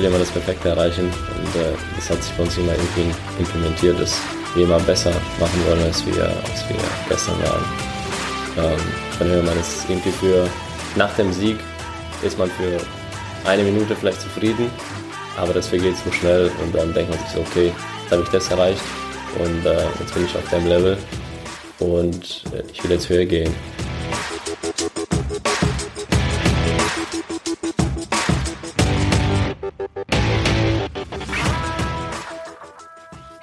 will 0.00 0.08
immer 0.08 0.18
das 0.18 0.30
Perfekte 0.30 0.70
erreichen 0.70 1.04
und 1.04 1.60
äh, 1.60 1.72
das 1.96 2.08
hat 2.08 2.22
sich 2.22 2.32
bei 2.32 2.44
uns 2.44 2.56
immer 2.56 2.72
irgendwie 2.72 3.14
implementiert, 3.38 4.00
dass 4.00 4.18
wir 4.54 4.64
immer 4.64 4.80
besser 4.80 5.10
machen 5.38 5.60
wollen, 5.68 5.82
als 5.82 6.04
wir, 6.06 6.24
als 6.24 6.68
wir 6.68 6.76
gestern 7.08 7.38
waren. 7.42 7.64
Ähm, 8.56 8.80
von 9.18 9.28
daher 9.28 9.42
man 9.42 9.58
ist 9.58 9.84
irgendwie 9.88 10.10
für 10.10 10.48
nach 10.96 11.14
dem 11.16 11.32
Sieg 11.32 11.58
ist 12.22 12.38
man 12.38 12.50
für 12.50 12.78
eine 13.48 13.62
Minute 13.62 13.94
vielleicht 13.94 14.22
zufrieden, 14.22 14.70
aber 15.36 15.52
das 15.52 15.68
vergeht 15.68 15.94
so 16.02 16.10
schnell 16.12 16.50
und 16.62 16.74
dann 16.74 16.94
denkt 16.94 17.10
man 17.10 17.18
sich 17.18 17.28
so, 17.34 17.40
okay, 17.40 17.72
jetzt 18.02 18.12
habe 18.12 18.22
ich 18.22 18.28
das 18.30 18.50
erreicht 18.50 18.82
und 19.38 19.66
äh, 19.66 19.84
jetzt 20.00 20.14
bin 20.14 20.24
ich 20.24 20.34
auf 20.34 20.48
dem 20.50 20.66
Level 20.66 20.96
und 21.78 22.44
äh, 22.54 22.62
ich 22.72 22.82
will 22.82 22.92
jetzt 22.92 23.08
höher 23.08 23.26
gehen. 23.26 23.54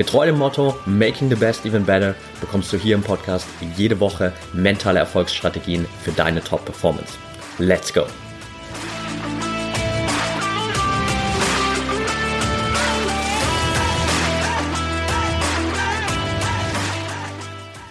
Getreu 0.00 0.24
dem 0.24 0.38
Motto 0.38 0.78
Making 0.86 1.28
the 1.28 1.36
Best 1.36 1.66
Even 1.66 1.84
Better 1.84 2.14
bekommst 2.40 2.72
du 2.72 2.78
hier 2.78 2.94
im 2.94 3.02
Podcast 3.02 3.46
jede 3.76 4.00
Woche 4.00 4.32
mentale 4.54 4.98
Erfolgsstrategien 4.98 5.84
für 6.02 6.10
deine 6.12 6.42
Top-Performance. 6.42 7.18
Let's 7.58 7.92
go! 7.92 8.06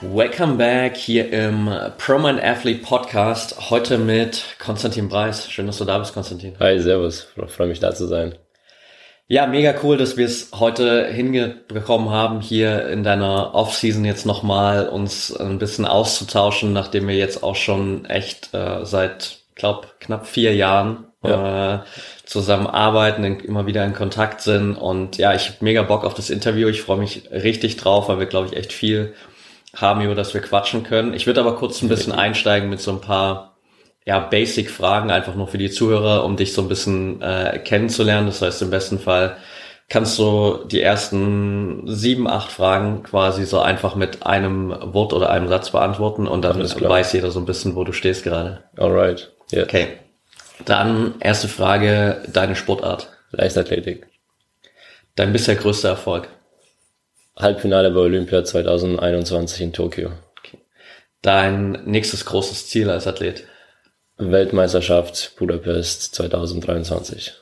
Welcome 0.02 0.56
back 0.56 0.98
hier 0.98 1.32
im 1.32 1.70
ProMind 2.00 2.44
Athlete 2.44 2.82
Podcast. 2.82 3.70
Heute 3.70 4.00
mit 4.00 4.56
Konstantin 4.58 5.10
Preis. 5.10 5.48
Schön, 5.48 5.68
dass 5.68 5.78
du 5.78 5.86
da 5.86 6.00
bist, 6.00 6.16
Konstantin. 6.16 6.56
Hi, 6.60 6.80
servus. 6.80 7.28
Freue 7.50 7.68
mich 7.68 7.80
da 7.80 7.94
zu 7.94 8.08
sein. 8.08 8.34
Ja, 9.32 9.46
mega 9.46 9.76
cool, 9.84 9.96
dass 9.96 10.18
wir 10.18 10.26
es 10.26 10.50
heute 10.56 11.06
hingekommen 11.06 12.10
haben, 12.10 12.42
hier 12.42 12.90
in 12.90 13.04
deiner 13.04 13.54
Off-Season 13.54 14.04
jetzt 14.04 14.26
nochmal 14.26 14.90
uns 14.90 15.32
ein 15.32 15.60
bisschen 15.60 15.86
auszutauschen, 15.86 16.74
nachdem 16.74 17.08
wir 17.08 17.16
jetzt 17.16 17.44
auch 17.44 17.56
schon 17.56 18.06
echt 18.06 18.52
äh, 18.56 18.84
seit, 18.86 19.38
glaube 19.54 19.88
knapp 20.00 20.26
vier 20.26 20.56
Jahren 20.56 21.06
ja. 21.22 21.76
äh, 21.76 21.80
zusammenarbeiten, 22.26 23.24
immer 23.24 23.68
wieder 23.68 23.86
in 23.86 23.94
Kontakt 23.94 24.42
sind. 24.42 24.74
Und 24.74 25.18
ja, 25.18 25.36
ich 25.36 25.46
habe 25.46 25.58
mega 25.60 25.84
Bock 25.84 26.06
auf 26.06 26.16
das 26.16 26.32
Interview. 26.32 26.68
Ich 26.68 26.82
freue 26.82 26.98
mich 26.98 27.30
richtig 27.32 27.78
drauf, 27.78 28.10
weil 28.10 28.18
wir, 28.18 28.26
glaube 28.26 28.48
ich, 28.48 28.56
echt 28.56 28.74
viel 28.74 29.14
haben, 29.76 30.02
über 30.02 30.16
das 30.16 30.34
wir 30.34 30.42
quatschen 30.42 30.82
können. 30.82 31.14
Ich 31.14 31.28
würde 31.28 31.42
aber 31.42 31.56
kurz 31.56 31.84
ein 31.84 31.88
bisschen 31.88 32.14
einsteigen 32.14 32.68
mit 32.68 32.82
so 32.82 32.90
ein 32.90 33.02
paar 33.02 33.49
ja, 34.10 34.18
Basic-Fragen 34.18 35.12
einfach 35.12 35.36
nur 35.36 35.48
für 35.48 35.60
die 35.60 35.70
Zuhörer, 35.70 36.26
um 36.26 36.36
dich 36.36 36.54
so 36.54 36.64
ein 36.64 36.68
bisschen 36.68 37.22
äh, 37.22 37.60
kennenzulernen. 37.64 38.26
Das 38.26 38.42
heißt, 38.42 38.60
im 38.64 38.72
besten 38.72 38.98
Fall 38.98 39.38
kannst 39.88 40.18
du 40.18 40.64
die 40.66 40.82
ersten 40.82 41.84
sieben, 41.86 42.28
acht 42.28 42.52
Fragen 42.52 43.04
quasi 43.04 43.46
so 43.46 43.60
einfach 43.60 43.94
mit 43.94 44.26
einem 44.26 44.76
Wort 44.94 45.14
oder 45.14 45.30
einem 45.30 45.48
Satz 45.48 45.70
beantworten 45.70 46.28
und 46.28 46.42
dann 46.42 46.60
weiß 46.60 47.14
jeder 47.14 47.30
so 47.30 47.40
ein 47.40 47.46
bisschen, 47.46 47.76
wo 47.76 47.84
du 47.84 47.94
stehst 47.94 48.24
gerade. 48.24 48.64
Alright. 48.78 49.32
Yeah. 49.54 49.66
Okay. 49.66 49.88
Dann 50.66 51.14
erste 51.20 51.48
Frage, 51.48 52.24
deine 52.34 52.56
Sportart. 52.56 53.10
Leichtathletik. 53.30 54.08
Dein 55.14 55.34
bisher 55.34 55.54
größter 55.54 55.90
Erfolg. 55.90 56.30
Halbfinale 57.38 57.92
bei 57.92 58.00
Olympia 58.00 58.44
2021 58.44 59.62
in 59.62 59.72
Tokio. 59.72 60.10
Okay. 60.40 60.58
Dein 61.22 61.84
nächstes 61.86 62.26
großes 62.26 62.70
Ziel 62.70 62.90
als 62.90 63.06
Athlet. 63.06 63.44
Weltmeisterschaft 64.20 65.36
Budapest 65.38 66.14
2023. 66.16 67.34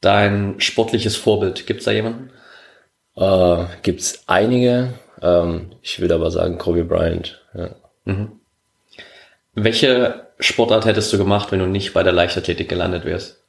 Dein 0.00 0.58
sportliches 0.58 1.16
Vorbild, 1.16 1.66
gibt's 1.66 1.84
da 1.84 1.90
jemanden? 1.90 2.30
Äh, 3.16 3.64
gibt's 3.82 4.24
einige. 4.26 4.94
Ähm, 5.20 5.72
ich 5.82 6.00
würde 6.00 6.14
aber 6.14 6.30
sagen 6.30 6.56
Kobe 6.56 6.84
Bryant. 6.84 7.40
Ja. 7.54 7.70
Mhm. 8.06 8.40
Welche 9.54 10.28
Sportart 10.38 10.86
hättest 10.86 11.12
du 11.12 11.18
gemacht, 11.18 11.52
wenn 11.52 11.58
du 11.58 11.66
nicht 11.66 11.92
bei 11.92 12.02
der 12.02 12.14
Leichtathletik 12.14 12.68
gelandet 12.68 13.04
wärst? 13.04 13.42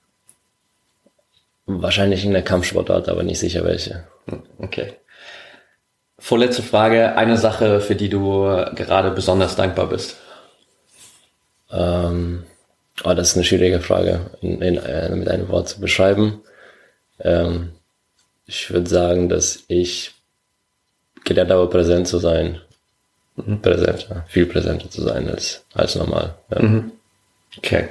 Wahrscheinlich 1.65 2.25
in 2.25 2.33
der 2.33 2.41
Kampfsportart, 2.41 3.07
aber 3.07 3.23
nicht 3.23 3.39
sicher 3.39 3.63
welche. 3.63 4.03
Hm, 4.25 4.43
okay. 4.57 4.95
Vorletzte 6.19 6.63
Frage. 6.63 7.15
Eine 7.15 7.37
Sache, 7.37 7.79
für 7.79 7.95
die 7.95 8.09
du 8.09 8.43
gerade 8.75 9.11
besonders 9.11 9.55
dankbar 9.55 9.87
bist. 9.87 10.17
Ähm, 11.71 12.43
oh, 13.03 13.13
das 13.13 13.29
ist 13.29 13.35
eine 13.35 13.45
schwierige 13.45 13.79
Frage, 13.79 14.31
in, 14.41 14.61
in, 14.61 14.77
äh, 14.77 15.09
mit 15.15 15.27
einem 15.27 15.49
Wort 15.49 15.69
zu 15.69 15.79
beschreiben. 15.79 16.41
Ähm, 17.19 17.71
ich 18.45 18.71
würde 18.71 18.89
sagen, 18.89 19.29
dass 19.29 19.63
ich 19.67 20.13
gelernt 21.23 21.51
habe, 21.51 21.67
präsent 21.69 22.07
zu 22.07 22.17
sein. 22.17 22.61
Mhm. 23.35 23.61
Präsenter, 23.61 24.25
viel 24.27 24.45
präsenter 24.45 24.89
zu 24.89 25.01
sein 25.01 25.29
als, 25.29 25.63
als 25.73 25.95
normal. 25.95 26.35
Ja. 26.49 26.61
Mhm. 26.61 26.91
Okay. 27.57 27.89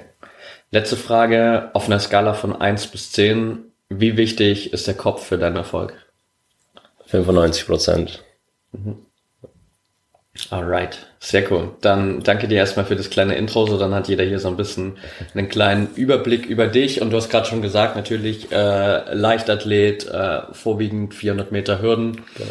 Letzte 0.70 0.96
Frage. 0.96 1.70
Auf 1.72 1.86
einer 1.86 1.98
Skala 1.98 2.34
von 2.34 2.54
1 2.54 2.88
bis 2.88 3.12
10, 3.12 3.58
wie 3.88 4.16
wichtig 4.16 4.72
ist 4.72 4.86
der 4.86 4.94
Kopf 4.94 5.26
für 5.26 5.38
deinen 5.38 5.56
Erfolg? 5.56 5.94
95 7.06 7.66
Prozent. 7.66 8.22
Mhm. 8.72 9.06
Alright, 10.50 11.06
sehr 11.18 11.50
cool. 11.50 11.74
Dann 11.80 12.22
danke 12.22 12.46
dir 12.46 12.58
erstmal 12.58 12.86
für 12.86 12.94
das 12.94 13.10
kleine 13.10 13.34
Intro. 13.34 13.66
So, 13.66 13.78
dann 13.78 13.94
hat 13.94 14.08
jeder 14.08 14.24
hier 14.24 14.38
so 14.38 14.46
ein 14.46 14.56
bisschen 14.56 14.96
einen 15.34 15.48
kleinen 15.48 15.88
Überblick 15.96 16.46
über 16.46 16.68
dich. 16.68 17.02
Und 17.02 17.10
du 17.10 17.16
hast 17.16 17.30
gerade 17.30 17.46
schon 17.46 17.62
gesagt, 17.62 17.96
natürlich 17.96 18.50
äh, 18.52 19.12
Leichtathlet, 19.12 20.06
äh, 20.06 20.42
vorwiegend 20.52 21.14
400 21.14 21.50
Meter 21.50 21.82
Hürden. 21.82 22.22
Genau. 22.36 22.50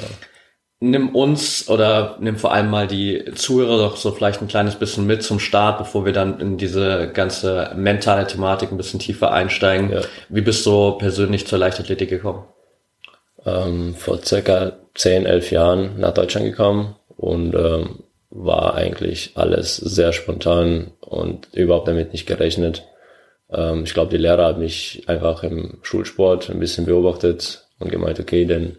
Nimm 0.82 1.10
uns 1.10 1.68
oder 1.70 2.18
nimm 2.20 2.38
vor 2.38 2.54
allem 2.54 2.70
mal 2.70 2.88
die 2.88 3.26
Zuhörer 3.36 3.78
doch 3.78 3.98
so 3.98 4.12
vielleicht 4.12 4.42
ein 4.42 4.48
kleines 4.48 4.76
bisschen 4.76 5.06
mit 5.06 5.24
zum 5.24 5.40
Start, 5.40 5.78
bevor 5.78 6.06
wir 6.06 6.14
dann 6.14 6.40
in 6.40 6.58
diese 6.58 7.10
ganze 7.14 7.74
mentale 7.76 8.28
Thematik 8.28 8.72
ein 8.72 8.78
bisschen 8.78 9.00
tiefer 9.00 9.34
einsteigen. 9.34 9.92
Ja. 9.92 10.02
Wie 10.30 10.42
bist 10.42 10.66
du 10.66 10.92
persönlich 10.94 11.48
zur 11.48 11.60
Leichtathletik 11.60 12.10
gekommen? 12.10 12.44
Ähm, 13.46 13.96
vor 13.96 14.24
circa 14.24 14.74
10, 14.96 15.26
11 15.26 15.52
Jahren 15.52 16.00
nach 16.00 16.14
Deutschland 16.14 16.46
gekommen 16.46 16.96
und 17.20 17.54
ähm, 17.54 18.04
war 18.30 18.76
eigentlich 18.76 19.32
alles 19.36 19.76
sehr 19.76 20.14
spontan 20.14 20.92
und 21.02 21.50
überhaupt 21.54 21.90
damit 21.90 22.14
nicht 22.14 22.28
gerechnet. 22.28 22.86
Ähm, 23.52 23.84
ich 23.84 23.94
glaube, 23.94 24.12
die 24.12 24.18
Lehrer 24.18 24.46
haben 24.46 24.60
mich 24.60 25.04
einfach 25.08 25.44
im 25.44 25.80
Schulsport 25.82 26.50
ein 26.50 26.60
bisschen 26.60 26.86
beobachtet 26.86 27.68
und 27.80 27.92
gemeint, 27.92 28.22
okay, 28.22 28.46
den, 28.46 28.78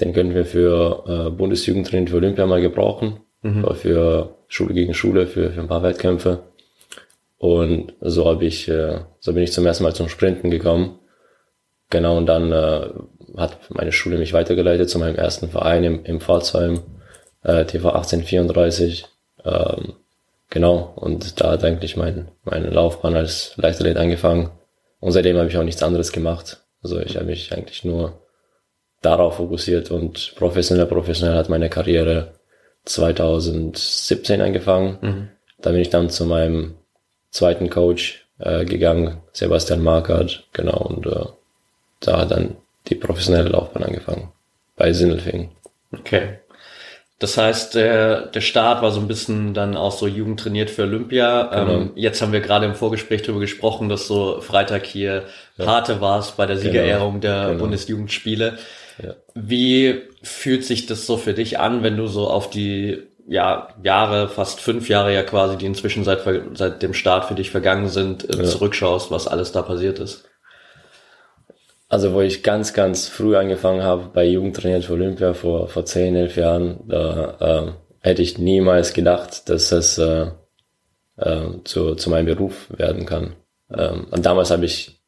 den 0.00 0.14
können 0.14 0.34
wir 0.34 0.46
für 0.46 1.04
äh, 1.06 1.30
Bundesjugendtraining 1.30 2.08
für 2.08 2.16
Olympia 2.16 2.46
mal 2.46 2.62
gebrauchen, 2.62 3.20
mhm. 3.42 3.66
für 3.74 4.34
Schule 4.48 4.72
gegen 4.72 4.94
Schule, 4.94 5.26
für, 5.26 5.50
für 5.50 5.60
ein 5.60 5.68
paar 5.68 5.82
Wettkämpfe. 5.82 6.44
Und 7.36 7.92
so 8.00 8.24
habe 8.24 8.46
ich, 8.46 8.66
äh, 8.68 9.00
so 9.20 9.34
bin 9.34 9.42
ich 9.42 9.52
zum 9.52 9.66
ersten 9.66 9.84
Mal 9.84 9.94
zum 9.94 10.08
Sprinten 10.08 10.50
gekommen. 10.50 11.00
Genau, 11.90 12.16
und 12.16 12.24
dann 12.26 12.50
äh, 12.50 12.88
hat 13.36 13.58
meine 13.68 13.92
Schule 13.92 14.16
mich 14.16 14.32
weitergeleitet 14.32 14.88
zu 14.88 14.98
meinem 14.98 15.16
ersten 15.16 15.50
Verein 15.50 15.84
im, 15.84 16.04
im 16.04 16.20
Pforzheim 16.20 16.80
äh, 17.44 17.64
TV 17.64 17.90
1834. 17.90 19.06
Ähm, 19.44 19.94
genau, 20.50 20.92
und 20.96 21.40
da 21.40 21.52
hat 21.52 21.64
eigentlich 21.64 21.96
mein, 21.96 22.28
meine 22.44 22.70
Laufbahn 22.70 23.16
als 23.16 23.52
Leichtathlet 23.56 23.96
angefangen. 23.96 24.50
Und 25.00 25.12
seitdem 25.12 25.36
habe 25.36 25.48
ich 25.48 25.56
auch 25.56 25.64
nichts 25.64 25.82
anderes 25.82 26.12
gemacht. 26.12 26.62
Also 26.82 26.98
ich 27.00 27.16
habe 27.16 27.26
mich 27.26 27.52
eigentlich 27.52 27.84
nur 27.84 28.20
darauf 29.02 29.36
fokussiert 29.36 29.90
und 29.90 30.34
professionell, 30.36 30.86
professionell 30.86 31.36
hat 31.36 31.48
meine 31.48 31.68
Karriere 31.68 32.34
2017 32.86 34.40
angefangen. 34.40 34.98
Mhm. 35.00 35.28
Da 35.58 35.70
bin 35.70 35.80
ich 35.80 35.90
dann 35.90 36.10
zu 36.10 36.24
meinem 36.24 36.74
zweiten 37.30 37.70
Coach 37.70 38.26
äh, 38.38 38.64
gegangen, 38.64 39.22
Sebastian 39.32 39.82
Markert, 39.82 40.46
genau, 40.52 40.78
und 40.78 41.06
äh, 41.06 41.26
da 42.00 42.20
hat 42.20 42.30
dann 42.30 42.56
die 42.88 42.94
professionelle 42.94 43.48
Laufbahn 43.48 43.82
angefangen 43.82 44.32
bei 44.76 44.92
Sindelfingen. 44.92 45.50
Okay. 45.92 46.38
Das 47.20 47.38
heißt, 47.38 47.76
der, 47.76 48.26
der 48.26 48.40
Start 48.40 48.82
war 48.82 48.90
so 48.90 49.00
ein 49.00 49.06
bisschen 49.06 49.54
dann 49.54 49.76
auch 49.76 49.92
so 49.92 50.06
Jugend 50.06 50.40
trainiert 50.40 50.68
für 50.68 50.82
Olympia. 50.82 51.44
Genau. 51.44 51.72
Ähm, 51.72 51.92
jetzt 51.94 52.20
haben 52.20 52.32
wir 52.32 52.40
gerade 52.40 52.66
im 52.66 52.74
Vorgespräch 52.74 53.22
darüber 53.22 53.40
gesprochen, 53.40 53.88
dass 53.88 54.08
so 54.08 54.40
Freitag 54.40 54.84
hier 54.84 55.24
ja. 55.56 55.64
Pate 55.64 56.00
warst 56.00 56.36
bei 56.36 56.46
der 56.46 56.58
Siegerehrung 56.58 57.20
genau. 57.20 57.34
der 57.34 57.46
genau. 57.50 57.60
Bundesjugendspiele. 57.60 58.58
Ja. 59.02 59.14
Wie 59.34 60.02
fühlt 60.22 60.64
sich 60.64 60.86
das 60.86 61.06
so 61.06 61.16
für 61.16 61.34
dich 61.34 61.60
an, 61.60 61.82
wenn 61.82 61.96
du 61.96 62.08
so 62.08 62.28
auf 62.28 62.50
die 62.50 63.02
ja, 63.26 63.68
Jahre, 63.82 64.28
fast 64.28 64.60
fünf 64.60 64.88
Jahre 64.88 65.14
ja 65.14 65.22
quasi, 65.22 65.56
die 65.56 65.66
inzwischen 65.66 66.04
seit, 66.04 66.22
seit 66.54 66.82
dem 66.82 66.94
Start 66.94 67.26
für 67.26 67.34
dich 67.34 67.50
vergangen 67.50 67.88
sind, 67.88 68.28
äh, 68.28 68.38
ja. 68.38 68.44
zurückschaust, 68.44 69.10
was 69.10 69.28
alles 69.28 69.52
da 69.52 69.62
passiert 69.62 69.98
ist? 69.98 70.28
Also 71.94 72.12
wo 72.12 72.22
ich 72.22 72.42
ganz, 72.42 72.72
ganz 72.72 73.06
früh 73.06 73.36
angefangen 73.36 73.84
habe, 73.84 74.10
bei 74.12 74.24
Jugend 74.24 74.56
trainiert 74.56 74.84
für 74.84 74.94
Olympia 74.94 75.32
vor, 75.32 75.68
vor 75.68 75.84
zehn, 75.84 76.16
elf 76.16 76.34
Jahren, 76.34 76.80
da 76.88 77.36
äh, 77.38 77.72
hätte 78.00 78.20
ich 78.20 78.36
niemals 78.36 78.94
gedacht, 78.94 79.48
dass 79.48 79.70
es 79.70 79.96
äh, 79.98 80.26
äh, 81.18 81.46
zu, 81.62 81.94
zu 81.94 82.10
meinem 82.10 82.26
Beruf 82.26 82.66
werden 82.76 83.06
kann. 83.06 83.36
Ähm, 83.72 84.08
und 84.10 84.26
damals 84.26 84.50
habe 84.50 84.64
ich, 84.64 85.02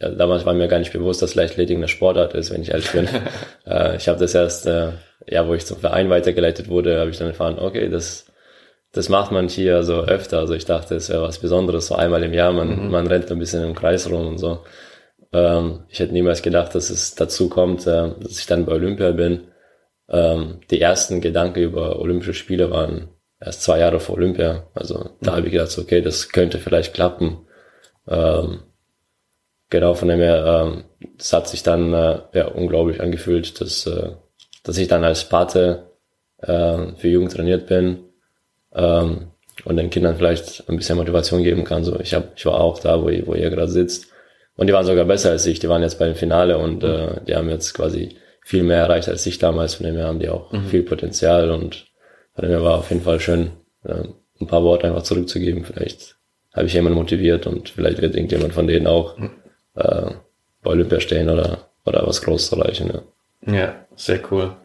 ja, 0.00 0.10
damals 0.10 0.44
war 0.44 0.52
mir 0.52 0.66
gar 0.66 0.80
nicht 0.80 0.92
bewusst, 0.92 1.22
dass 1.22 1.36
Leichtathletik 1.36 1.76
eine 1.76 1.86
Sportart 1.86 2.34
ist, 2.34 2.50
wenn 2.50 2.62
ich 2.62 2.70
ehrlich 2.70 2.90
bin. 2.90 3.08
äh, 3.64 3.94
ich 3.94 4.08
habe 4.08 4.18
das 4.18 4.34
erst, 4.34 4.66
äh, 4.66 4.88
ja, 5.28 5.46
wo 5.46 5.54
ich 5.54 5.64
zum 5.64 5.78
Verein 5.78 6.10
weitergeleitet 6.10 6.68
wurde, 6.68 6.98
habe 6.98 7.10
ich 7.10 7.18
dann 7.18 7.28
erfahren, 7.28 7.60
okay, 7.60 7.88
das, 7.88 8.26
das 8.90 9.08
macht 9.08 9.30
man 9.30 9.46
hier 9.46 9.84
so 9.84 10.00
öfter. 10.00 10.40
Also 10.40 10.54
ich 10.54 10.64
dachte, 10.64 10.96
es 10.96 11.08
wäre 11.08 11.22
was 11.22 11.38
Besonderes, 11.38 11.86
so 11.86 11.94
einmal 11.94 12.24
im 12.24 12.34
Jahr, 12.34 12.52
man, 12.52 12.86
mhm. 12.86 12.90
man 12.90 13.06
rennt 13.06 13.30
ein 13.30 13.38
bisschen 13.38 13.62
im 13.62 13.76
Kreis 13.76 14.10
rum 14.10 14.26
und 14.26 14.38
so. 14.38 14.64
Ähm, 15.32 15.84
ich 15.88 16.00
hätte 16.00 16.12
niemals 16.12 16.42
gedacht, 16.42 16.74
dass 16.74 16.90
es 16.90 17.14
dazu 17.14 17.48
kommt, 17.48 17.86
äh, 17.86 18.10
dass 18.20 18.38
ich 18.38 18.46
dann 18.46 18.66
bei 18.66 18.72
Olympia 18.72 19.12
bin. 19.12 19.48
Ähm, 20.08 20.60
die 20.70 20.80
ersten 20.80 21.20
Gedanken 21.20 21.60
über 21.60 21.98
Olympische 21.98 22.34
Spiele 22.34 22.70
waren 22.70 23.08
erst 23.40 23.62
zwei 23.62 23.78
Jahre 23.78 23.98
vor 23.98 24.16
Olympia. 24.16 24.66
Also 24.74 25.10
da 25.20 25.32
mhm. 25.32 25.36
habe 25.36 25.46
ich 25.46 25.52
gedacht, 25.52 25.76
okay, 25.78 26.02
das 26.02 26.28
könnte 26.28 26.58
vielleicht 26.58 26.94
klappen. 26.94 27.46
Ähm, 28.06 28.60
genau, 29.70 29.94
von 29.94 30.08
dem 30.08 30.20
her, 30.20 30.84
das 31.16 31.32
hat 31.32 31.48
sich 31.48 31.62
dann 31.62 31.94
äh, 31.94 32.18
ja, 32.34 32.48
unglaublich 32.48 33.00
angefühlt, 33.00 33.60
dass, 33.60 33.86
äh, 33.86 34.12
dass 34.64 34.76
ich 34.76 34.88
dann 34.88 35.04
als 35.04 35.28
Pate 35.28 35.88
für 36.44 37.06
Jugend 37.06 37.30
trainiert 37.30 37.68
bin 37.68 38.00
und 38.72 39.76
den 39.76 39.90
Kindern 39.90 40.16
vielleicht 40.16 40.68
ein 40.68 40.76
bisschen 40.76 40.96
Motivation 40.98 41.44
geben 41.44 41.62
kann. 41.62 41.84
So, 41.84 42.00
ich, 42.00 42.14
hab, 42.14 42.36
ich 42.36 42.44
war 42.46 42.60
auch 42.60 42.80
da, 42.80 43.00
wo, 43.00 43.08
ihr, 43.10 43.24
wo 43.28 43.34
ihr 43.34 43.48
gerade 43.48 43.70
sitzt. 43.70 44.11
Und 44.56 44.66
die 44.66 44.72
waren 44.72 44.86
sogar 44.86 45.04
besser 45.04 45.30
als 45.30 45.46
ich. 45.46 45.58
Die 45.58 45.68
waren 45.68 45.82
jetzt 45.82 45.98
beim 45.98 46.14
Finale 46.14 46.58
und 46.58 46.82
mhm. 46.82 46.88
äh, 46.88 47.20
die 47.26 47.34
haben 47.34 47.48
jetzt 47.48 47.74
quasi 47.74 48.16
viel 48.44 48.62
mehr 48.62 48.78
erreicht 48.78 49.08
als 49.08 49.24
ich 49.26 49.38
damals. 49.38 49.74
Von 49.74 49.86
dem 49.86 49.96
her 49.96 50.06
haben 50.06 50.18
die 50.18 50.28
auch 50.28 50.52
mhm. 50.52 50.66
viel 50.66 50.82
Potenzial 50.82 51.50
und 51.50 51.86
von 52.34 52.42
dem 52.42 52.50
her 52.50 52.62
war 52.62 52.78
auf 52.78 52.90
jeden 52.90 53.02
Fall 53.02 53.20
schön, 53.20 53.52
äh, 53.84 54.04
ein 54.40 54.46
paar 54.46 54.62
Worte 54.62 54.86
einfach 54.86 55.02
zurückzugeben. 55.02 55.64
Vielleicht 55.64 56.16
habe 56.52 56.66
ich 56.66 56.74
jemanden 56.74 56.98
motiviert 56.98 57.46
und 57.46 57.70
vielleicht 57.70 58.02
wird 58.02 58.14
irgendjemand 58.14 58.52
von 58.52 58.66
denen 58.66 58.86
auch 58.86 59.16
mhm. 59.16 59.30
äh, 59.76 60.10
bei 60.62 60.70
Olympia 60.70 61.00
stehen 61.00 61.30
oder, 61.30 61.68
oder 61.84 62.06
was 62.06 62.22
Großes 62.22 62.52
erreichen. 62.52 62.92
Ja, 63.46 63.52
ja 63.54 63.74
sehr 63.96 64.20
cool. 64.30 64.56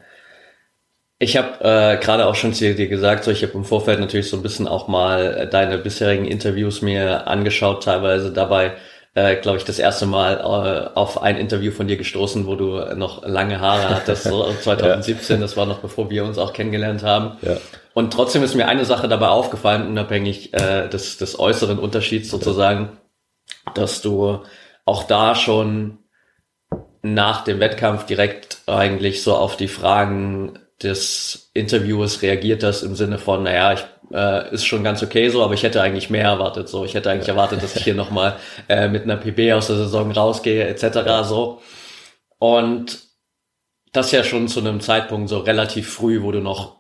Ich 1.20 1.36
habe 1.36 1.64
äh, 1.64 1.98
gerade 1.98 2.28
auch 2.28 2.36
schon 2.36 2.54
zu 2.54 2.76
dir 2.76 2.88
gesagt, 2.88 3.24
so 3.24 3.32
ich 3.32 3.42
habe 3.42 3.54
im 3.54 3.66
Vorfeld 3.66 4.00
natürlich 4.00 4.30
so 4.30 4.38
ein 4.38 4.44
bisschen 4.44 4.68
auch 4.68 4.88
mal 4.88 5.48
deine 5.48 5.80
bisherigen 5.80 6.26
Interviews 6.26 6.84
mir 6.84 7.26
angeschaut, 7.26 7.84
teilweise 7.84 8.32
dabei 8.32 8.74
äh, 9.18 9.36
glaube 9.38 9.58
ich, 9.58 9.64
das 9.64 9.80
erste 9.80 10.06
Mal 10.06 10.38
äh, 10.38 10.96
auf 10.96 11.24
ein 11.24 11.38
Interview 11.38 11.72
von 11.72 11.88
dir 11.88 11.98
gestoßen, 11.98 12.46
wo 12.46 12.56
du 12.56 12.96
noch 12.96 13.26
lange 13.26 13.60
Haare 13.60 13.90
hattest, 13.90 14.26
so 14.26 14.54
2017, 14.54 15.36
ja. 15.38 15.42
das 15.42 15.58
war 15.58 15.66
noch 15.66 15.80
bevor 15.80 16.12
wir 16.12 16.24
uns 16.24 16.38
auch 16.38 16.54
kennengelernt 16.54 17.02
haben. 17.02 17.36
Ja. 17.42 17.58
Und 17.96 18.14
trotzdem 18.14 18.44
ist 18.44 18.54
mir 18.54 18.68
eine 18.68 18.86
Sache 18.86 19.08
dabei 19.08 19.30
aufgefallen, 19.30 19.88
unabhängig 19.88 20.54
äh, 20.54 20.88
des, 20.88 21.18
des 21.18 21.40
äußeren 21.40 21.80
Unterschieds 21.80 22.30
sozusagen, 22.30 22.90
dass 23.74 24.04
du 24.04 24.44
auch 24.86 25.02
da 25.02 25.34
schon 25.34 25.98
nach 27.02 27.44
dem 27.44 27.60
Wettkampf 27.60 28.06
direkt 28.06 28.60
eigentlich 28.68 29.24
so 29.24 29.36
auf 29.36 29.58
die 29.58 29.68
Fragen 29.68 30.60
des 30.84 31.50
Interviewers 31.56 32.22
reagiert 32.22 32.64
hast 32.64 32.84
im 32.84 32.96
Sinne 32.96 33.18
von, 33.18 33.42
naja, 33.42 33.74
ich 33.74 33.84
äh, 34.14 34.54
ist 34.54 34.66
schon 34.66 34.84
ganz 34.84 35.04
okay 35.04 35.30
so, 35.30 35.44
aber 35.44 35.54
ich 35.54 35.64
hätte 35.64 35.82
eigentlich 35.82 36.10
mehr 36.10 36.24
erwartet. 36.24 36.70
So, 36.70 36.86
ich 36.86 36.94
hätte 36.94 37.10
eigentlich 37.10 37.30
erwartet, 37.30 37.64
dass 37.64 37.76
ich 37.76 37.84
hier 37.84 37.96
nochmal 37.96 38.38
äh, 38.70 38.88
mit 38.88 39.04
einer 39.04 39.18
PB 39.18 39.54
aus 39.54 39.68
der 39.68 39.78
Saison 39.78 40.12
rausgehe, 40.12 40.68
etc. 40.68 41.24
so. 41.24 41.62
Und 42.40 43.00
das 43.94 44.12
ja 44.12 44.24
schon 44.24 44.48
zu 44.48 44.60
einem 44.60 44.80
Zeitpunkt 44.80 45.30
so 45.30 45.40
relativ 45.40 45.92
früh, 45.92 46.22
wo 46.22 46.32
du 46.32 46.40
noch 46.40 46.78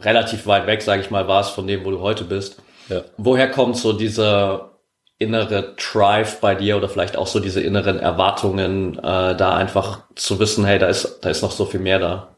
relativ 0.00 0.46
weit 0.46 0.66
weg, 0.66 0.82
sage 0.82 1.02
ich 1.02 1.10
mal, 1.10 1.28
warst 1.28 1.52
von 1.52 1.66
dem, 1.66 1.84
wo 1.84 1.90
du 1.90 2.00
heute 2.00 2.24
bist. 2.24 2.62
Ja. 2.88 3.02
Woher 3.16 3.50
kommt 3.50 3.76
so 3.76 3.92
dieser 3.92 4.70
innere 5.18 5.74
Drive 5.76 6.40
bei 6.40 6.54
dir 6.54 6.76
oder 6.76 6.88
vielleicht 6.88 7.16
auch 7.16 7.26
so 7.26 7.40
diese 7.40 7.60
inneren 7.60 7.98
Erwartungen, 7.98 8.98
äh, 8.98 9.36
da 9.36 9.54
einfach 9.54 10.00
zu 10.14 10.38
wissen, 10.38 10.64
hey, 10.64 10.78
da 10.78 10.88
ist, 10.88 11.20
da 11.20 11.28
ist 11.28 11.42
noch 11.42 11.52
so 11.52 11.66
viel 11.66 11.80
mehr 11.80 11.98
da? 11.98 12.36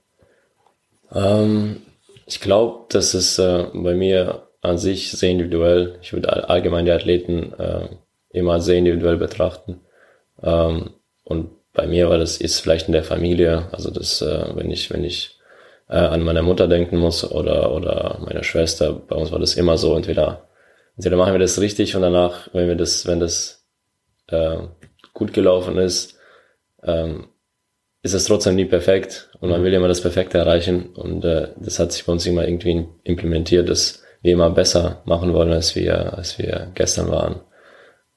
Ähm, 1.15 1.83
ich 2.33 2.41
glaube, 2.41 2.87
das 2.89 3.15
ist 3.15 3.39
äh, 3.39 3.67
bei 3.75 3.95
mir 3.95 4.49
an 4.63 4.79
sich 4.79 5.11
sehr 5.11 5.31
individuell. 5.31 5.99
Ich 6.03 6.13
würde 6.13 6.49
allgemein 6.49 6.87
die 6.87 6.93
Athleten 6.93 7.53
äh, 7.59 7.89
immer 8.31 8.61
sehr 8.61 8.79
individuell 8.79 9.17
betrachten. 9.19 9.81
Ähm, 10.43 10.91
und 11.25 11.51
bei 11.73 11.87
mir 11.87 12.09
war 12.09 12.19
das 12.19 12.39
ist 12.39 12.61
vielleicht 12.61 12.87
in 12.87 12.93
der 12.93 13.05
Familie, 13.05 13.69
also 13.73 13.91
das, 13.91 14.23
äh, 14.23 14.47
wenn 14.55 14.71
ich, 14.71 14.91
wenn 14.91 15.05
ich 15.05 15.39
äh, 15.89 15.97
an 15.97 16.23
meine 16.23 16.43
Mutter 16.43 16.69
denken 16.69 16.97
muss 16.97 17.31
oder, 17.31 17.73
oder 17.73 18.19
meine 18.25 18.45
Schwester, 18.45 18.93
bei 18.93 19.17
uns 19.17 19.31
war 19.31 19.39
das 19.39 19.55
immer 19.55 19.77
so, 19.77 19.95
entweder, 19.95 20.49
entweder 20.97 21.17
machen 21.17 21.35
wir 21.35 21.41
das 21.41 21.61
richtig 21.61 21.95
und 21.97 22.03
danach, 22.03 22.49
wenn 22.55 22.69
wir 22.69 22.77
das, 22.77 23.07
wenn 23.07 23.21
das 23.21 23.67
äh, 24.29 24.59
gut 25.13 25.33
gelaufen 25.35 25.77
ist, 25.77 26.19
ähm, 26.83 27.29
ist 28.03 28.15
es 28.15 28.25
trotzdem 28.25 28.57
nie 28.57 28.65
perfekt 28.65 29.31
und 29.41 29.51
man 29.51 29.61
mhm. 29.61 29.65
will 29.65 29.75
immer 29.75 29.89
das 29.89 30.01
Perfekte 30.01 30.39
erreichen 30.39 30.87
und 30.95 31.25
äh, 31.25 31.49
das 31.57 31.79
hat 31.79 31.93
sich 31.93 32.05
bei 32.05 32.13
uns 32.13 32.27
immer 32.27 32.47
irgendwie 32.47 32.87
implementiert, 33.05 33.69
dass 33.69 34.03
wir 34.23 34.33
immer 34.33 34.51
besser 34.51 35.03
machen 35.05 35.33
wollen, 35.33 35.53
als 35.53 35.75
wir, 35.77 36.17
als 36.17 36.39
wir 36.39 36.71
gestern 36.75 37.09
waren. 37.09 37.41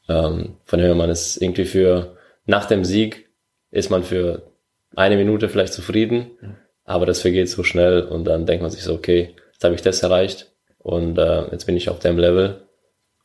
Ähm, 0.09 0.57
von 0.65 0.79
dem 0.79 0.87
her, 0.87 0.95
man 0.95 1.09
ist 1.09 1.37
irgendwie 1.41 1.65
für, 1.65 2.17
nach 2.45 2.65
dem 2.65 2.83
Sieg 2.83 3.29
ist 3.71 3.89
man 3.89 4.03
für 4.03 4.51
eine 4.95 5.17
Minute 5.17 5.49
vielleicht 5.49 5.73
zufrieden, 5.73 6.31
mhm. 6.41 6.55
aber 6.83 7.05
das 7.05 7.21
vergeht 7.21 7.49
so 7.49 7.63
schnell 7.63 8.03
und 8.03 8.25
dann 8.25 8.45
denkt 8.45 8.63
man 8.63 8.71
sich 8.71 8.83
so, 8.83 8.93
okay, 8.93 9.35
jetzt 9.53 9.63
habe 9.63 9.75
ich 9.75 9.81
das 9.81 10.01
erreicht 10.01 10.51
und 10.79 11.17
äh, 11.19 11.51
jetzt 11.51 11.65
bin 11.65 11.77
ich 11.77 11.89
auf 11.89 11.99
dem 11.99 12.17
Level 12.17 12.61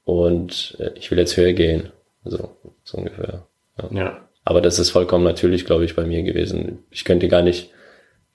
und 0.04 0.76
äh, 0.78 0.90
ich 0.94 1.10
will 1.10 1.18
jetzt 1.18 1.36
höher 1.36 1.52
gehen. 1.52 1.90
So, 2.24 2.50
so 2.84 2.98
ungefähr. 2.98 3.46
ja. 3.78 3.88
ja. 3.92 4.29
Aber 4.50 4.60
das 4.60 4.80
ist 4.80 4.90
vollkommen 4.90 5.22
natürlich, 5.22 5.64
glaube 5.64 5.84
ich, 5.84 5.94
bei 5.94 6.04
mir 6.04 6.24
gewesen. 6.24 6.80
Ich 6.90 7.04
könnte 7.04 7.28
gar 7.28 7.40
nicht 7.40 7.70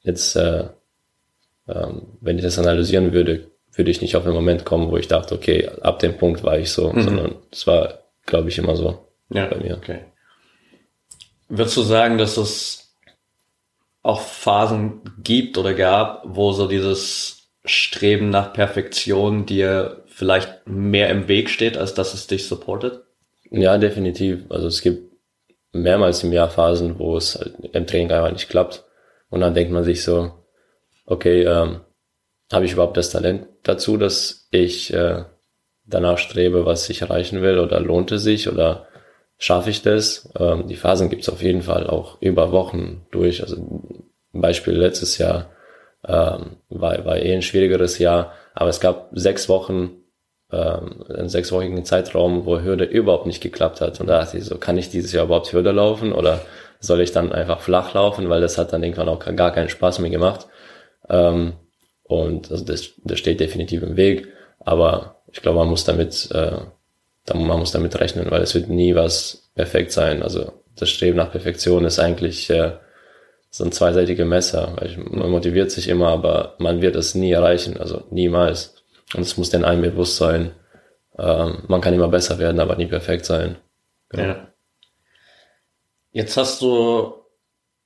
jetzt, 0.02 0.38
äh, 0.38 0.70
ähm, 1.68 2.04
wenn 2.22 2.38
ich 2.38 2.42
das 2.42 2.58
analysieren 2.58 3.12
würde, 3.12 3.52
würde 3.74 3.92
ich 3.92 4.00
nicht 4.00 4.16
auf 4.16 4.24
den 4.24 4.32
Moment 4.32 4.64
kommen, 4.64 4.90
wo 4.90 4.96
ich 4.96 5.10
dachte, 5.10 5.36
okay, 5.36 5.68
ab 5.82 6.00
dem 6.00 6.18
Punkt 6.18 6.42
war 6.42 6.58
ich 6.58 6.72
so, 6.72 6.94
mhm. 6.94 7.02
sondern 7.02 7.36
es 7.52 7.68
war, 7.68 8.00
glaube 8.26 8.48
ich, 8.48 8.58
immer 8.58 8.78
so 8.78 9.10
ja, 9.30 9.48
bei 9.48 9.58
mir. 9.58 9.76
Okay. 9.76 10.06
Würdest 11.50 11.76
du 11.76 11.82
sagen, 11.82 12.18
dass 12.18 12.38
es 12.38 12.96
auch 14.02 14.22
Phasen 14.22 15.02
gibt 15.22 15.58
oder 15.58 15.74
gab, 15.74 16.24
wo 16.26 16.54
so 16.54 16.70
dieses 16.70 17.50
Streben 17.66 18.30
nach 18.30 18.54
Perfektion 18.54 19.46
dir 19.46 20.06
vielleicht 20.06 20.66
mehr 20.66 21.10
im 21.10 21.28
Weg 21.28 21.50
steht, 21.50 21.76
als 21.76 21.94
dass 21.94 22.14
es 22.14 22.28
dich 22.28 22.48
supportet? 22.48 23.02
Ja, 23.52 23.78
definitiv. 23.78 24.46
Also 24.48 24.68
es 24.68 24.82
gibt 24.82 25.05
mehrmals 25.76 26.24
im 26.24 26.34
Jahr 26.34 26.50
Phasen, 26.50 27.00
wo 27.00 27.18
es 27.18 27.36
halt 27.36 27.54
im 27.74 27.88
Training 27.88 28.12
einfach 28.12 28.32
nicht 28.32 28.50
klappt. 28.50 28.86
Und 29.30 29.42
dann 29.42 29.54
denkt 29.54 29.72
man 29.72 29.84
sich 29.84 30.04
so, 30.04 30.32
okay, 31.06 31.44
ähm, 31.44 31.82
habe 32.52 32.66
ich 32.66 32.74
überhaupt 32.74 32.98
das 32.98 33.10
Talent 33.10 33.48
dazu, 33.64 33.98
dass 33.98 34.48
ich 34.52 34.94
äh, 34.94 35.24
danach 35.86 36.18
strebe, 36.18 36.66
was 36.66 36.90
ich 36.90 37.02
erreichen 37.02 37.42
will, 37.42 37.60
oder 37.60 37.80
lohnt 37.80 38.12
es 38.12 38.24
sich, 38.24 38.50
oder 38.50 38.88
schaffe 39.38 39.70
ich 39.70 39.82
das? 39.82 40.32
Ähm, 40.40 40.68
die 40.68 40.76
Phasen 40.76 41.10
gibt 41.10 41.24
es 41.24 41.30
auf 41.30 41.42
jeden 41.42 41.64
Fall 41.64 41.88
auch 41.88 42.22
über 42.22 42.52
Wochen 42.52 43.06
durch. 43.12 43.42
Also 43.42 43.58
Beispiel 44.32 44.74
letztes 44.74 45.18
Jahr 45.18 45.50
ähm, 46.08 46.58
war, 46.70 47.04
war 47.06 47.18
eh 47.18 47.34
ein 47.34 47.42
schwierigeres 47.42 48.00
Jahr, 48.00 48.34
aber 48.54 48.70
es 48.70 48.80
gab 48.80 49.10
sechs 49.14 49.50
Wochen, 49.50 50.04
einen 50.56 51.30
sechswöchigen 51.30 51.86
Zeitraum, 51.86 52.46
wo 52.46 52.60
Hürde 52.60 52.86
überhaupt 52.86 53.26
nicht 53.26 53.42
geklappt 53.42 53.82
hat. 53.82 54.00
Und 54.00 54.08
da 54.08 54.20
dachte 54.20 54.38
ich 54.38 54.46
so, 54.46 54.58
kann 54.58 54.78
ich 54.78 54.90
dieses 54.90 55.12
Jahr 55.12 55.26
überhaupt 55.26 55.52
Hürde 55.52 55.72
laufen 55.72 56.14
oder 56.14 56.42
soll 56.80 57.02
ich 57.02 57.12
dann 57.12 57.32
einfach 57.32 57.62
flach 57.62 57.94
laufen, 57.94 58.30
weil 58.30 58.42
das 58.42 58.58
hat 58.58 58.74
dann 58.74 58.84
irgendwann 58.84 59.10
auch 59.10 59.20
gar 59.20 59.52
keinen 59.52 59.70
Spaß 59.70 60.00
mehr 60.00 60.12
gemacht. 60.12 60.48
Ähm, 61.10 61.54
und 62.04 62.52
also 62.52 62.64
das, 62.64 62.92
das 63.04 63.20
steht 63.20 63.40
definitiv 63.40 63.82
im 63.82 63.98
Weg, 63.98 64.28
aber 64.60 65.22
ich 65.32 65.42
glaube, 65.42 65.60
man 65.60 65.70
muss 65.70 65.84
damit, 65.84 66.30
äh, 66.32 66.58
man 67.34 67.60
muss 67.60 67.72
damit 67.72 68.00
rechnen, 68.00 68.30
weil 68.30 68.42
es 68.42 68.54
wird 68.54 68.70
nie 68.70 68.96
was 68.96 69.50
perfekt 69.56 69.92
sein. 69.92 70.22
Also 70.22 70.52
das 70.76 70.90
Streben 70.90 71.18
nach 71.18 71.32
Perfektion 71.32 71.86
ist 71.86 72.00
eigentlich 72.00 72.50
äh, 72.50 72.74
so 73.50 73.64
ein 73.64 73.72
zweiseitiger 73.72 74.26
Messer. 74.26 74.76
Man 74.98 75.30
motiviert 75.30 75.72
sich 75.72 75.88
immer, 75.88 76.10
aber 76.10 76.56
man 76.60 76.82
wird 76.82 76.96
es 76.96 77.16
nie 77.16 77.32
erreichen, 77.32 77.78
also 77.78 78.04
niemals. 78.12 78.75
Und 79.14 79.22
es 79.22 79.38
muss 79.38 79.50
den 79.50 79.66
einem 79.66 79.82
bewusst 79.82 80.18
sein. 80.18 80.52
Ähm, 81.18 81.64
man 81.68 81.82
kann 81.82 81.94
immer 81.94 82.08
besser 82.08 82.40
werden, 82.40 82.60
aber 82.60 82.76
nie 82.76 82.88
perfekt 82.88 83.26
sein. 83.26 83.58
Genau. 84.10 84.24
Ja. 84.24 84.48
Jetzt 86.12 86.38
hast 86.38 86.62
du 86.62 87.14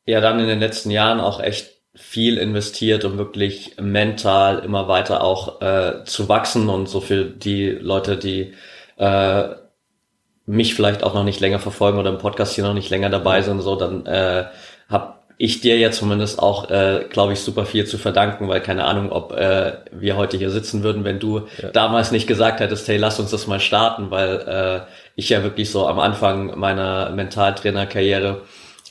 ja 0.05 0.21
dann 0.21 0.39
in 0.39 0.47
den 0.47 0.59
letzten 0.59 0.91
Jahren 0.91 1.19
auch 1.19 1.39
echt 1.39 1.79
viel 1.95 2.37
investiert, 2.37 3.03
um 3.03 3.17
wirklich 3.17 3.75
mental 3.79 4.59
immer 4.59 4.87
weiter 4.87 5.23
auch 5.23 5.61
äh, 5.61 6.03
zu 6.05 6.29
wachsen 6.29 6.69
und 6.69 6.87
so 6.87 7.01
für 7.01 7.25
die 7.25 7.69
Leute, 7.69 8.17
die 8.17 8.53
äh, 8.97 9.49
mich 10.45 10.75
vielleicht 10.75 11.03
auch 11.03 11.13
noch 11.13 11.23
nicht 11.23 11.39
länger 11.39 11.59
verfolgen 11.59 11.99
oder 11.99 12.09
im 12.09 12.17
Podcast 12.17 12.55
hier 12.55 12.63
noch 12.63 12.73
nicht 12.73 12.89
länger 12.89 13.09
dabei 13.09 13.41
sind, 13.41 13.61
so 13.61 13.75
dann 13.75 14.05
äh, 14.05 14.45
habe 14.87 15.18
ich 15.41 15.61
dir 15.61 15.77
ja 15.77 15.89
zumindest 15.89 16.37
auch, 16.37 16.69
äh, 16.69 17.05
glaube 17.09 17.31
ich, 17.31 17.39
super 17.39 17.65
viel 17.65 17.85
zu 17.85 17.97
verdanken, 17.97 18.49
weil 18.49 18.59
keine 18.59 18.83
Ahnung, 18.83 19.09
ob 19.09 19.31
äh, 19.31 19.77
wir 19.89 20.17
heute 20.17 20.35
hier 20.35 20.49
sitzen 20.49 20.83
würden, 20.83 21.05
wenn 21.05 21.17
du 21.19 21.47
ja. 21.61 21.69
damals 21.69 22.11
nicht 22.11 22.27
gesagt 22.27 22.59
hättest, 22.59 22.89
hey, 22.89 22.97
lass 22.97 23.21
uns 23.21 23.31
das 23.31 23.47
mal 23.47 23.61
starten, 23.61 24.11
weil 24.11 24.35
äh, 24.85 24.91
ich 25.15 25.29
ja 25.29 25.41
wirklich 25.41 25.71
so 25.71 25.87
am 25.87 25.97
Anfang 25.97 26.59
meiner 26.59 27.11
Mentaltrainerkarriere 27.11 28.41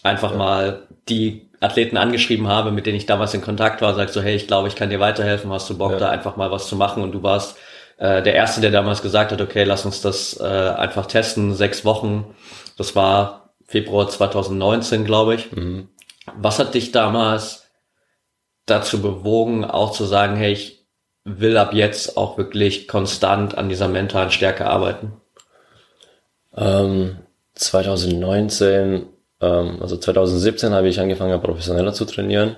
einfach 0.02 0.30
ja. 0.30 0.38
mal 0.38 0.82
die 1.10 1.46
Athleten 1.60 1.98
angeschrieben 1.98 2.48
habe, 2.48 2.70
mit 2.70 2.86
denen 2.86 2.96
ich 2.96 3.04
damals 3.04 3.34
in 3.34 3.42
Kontakt 3.42 3.82
war, 3.82 3.94
sagst 3.94 4.14
so, 4.14 4.22
hey, 4.22 4.34
ich 4.34 4.46
glaube, 4.46 4.68
ich 4.68 4.74
kann 4.74 4.88
dir 4.88 5.00
weiterhelfen, 5.00 5.52
hast 5.52 5.68
du 5.68 5.76
Bock, 5.76 5.92
ja. 5.92 5.98
da 5.98 6.08
einfach 6.08 6.36
mal 6.36 6.50
was 6.50 6.66
zu 6.66 6.76
machen 6.76 7.02
und 7.02 7.12
du 7.12 7.22
warst 7.22 7.58
äh, 7.98 8.22
der 8.22 8.32
Erste, 8.32 8.62
der 8.62 8.70
damals 8.70 9.02
gesagt 9.02 9.32
hat, 9.32 9.42
okay, 9.42 9.64
lass 9.64 9.84
uns 9.84 10.00
das 10.00 10.40
äh, 10.40 10.44
einfach 10.44 11.04
testen, 11.04 11.54
sechs 11.54 11.84
Wochen. 11.84 12.24
Das 12.78 12.96
war 12.96 13.50
Februar 13.66 14.08
2019, 14.08 15.04
glaube 15.04 15.34
ich. 15.34 15.52
Mhm. 15.52 15.88
Was 16.36 16.58
hat 16.58 16.74
dich 16.74 16.92
damals 16.92 17.70
dazu 18.66 19.00
bewogen, 19.00 19.64
auch 19.64 19.92
zu 19.92 20.04
sagen, 20.04 20.36
hey, 20.36 20.52
ich 20.52 20.86
will 21.24 21.56
ab 21.56 21.74
jetzt 21.74 22.16
auch 22.16 22.38
wirklich 22.38 22.88
konstant 22.88 23.56
an 23.56 23.68
dieser 23.68 23.88
mentalen 23.88 24.30
Stärke 24.30 24.66
arbeiten? 24.66 25.12
Ähm, 26.56 27.18
2019, 27.54 29.06
ähm, 29.40 29.78
also 29.80 29.96
2017 29.96 30.72
habe 30.72 30.88
ich 30.88 31.00
angefangen, 31.00 31.40
professioneller 31.40 31.92
zu 31.92 32.04
trainieren 32.04 32.56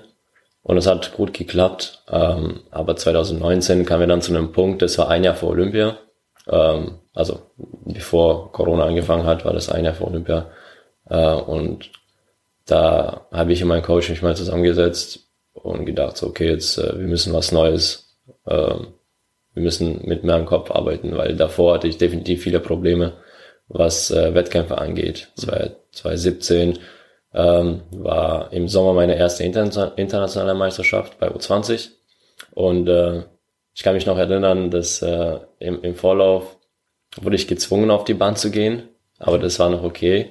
und 0.63 0.77
es 0.77 0.87
hat 0.87 1.13
gut 1.13 1.33
geklappt. 1.33 2.03
Ähm, 2.09 2.61
aber 2.71 2.95
2019 2.95 3.85
kamen 3.85 4.01
wir 4.01 4.07
dann 4.07 4.21
zu 4.21 4.33
einem 4.33 4.51
Punkt, 4.51 4.81
das 4.81 4.97
war 4.97 5.09
ein 5.09 5.23
Jahr 5.23 5.35
vor 5.35 5.49
Olympia. 5.49 5.97
Ähm, 6.47 6.99
also 7.13 7.41
bevor 7.85 8.51
Corona 8.51 8.85
angefangen 8.85 9.25
hat, 9.25 9.43
war 9.45 9.53
das 9.53 9.69
ein 9.69 9.85
Jahr 9.85 9.93
vor 9.93 10.07
Olympia. 10.07 10.49
Äh, 11.09 11.33
und 11.33 11.91
da 12.65 13.27
habe 13.31 13.53
ich 13.53 13.61
und 13.61 13.69
mein 13.69 13.81
Coach 13.81 14.09
mich 14.09 14.21
mal 14.21 14.35
zusammengesetzt 14.35 15.27
und 15.53 15.85
gedacht, 15.85 16.17
so, 16.17 16.27
okay, 16.27 16.49
jetzt 16.49 16.77
äh, 16.77 16.97
wir 16.99 17.07
müssen 17.07 17.33
was 17.33 17.51
Neues, 17.51 18.17
äh, 18.45 18.75
wir 19.53 19.63
müssen 19.63 20.01
mit 20.05 20.23
mehr 20.23 20.37
im 20.37 20.45
Kopf 20.45 20.71
arbeiten, 20.71 21.17
weil 21.17 21.35
davor 21.35 21.75
hatte 21.75 21.87
ich 21.87 21.97
definitiv 21.97 22.43
viele 22.43 22.59
Probleme, 22.59 23.13
was 23.67 24.11
äh, 24.11 24.33
Wettkämpfe 24.33 24.77
angeht. 24.77 25.29
2017 25.35 26.79
ähm, 27.33 27.81
war 27.91 28.51
im 28.53 28.67
Sommer 28.67 28.93
meine 28.93 29.15
erste 29.15 29.43
Inter 29.43 29.93
internationale 29.97 30.53
Meisterschaft 30.53 31.19
bei 31.19 31.29
U20 31.29 31.89
und 32.51 32.87
äh, 32.87 33.23
ich 33.73 33.83
kann 33.83 33.93
mich 33.93 34.05
noch 34.05 34.17
erinnern, 34.17 34.69
dass 34.69 35.01
äh, 35.01 35.39
im, 35.59 35.81
im 35.81 35.95
Vorlauf 35.95 36.57
wurde 37.17 37.35
ich 37.35 37.47
gezwungen, 37.47 37.91
auf 37.91 38.03
die 38.03 38.13
Bahn 38.13 38.35
zu 38.35 38.51
gehen, 38.51 38.83
aber 39.19 39.39
das 39.39 39.59
war 39.59 39.69
noch 39.69 39.83
okay. 39.83 40.29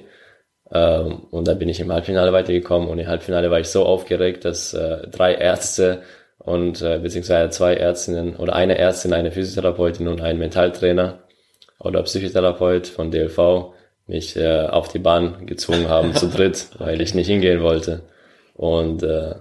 Ähm, 0.73 1.27
und 1.31 1.47
dann 1.47 1.59
bin 1.59 1.69
ich 1.69 1.79
im 1.79 1.91
Halbfinale 1.91 2.31
weitergekommen 2.33 2.87
und 2.87 2.99
im 2.99 3.07
Halbfinale 3.07 3.51
war 3.51 3.59
ich 3.59 3.67
so 3.67 3.85
aufgeregt, 3.85 4.45
dass 4.45 4.73
äh, 4.73 5.07
drei 5.07 5.33
Ärzte 5.33 6.01
und 6.37 6.81
äh, 6.81 6.99
beziehungsweise 6.99 7.49
zwei 7.49 7.75
Ärztinnen 7.75 8.35
oder 8.35 8.55
eine 8.55 8.77
Ärztin, 8.77 9.13
eine 9.13 9.31
Physiotherapeutin 9.31 10.07
und 10.07 10.21
ein 10.21 10.39
Mentaltrainer 10.39 11.19
oder 11.79 12.03
Psychotherapeut 12.03 12.87
von 12.87 13.11
DLV 13.11 13.73
mich 14.07 14.35
äh, 14.37 14.65
auf 14.67 14.87
die 14.87 14.99
Bahn 14.99 15.45
gezwungen 15.45 15.89
haben 15.89 16.15
zu 16.15 16.27
dritt, 16.35 16.67
weil 16.79 17.01
ich 17.01 17.15
nicht 17.15 17.27
hingehen 17.27 17.61
wollte. 17.61 18.01
Und 18.53 19.03
äh, 19.03 19.35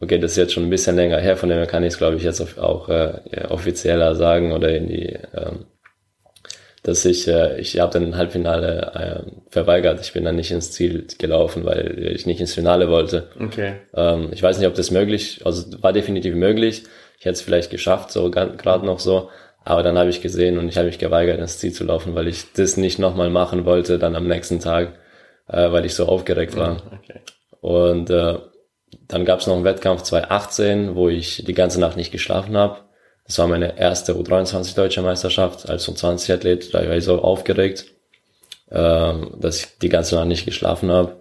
okay, 0.00 0.18
das 0.18 0.32
ist 0.32 0.36
jetzt 0.36 0.52
schon 0.52 0.64
ein 0.64 0.70
bisschen 0.70 0.96
länger 0.96 1.18
her, 1.18 1.36
von 1.36 1.48
dem 1.48 1.58
her 1.58 1.66
kann 1.66 1.82
ich 1.82 1.94
es, 1.94 1.98
glaube 1.98 2.16
ich, 2.16 2.22
jetzt 2.22 2.58
auch 2.58 2.88
äh, 2.88 3.20
offizieller 3.48 4.14
sagen 4.14 4.52
oder 4.52 4.74
in 4.74 4.88
die 4.88 5.18
ähm, 5.34 5.66
dass 6.86 7.04
ich, 7.04 7.26
äh, 7.26 7.58
ich 7.58 7.80
habe 7.80 7.92
dann 7.92 8.04
ein 8.04 8.16
Halbfinale 8.16 9.24
äh, 9.26 9.30
verweigert. 9.50 10.00
Ich 10.00 10.12
bin 10.12 10.24
dann 10.24 10.36
nicht 10.36 10.52
ins 10.52 10.70
Ziel 10.70 11.08
gelaufen, 11.18 11.64
weil 11.64 12.12
ich 12.14 12.26
nicht 12.26 12.40
ins 12.40 12.54
Finale 12.54 12.88
wollte. 12.88 13.28
Okay. 13.40 13.72
Ähm, 13.92 14.28
ich 14.30 14.40
weiß 14.40 14.56
nicht, 14.58 14.68
ob 14.68 14.74
das 14.74 14.92
möglich, 14.92 15.40
also 15.44 15.82
war 15.82 15.92
definitiv 15.92 16.36
möglich. 16.36 16.84
Ich 17.18 17.24
hätte 17.24 17.32
es 17.32 17.40
vielleicht 17.40 17.70
geschafft, 17.70 18.12
so 18.12 18.30
gerade 18.30 18.86
noch 18.86 19.00
so. 19.00 19.30
Aber 19.64 19.82
dann 19.82 19.98
habe 19.98 20.10
ich 20.10 20.22
gesehen 20.22 20.58
und 20.58 20.68
ich 20.68 20.76
habe 20.76 20.86
mich 20.86 21.00
geweigert, 21.00 21.40
ins 21.40 21.58
Ziel 21.58 21.72
zu 21.72 21.82
laufen, 21.82 22.14
weil 22.14 22.28
ich 22.28 22.52
das 22.52 22.76
nicht 22.76 23.00
nochmal 23.00 23.30
machen 23.30 23.64
wollte, 23.64 23.98
dann 23.98 24.14
am 24.14 24.28
nächsten 24.28 24.60
Tag, 24.60 24.92
äh, 25.48 25.72
weil 25.72 25.86
ich 25.86 25.94
so 25.94 26.06
aufgeregt 26.06 26.56
war. 26.56 26.82
Okay. 27.00 27.18
Und 27.60 28.10
äh, 28.10 28.38
dann 29.08 29.24
gab 29.24 29.40
es 29.40 29.48
noch 29.48 29.56
einen 29.56 29.64
Wettkampf 29.64 30.02
2018, 30.02 30.94
wo 30.94 31.08
ich 31.08 31.42
die 31.44 31.54
ganze 31.54 31.80
Nacht 31.80 31.96
nicht 31.96 32.12
geschlafen 32.12 32.56
habe. 32.56 32.85
Das 33.26 33.38
war 33.38 33.48
meine 33.48 33.78
erste 33.78 34.14
U23 34.14 34.74
Deutsche 34.76 35.02
Meisterschaft 35.02 35.68
als 35.68 35.88
U20-Athlet. 35.88 36.72
Da 36.72 36.86
war 36.86 36.96
ich 36.96 37.04
so 37.04 37.20
aufgeregt, 37.20 37.86
ähm, 38.70 39.34
dass 39.40 39.60
ich 39.60 39.78
die 39.78 39.88
ganze 39.88 40.14
Nacht 40.14 40.28
nicht 40.28 40.44
geschlafen 40.44 40.90
habe. 40.90 41.16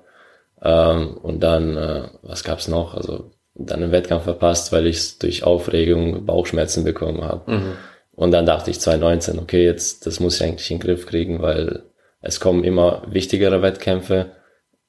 Ähm, 0.62 1.18
und 1.18 1.42
dann, 1.42 1.78
äh, 1.78 2.04
was 2.22 2.44
gab's 2.44 2.68
noch? 2.68 2.94
Also 2.94 3.32
dann 3.56 3.82
einen 3.82 3.92
Wettkampf 3.92 4.24
verpasst, 4.24 4.72
weil 4.72 4.86
ich 4.86 5.18
durch 5.20 5.44
Aufregung 5.44 6.26
Bauchschmerzen 6.26 6.84
bekommen 6.84 7.24
habe. 7.24 7.52
Mhm. 7.52 7.74
Und 8.14 8.32
dann 8.32 8.46
dachte 8.46 8.72
ich 8.72 8.80
2019, 8.80 9.40
okay, 9.40 9.66
jetzt 9.66 10.06
das 10.06 10.20
muss 10.20 10.36
ich 10.36 10.44
eigentlich 10.44 10.72
in 10.72 10.80
den 10.80 10.88
Griff 10.88 11.06
kriegen, 11.06 11.42
weil 11.42 11.84
es 12.22 12.40
kommen 12.40 12.64
immer 12.64 13.04
wichtigere 13.08 13.62
Wettkämpfe 13.62 14.32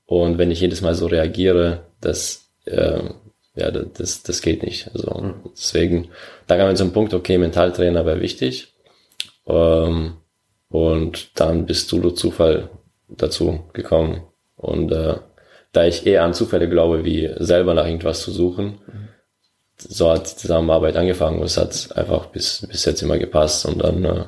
und 0.06 0.38
wenn 0.38 0.50
ich 0.50 0.60
jedes 0.60 0.80
Mal 0.80 0.94
so 0.94 1.06
reagiere, 1.06 1.86
das 2.00 2.52
äh, 2.64 3.00
ja, 3.56 3.70
das, 3.70 4.22
das 4.22 4.42
geht 4.42 4.62
nicht. 4.62 4.90
Also 4.94 5.34
deswegen, 5.50 6.08
da 6.46 6.56
kam 6.56 6.68
wir 6.68 6.74
zum 6.74 6.92
Punkt, 6.92 7.14
okay, 7.14 7.38
Mentaltrainer 7.38 8.04
wäre 8.04 8.20
wichtig. 8.20 8.74
Ähm, 9.46 10.18
und 10.68 11.40
dann 11.40 11.64
bist 11.64 11.90
du 11.90 12.00
durch 12.00 12.16
Zufall 12.16 12.68
dazu 13.08 13.64
gekommen. 13.72 14.22
Und 14.56 14.92
äh, 14.92 15.16
da 15.72 15.84
ich 15.86 16.06
eher 16.06 16.24
an 16.24 16.34
Zufälle 16.34 16.68
glaube, 16.68 17.04
wie 17.04 17.30
selber 17.38 17.72
nach 17.72 17.86
irgendwas 17.86 18.20
zu 18.20 18.30
suchen, 18.30 18.78
mhm. 18.86 19.08
so 19.78 20.10
hat 20.10 20.30
die 20.30 20.36
Zusammenarbeit 20.36 20.96
angefangen. 20.96 21.38
Und 21.38 21.46
es 21.46 21.56
hat 21.56 21.96
einfach 21.96 22.26
bis, 22.26 22.66
bis 22.70 22.84
jetzt 22.84 23.02
immer 23.02 23.16
gepasst. 23.16 23.64
Und 23.64 23.82
dann, 23.82 24.04
äh, 24.04 24.24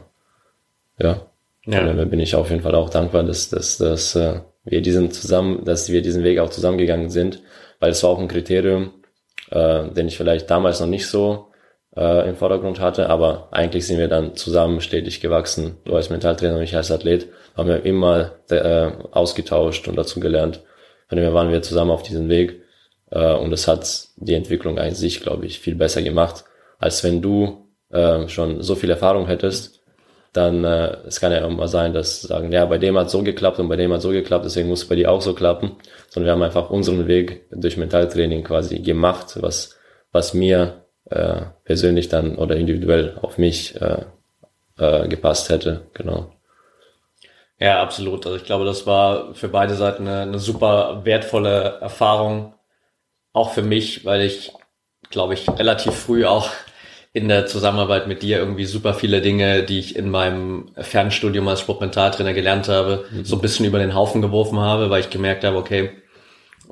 ja, 1.01 1.27
ja. 1.67 1.93
dann 1.93 2.09
bin 2.09 2.21
ich 2.21 2.35
auf 2.35 2.49
jeden 2.49 2.63
Fall 2.63 2.75
auch 2.75 2.89
dankbar, 2.89 3.25
dass, 3.25 3.51
dass, 3.51 3.77
dass 3.77 4.15
äh, 4.15 4.41
wir 4.65 4.81
diesen 4.81 5.11
zusammen, 5.11 5.67
dass 5.67 5.91
wir 5.91 6.01
diesen 6.01 6.25
Weg 6.25 6.39
auch 6.39 6.51
zusammengegangen 6.51 7.11
sind, 7.11 7.43
weil 7.79 7.91
es 7.91 8.03
war 8.03 8.11
auch 8.11 8.19
ein 8.19 8.29
Kriterium, 8.29 8.93
äh, 9.51 9.89
den 9.91 10.09
ich 10.09 10.17
vielleicht 10.17 10.51
damals 10.51 10.81
noch 10.81 10.87
nicht 10.87 11.07
so 11.07 11.49
äh, 11.97 12.29
im 12.29 12.37
Vordergrund 12.37 12.81
hatte, 12.81 13.09
aber 13.09 13.49
eigentlich 13.51 13.87
sind 13.87 13.99
wir 13.99 14.09
dann 14.09 14.37
zusammen 14.37 14.81
stetig 14.81 15.21
gewachsen. 15.21 15.79
Du 15.85 15.97
als 15.97 16.11
Mentaltrainer 16.11 16.57
und 16.57 16.63
ich 16.63 16.77
als 16.77 16.91
Athlet 16.91 17.29
haben 17.57 17.69
wir 17.69 17.85
immer 17.85 18.33
äh, 18.51 18.91
ausgetauscht 19.11 19.89
und 19.89 19.97
dazu 19.97 20.21
gelernt. 20.21 20.63
Von 21.09 21.17
dem 21.17 21.25
her 21.25 21.35
waren 21.35 21.51
wir 21.51 21.63
zusammen 21.63 21.91
auf 21.91 22.03
diesem 22.03 22.29
Weg 22.29 22.63
äh, 23.11 23.35
und 23.35 23.51
das 23.51 23.67
hat 23.67 24.09
die 24.17 24.35
Entwicklung 24.35 24.79
an 24.79 24.95
sich, 24.95 25.21
glaube 25.21 25.47
ich, 25.47 25.59
viel 25.59 25.75
besser 25.75 26.03
gemacht, 26.03 26.45
als 26.79 27.03
wenn 27.05 27.23
du 27.23 27.69
äh, 27.91 28.29
schon 28.29 28.63
so 28.63 28.75
viel 28.75 28.91
Erfahrung 28.91 29.27
hättest 29.27 29.78
dann 30.33 30.65
äh, 30.65 30.99
es 31.07 31.21
kann 31.21 31.33
ja 31.33 31.45
auch 31.45 31.51
mal 31.51 31.69
sein, 31.69 31.93
dass 31.93 32.23
sagen, 32.23 32.53
ja, 32.53 32.65
bei 32.67 32.79
dem 32.79 32.99
hat 32.99 33.11
so 33.11 33.23
geklappt 33.23 33.59
und 33.59 33.69
bei 33.69 33.77
dem 33.77 33.93
hat 33.93 34.03
so 34.03 34.11
geklappt, 34.11 34.45
deswegen 34.45 34.69
muss 34.69 34.83
es 34.83 34.89
bei 34.89 34.95
dir 34.95 35.11
auch 35.11 35.23
so 35.23 35.35
klappen. 35.35 35.77
Sondern 36.09 36.27
wir 36.27 36.33
haben 36.33 36.43
einfach 36.43 36.71
unseren 36.71 37.07
Weg 37.09 37.47
durch 37.51 37.77
Mentaltraining 37.77 38.45
quasi 38.45 38.79
gemacht, 38.81 39.39
was, 39.41 39.77
was 40.13 40.35
mir 40.35 40.85
äh, 41.11 41.43
persönlich 41.65 42.09
dann 42.09 42.37
oder 42.37 42.57
individuell 42.57 43.19
auf 43.23 43.39
mich 43.39 43.81
äh, 43.81 44.05
äh, 44.79 45.09
gepasst 45.09 45.49
hätte. 45.49 45.87
Genau. 45.95 46.31
Ja, 47.59 47.83
absolut. 47.83 48.25
Also 48.25 48.37
ich 48.37 48.45
glaube, 48.45 48.65
das 48.65 48.87
war 48.87 49.35
für 49.35 49.49
beide 49.49 49.75
Seiten 49.75 50.07
eine, 50.07 50.23
eine 50.23 50.39
super 50.39 51.01
wertvolle 51.05 51.79
Erfahrung. 51.81 52.55
Auch 53.33 53.53
für 53.53 53.63
mich, 53.63 54.05
weil 54.05 54.23
ich, 54.23 54.53
glaube 55.11 55.35
ich, 55.35 55.49
relativ 55.49 55.95
früh 55.95 56.25
auch 56.25 56.51
in 57.19 57.29
der 57.29 57.47
Zusammenarbeit 57.47 58.07
mit 58.07 58.23
dir 58.23 58.39
irgendwie 58.39 58.65
super 58.65 58.95
viele 58.95 59.21
Dinge, 59.21 59.63
die 59.65 59.79
ich 59.79 59.97
in 59.97 60.11
meinem 60.11 60.71
Fernstudium 60.77 61.47
als 61.49 61.61
Sportmentaltrainer 61.61 62.33
gelernt 62.33 62.69
habe, 62.69 63.05
mhm. 63.11 63.25
so 63.25 63.37
ein 63.37 63.43
bisschen 63.43 63.67
über 63.67 63.79
den 63.79 63.95
Haufen 63.95 64.23
geworfen 64.23 64.59
habe, 64.59 64.89
weil 64.89 65.01
ich 65.01 65.11
gemerkt 65.11 65.45
habe, 65.45 65.57
okay, 65.57 65.91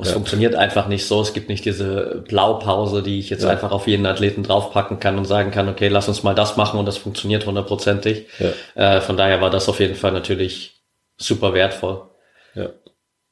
es 0.01 0.09
ja. 0.09 0.15
funktioniert 0.15 0.55
einfach 0.55 0.89
nicht 0.89 1.07
so. 1.07 1.21
Es 1.21 1.33
gibt 1.33 1.49
nicht 1.49 1.65
diese 1.65 2.23
Blaupause, 2.29 3.03
die 3.03 3.19
ich 3.19 3.31
jetzt 3.31 3.45
ja. 3.45 3.51
einfach 3.51 3.73
auf 3.73 3.87
jeden 3.87 4.07
Athleten 4.07 4.43
draufpacken 4.43 5.01
kann 5.01 5.19
und 5.19 5.25
sagen 5.25 5.51
kann, 5.51 5.69
okay, 5.69 5.89
lass 5.89 6.09
uns 6.09 6.23
mal 6.23 6.35
das 6.35 6.57
machen 6.57 6.79
und 6.79 6.87
das 6.87 6.99
funktioniert 6.99 7.47
hundertprozentig. 7.47 8.27
Ja. 8.39 8.97
Äh, 8.97 9.01
von 9.01 9.17
daher 9.17 9.41
war 9.41 9.51
das 9.51 9.69
auf 9.69 9.81
jeden 9.81 9.95
Fall 9.95 10.13
natürlich 10.13 10.83
super 11.17 11.55
wertvoll. 11.55 12.03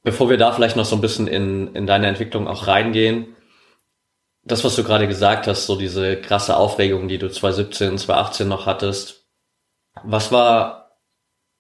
Bevor 0.03 0.29
wir 0.31 0.37
da 0.37 0.53
vielleicht 0.53 0.77
noch 0.77 0.85
so 0.85 0.97
ein 0.97 1.01
bisschen 1.01 1.29
in, 1.29 1.75
in 1.75 1.87
deine 1.87 2.07
Entwicklung 2.07 2.49
auch 2.49 2.67
reingehen, 2.67 3.35
das, 4.45 4.65
was 4.65 4.77
du 4.77 4.85
gerade 4.85 5.09
gesagt 5.09 5.47
hast, 5.47 5.67
so 5.67 5.77
diese 5.77 6.17
krasse 6.21 6.57
Aufregung, 6.57 7.09
die 7.09 7.19
du 7.19 7.31
2017, 7.31 7.99
2018 7.99 8.49
noch 8.49 8.67
hattest, 8.67 9.27
was 10.03 10.33
war 10.33 10.99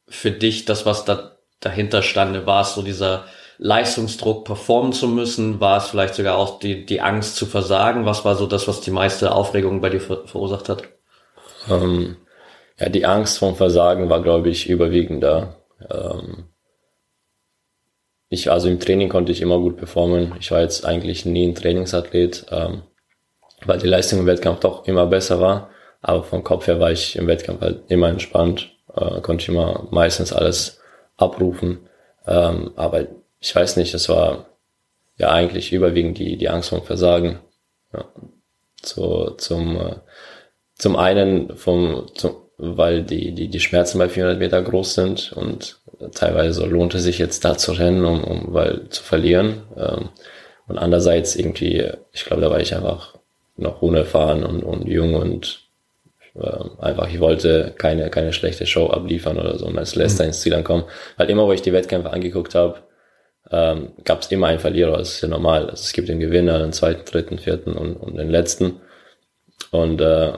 für 0.08 0.30
dich 0.30 0.64
das, 0.64 0.84
was 0.84 1.04
da 1.04 1.38
dahinter 1.60 2.02
stand? 2.02 2.46
War 2.46 2.62
es 2.62 2.74
so 2.74 2.82
dieser 2.82 3.24
Leistungsdruck 3.58 4.44
performen 4.44 4.92
zu 4.92 5.08
müssen? 5.08 5.60
War 5.60 5.78
es 5.78 5.88
vielleicht 5.88 6.14
sogar 6.14 6.36
auch 6.36 6.58
die, 6.58 6.84
die 6.84 7.00
Angst 7.00 7.36
zu 7.36 7.46
versagen? 7.46 8.04
Was 8.04 8.24
war 8.24 8.36
so 8.36 8.46
das, 8.46 8.68
was 8.68 8.80
die 8.80 8.90
meiste 8.90 9.32
Aufregung 9.32 9.80
bei 9.80 9.88
dir 9.88 10.00
ver 10.00 10.26
verursacht 10.26 10.68
hat? 10.68 10.82
Ähm, 11.70 12.16
ja, 12.78 12.88
die 12.88 13.06
Angst 13.06 13.38
vom 13.38 13.56
Versagen 13.56 14.10
war, 14.10 14.22
glaube 14.22 14.50
ich, 14.50 14.68
überwiegender. 14.68 15.56
Ähm, 15.90 16.48
ich, 18.34 18.50
also 18.50 18.68
im 18.68 18.80
Training 18.80 19.08
konnte 19.08 19.32
ich 19.32 19.40
immer 19.40 19.58
gut 19.58 19.76
performen. 19.76 20.34
Ich 20.40 20.50
war 20.50 20.60
jetzt 20.60 20.84
eigentlich 20.84 21.24
nie 21.24 21.46
ein 21.46 21.54
Trainingsathlet, 21.54 22.46
ähm, 22.50 22.82
weil 23.64 23.78
die 23.78 23.88
Leistung 23.88 24.20
im 24.20 24.26
Wettkampf 24.26 24.60
doch 24.60 24.86
immer 24.86 25.06
besser 25.06 25.40
war. 25.40 25.70
Aber 26.02 26.22
vom 26.22 26.44
Kopf 26.44 26.66
her 26.66 26.80
war 26.80 26.92
ich 26.92 27.16
im 27.16 27.26
Wettkampf 27.26 27.62
halt 27.62 27.84
immer 27.88 28.08
entspannt, 28.08 28.70
äh, 28.94 29.20
konnte 29.20 29.42
ich 29.42 29.48
immer 29.48 29.88
meistens 29.90 30.32
alles 30.32 30.80
abrufen. 31.16 31.88
Ähm, 32.26 32.72
aber 32.76 33.06
ich 33.40 33.54
weiß 33.54 33.76
nicht, 33.76 33.94
es 33.94 34.08
war 34.08 34.46
ja 35.16 35.30
eigentlich 35.30 35.72
überwiegend 35.72 36.18
die, 36.18 36.36
die 36.36 36.48
Angst 36.48 36.70
vom 36.70 36.82
Versagen. 36.82 37.40
Ja. 37.92 38.04
So, 38.82 39.30
zum, 39.30 39.76
äh, 39.76 39.96
zum 40.74 40.96
einen 40.96 41.56
vom, 41.56 42.08
zum, 42.14 42.36
weil 42.56 43.02
die, 43.02 43.32
die, 43.32 43.48
die 43.48 43.60
Schmerzen 43.60 43.98
bei 43.98 44.08
400 44.08 44.38
Meter 44.38 44.62
groß 44.62 44.94
sind 44.94 45.32
und 45.32 45.78
teilweise 46.14 46.66
lohnt 46.66 46.94
es 46.94 47.02
sich 47.02 47.18
jetzt 47.18 47.44
da 47.44 47.56
zu 47.56 47.72
rennen, 47.72 48.04
um, 48.04 48.22
um 48.22 48.54
weil 48.54 48.88
zu 48.88 49.02
verlieren. 49.02 49.62
Ähm, 49.76 50.08
und 50.66 50.78
andererseits 50.78 51.36
irgendwie, 51.36 51.90
ich 52.12 52.24
glaube, 52.24 52.42
da 52.42 52.50
war 52.50 52.60
ich 52.60 52.74
einfach 52.74 53.14
noch 53.56 53.82
unerfahren 53.82 54.44
und, 54.44 54.62
und 54.62 54.86
jung 54.88 55.14
und 55.14 55.60
äh, 56.36 56.64
einfach, 56.78 57.08
ich 57.08 57.20
wollte 57.20 57.74
keine, 57.76 58.10
keine 58.10 58.32
schlechte 58.32 58.66
Show 58.66 58.88
abliefern 58.88 59.38
oder 59.38 59.58
so 59.58 59.66
und 59.66 59.78
als 59.78 59.94
Letzter 59.94 60.24
mhm. 60.24 60.28
ins 60.28 60.40
Ziel 60.40 60.54
ankommen. 60.54 60.84
Weil 61.16 61.30
immer, 61.30 61.46
wo 61.46 61.52
ich 61.52 61.62
die 61.62 61.72
Wettkämpfe 61.72 62.10
angeguckt 62.10 62.54
habe, 62.54 62.78
ähm, 63.50 63.92
gab 64.04 64.22
es 64.22 64.30
immer 64.30 64.46
einen 64.46 64.58
Verlierer, 64.58 64.96
das 64.98 65.14
ist 65.14 65.20
ja 65.20 65.28
normal. 65.28 65.64
Also 65.64 65.82
es 65.82 65.92
gibt 65.92 66.08
den 66.08 66.20
Gewinner, 66.20 66.58
den 66.58 66.72
zweiten, 66.72 67.04
dritten, 67.04 67.38
vierten 67.38 67.74
und, 67.74 67.96
und 67.96 68.16
den 68.16 68.30
letzten. 68.30 68.80
Und 69.70 70.00
äh, 70.00 70.32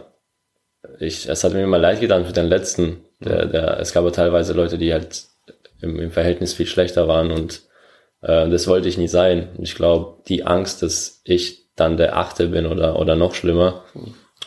ich, 0.98 1.28
es 1.28 1.44
hat 1.44 1.52
mir 1.52 1.62
immer 1.62 1.78
leid 1.78 2.00
getan 2.00 2.24
für 2.24 2.32
den 2.32 2.46
letzten. 2.46 3.04
Der, 3.20 3.46
der, 3.46 3.80
es 3.80 3.92
gab 3.92 4.02
aber 4.02 4.12
teilweise 4.12 4.52
Leute, 4.52 4.78
die 4.78 4.92
halt 4.92 5.24
im, 5.80 5.98
im 5.98 6.10
Verhältnis 6.10 6.54
viel 6.54 6.66
schlechter 6.66 7.08
waren 7.08 7.30
und 7.30 7.62
äh, 8.22 8.48
das 8.48 8.66
wollte 8.66 8.88
ich 8.88 8.98
nie 8.98 9.08
sein. 9.08 9.48
Ich 9.58 9.74
glaube, 9.74 10.22
die 10.28 10.44
Angst, 10.44 10.82
dass 10.82 11.20
ich 11.24 11.66
dann 11.76 11.96
der 11.96 12.16
Achte 12.16 12.48
bin 12.48 12.66
oder, 12.66 12.98
oder 12.98 13.16
noch 13.16 13.34
schlimmer, 13.34 13.84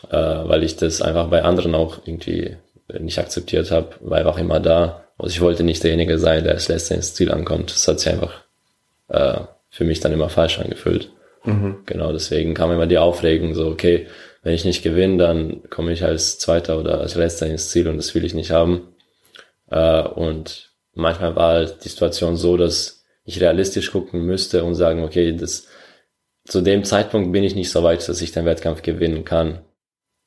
äh, 0.10 0.16
weil 0.18 0.64
ich 0.64 0.76
das 0.76 1.02
einfach 1.02 1.28
bei 1.28 1.44
anderen 1.44 1.76
auch 1.76 2.00
irgendwie 2.06 2.58
nicht 3.00 3.20
akzeptiert 3.20 3.72
habe, 3.72 3.90
war 4.02 4.18
einfach 4.18 4.38
immer 4.38 4.60
da. 4.60 5.04
Also 5.18 5.32
ich 5.32 5.42
wollte 5.42 5.64
nicht 5.64 5.84
derjenige 5.84 6.18
sein, 6.18 6.44
der 6.44 6.54
als 6.54 6.68
letzter 6.70 6.96
ins 6.96 7.14
Ziel 7.14 7.32
ankommt. 7.32 7.72
Das 7.72 7.88
hat 7.88 8.00
sich 8.00 8.12
einfach 8.12 8.34
äh, 9.10 9.42
für 9.70 9.84
mich 9.84 10.00
dann 10.00 10.14
immer 10.14 10.30
falsch 10.30 10.60
angefühlt. 10.60 11.12
Mhm. 11.44 11.80
Genau, 11.86 12.12
deswegen 12.12 12.54
kam 12.54 12.72
immer 12.72 12.88
die 12.88 12.98
Aufregung, 12.98 13.54
so, 13.54 13.68
okay, 13.68 14.08
wenn 14.42 14.54
ich 14.54 14.66
nicht 14.66 14.84
gewinne, 14.84 15.18
dann 15.18 15.70
komme 15.70 15.92
ich 15.92 16.04
als 16.04 16.40
Zweiter 16.40 16.80
oder 16.80 17.00
als 17.00 17.16
Letzter 17.16 17.48
ins 17.48 17.70
Ziel 17.70 17.88
und 17.88 17.98
das 17.98 18.16
will 18.16 18.24
ich 18.24 18.34
nicht 18.34 18.52
haben. 18.52 18.94
Äh, 19.70 20.02
und 20.02 20.72
manchmal 20.94 21.36
war 21.36 21.54
halt 21.54 21.84
die 21.84 21.90
Situation 21.90 22.38
so, 22.38 22.58
dass 22.58 23.06
ich 23.26 23.42
realistisch 23.42 23.92
gucken 23.92 24.26
müsste 24.26 24.64
und 24.64 24.76
sagen, 24.76 25.04
okay, 25.04 25.36
das, 25.36 25.68
zu 26.46 26.62
dem 26.62 26.84
Zeitpunkt 26.84 27.32
bin 27.32 27.44
ich 27.44 27.56
nicht 27.56 27.70
so 27.70 27.84
weit, 27.84 28.08
dass 28.08 28.22
ich 28.22 28.32
den 28.32 28.46
Wettkampf 28.46 28.82
gewinnen 28.82 29.26
kann. 29.26 29.60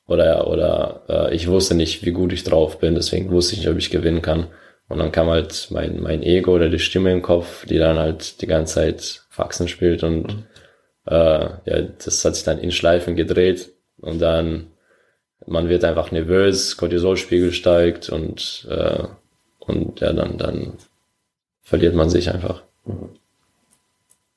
Oder, 0.06 0.46
oder 0.48 1.04
äh, 1.08 1.34
ich 1.34 1.48
wusste 1.48 1.74
nicht, 1.74 2.04
wie 2.04 2.10
gut 2.10 2.32
ich 2.32 2.44
drauf 2.44 2.78
bin, 2.78 2.94
deswegen 2.94 3.30
wusste 3.30 3.54
ich 3.54 3.60
nicht, 3.60 3.70
ob 3.70 3.78
ich 3.78 3.90
gewinnen 3.90 4.20
kann. 4.20 4.48
Und 4.88 4.98
dann 4.98 5.12
kam 5.12 5.28
halt 5.28 5.68
mein, 5.70 6.00
mein 6.00 6.22
Ego 6.22 6.54
oder 6.54 6.68
die 6.68 6.78
Stimme 6.78 7.12
im 7.12 7.22
Kopf, 7.22 7.64
die 7.66 7.78
dann 7.78 7.98
halt 7.98 8.42
die 8.42 8.46
ganze 8.46 8.74
Zeit 8.74 9.22
Faxen 9.30 9.68
spielt 9.68 10.02
und 10.02 10.34
mhm. 10.34 10.44
äh, 11.06 11.14
ja, 11.64 11.82
das 12.04 12.24
hat 12.24 12.34
sich 12.34 12.44
dann 12.44 12.58
in 12.58 12.72
Schleifen 12.72 13.16
gedreht 13.16 13.70
und 14.02 14.20
dann 14.20 14.68
man 15.46 15.68
wird 15.68 15.84
einfach 15.84 16.12
nervös, 16.12 16.76
Cortisolspiegel 16.76 17.52
steigt 17.52 18.10
und 18.10 18.66
äh, 18.70 19.04
und 19.58 20.00
ja 20.00 20.12
dann 20.12 20.36
dann 20.36 20.74
verliert 21.62 21.94
man 21.94 22.10
sich 22.10 22.30
einfach. 22.30 22.62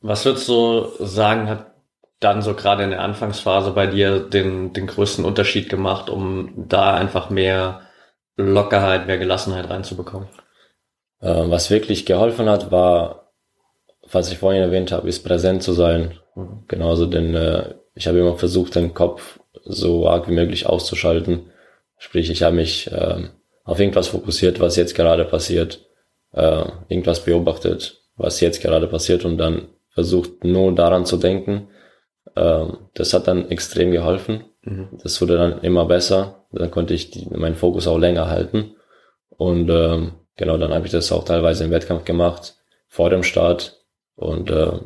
Was 0.02 0.24
würdest 0.26 0.48
du 0.48 0.88
sagen, 1.00 1.50
hat 1.50 1.76
dann 2.20 2.42
so 2.42 2.54
gerade 2.54 2.84
in 2.84 2.92
der 2.92 3.02
Anfangsphase 3.02 3.72
bei 3.72 3.88
dir 3.88 4.20
den, 4.20 4.74
den 4.74 4.88
größten 4.88 5.26
Unterschied 5.26 5.70
gemacht, 5.70 6.10
um 6.10 6.54
da 6.56 6.94
einfach 6.96 7.30
mehr 7.30 7.82
Lockerheit, 8.38 9.08
mehr 9.08 9.18
Gelassenheit 9.18 9.70
reinzubekommen? 9.70 10.28
Äh, 11.22 11.50
was 11.50 11.70
wirklich 11.70 12.06
geholfen 12.06 12.50
hat, 12.50 12.72
war, 12.72 13.32
was 14.12 14.32
ich 14.32 14.38
vorhin 14.38 14.62
erwähnt 14.62 14.92
habe, 14.92 15.10
ist 15.10 15.24
präsent 15.24 15.64
zu 15.64 15.74
sein. 15.74 16.20
Mhm. 16.36 16.64
Genauso, 16.68 17.06
denn 17.06 17.36
äh, 17.36 17.76
ich 17.96 18.08
habe 18.08 18.20
immer 18.20 18.38
versucht, 18.38 18.76
den 18.76 18.94
Kopf 18.94 19.40
so 19.64 20.08
arg 20.08 20.28
wie 20.28 20.34
möglich 20.34 20.66
auszuschalten. 20.66 21.52
Sprich, 21.98 22.30
ich 22.30 22.44
habe 22.44 22.56
mich 22.56 22.92
äh, 22.92 23.30
auf 23.64 23.80
irgendwas 23.80 24.10
fokussiert, 24.10 24.60
was 24.60 24.76
jetzt 24.76 24.96
gerade 24.96 25.26
passiert, 25.26 25.86
äh, 26.34 26.66
irgendwas 26.90 27.24
beobachtet, 27.24 28.02
was 28.16 28.42
jetzt 28.42 28.62
gerade 28.62 28.88
passiert 28.88 29.26
und 29.26 29.38
dann 29.38 29.68
versucht 29.90 30.44
nur 30.44 30.74
daran 30.76 31.06
zu 31.06 31.18
denken. 31.18 31.70
Äh, 32.36 32.66
das 32.94 33.14
hat 33.14 33.28
dann 33.28 33.50
extrem 33.50 33.92
geholfen. 33.92 34.46
Mhm. 34.62 34.90
Das 35.02 35.22
wurde 35.22 35.38
dann 35.38 35.62
immer 35.62 35.86
besser. 35.86 36.46
Dann 36.52 36.72
konnte 36.72 36.94
ich 36.94 37.12
die, 37.12 37.28
meinen 37.30 37.56
Fokus 37.56 37.88
auch 37.88 37.98
länger 37.98 38.30
halten. 38.30 38.76
Und 39.30 39.70
äh, 39.70 40.10
genau, 40.36 40.58
dann 40.58 40.74
habe 40.74 40.86
ich 40.86 40.92
das 40.92 41.12
auch 41.12 41.24
teilweise 41.24 41.64
im 41.64 41.72
Wettkampf 41.72 42.06
gemacht, 42.06 42.56
vor 42.88 43.10
dem 43.10 43.24
Start 43.24 43.82
und, 44.16 44.50
äh, 44.50 44.80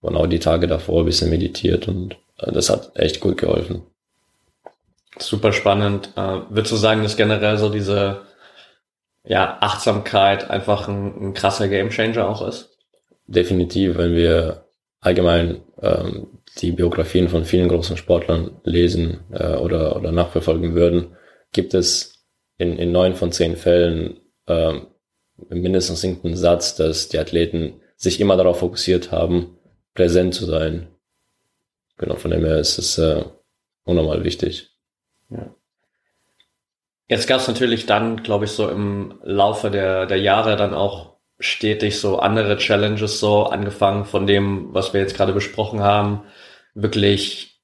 und 0.00 0.16
auch 0.16 0.26
die 0.26 0.38
Tage 0.38 0.66
davor 0.66 1.00
ein 1.00 1.06
bisschen 1.06 1.30
meditiert 1.30 1.88
und 1.88 2.16
äh, 2.38 2.52
das 2.52 2.70
hat 2.70 2.92
echt 2.94 3.20
gut 3.20 3.38
geholfen. 3.38 3.82
Super 5.18 5.52
spannend. 5.52 6.10
Äh, 6.16 6.40
würdest 6.48 6.72
du 6.72 6.76
sagen, 6.76 7.02
dass 7.02 7.16
generell 7.16 7.56
so 7.58 7.68
diese 7.68 8.22
ja, 9.24 9.58
Achtsamkeit 9.60 10.50
einfach 10.50 10.88
ein, 10.88 11.28
ein 11.28 11.34
krasser 11.34 11.68
Gamechanger 11.68 12.28
auch 12.28 12.46
ist? 12.46 12.76
Definitiv, 13.26 13.96
wenn 13.96 14.14
wir 14.14 14.66
allgemein 15.00 15.62
ähm, 15.80 16.40
die 16.58 16.72
Biografien 16.72 17.28
von 17.28 17.44
vielen 17.44 17.68
großen 17.68 17.96
Sportlern 17.96 18.60
lesen 18.64 19.20
äh, 19.32 19.54
oder, 19.56 19.96
oder 19.96 20.12
nachverfolgen 20.12 20.74
würden, 20.74 21.16
gibt 21.52 21.74
es 21.74 22.26
in, 22.58 22.78
in 22.78 22.92
neun 22.92 23.14
von 23.14 23.32
zehn 23.32 23.56
Fällen 23.56 24.20
äh, 24.46 24.74
mindestens 25.48 26.04
irgendeinen 26.04 26.36
Satz, 26.36 26.76
dass 26.76 27.08
die 27.08 27.18
Athleten 27.18 27.80
sich 27.96 28.20
immer 28.20 28.36
darauf 28.36 28.58
fokussiert 28.58 29.10
haben, 29.10 29.58
präsent 29.94 30.34
zu 30.34 30.44
sein. 30.44 30.88
Genau, 31.96 32.16
von 32.16 32.30
dem 32.30 32.44
her 32.44 32.58
ist 32.58 32.78
es 32.78 32.98
äh, 32.98 33.24
unnormal 33.84 34.24
wichtig. 34.24 34.73
Ja. 35.30 35.54
Jetzt 37.08 37.28
gab 37.28 37.40
es 37.40 37.48
natürlich 37.48 37.86
dann, 37.86 38.22
glaube 38.22 38.46
ich, 38.46 38.52
so 38.52 38.68
im 38.68 39.20
Laufe 39.22 39.70
der, 39.70 40.06
der 40.06 40.18
Jahre 40.18 40.56
dann 40.56 40.74
auch 40.74 41.14
stetig 41.38 42.00
so 42.00 42.18
andere 42.18 42.56
Challenges, 42.56 43.20
so 43.20 43.44
angefangen 43.44 44.04
von 44.04 44.26
dem, 44.26 44.72
was 44.72 44.94
wir 44.94 45.00
jetzt 45.00 45.16
gerade 45.16 45.32
besprochen 45.32 45.82
haben, 45.82 46.24
wirklich 46.74 47.60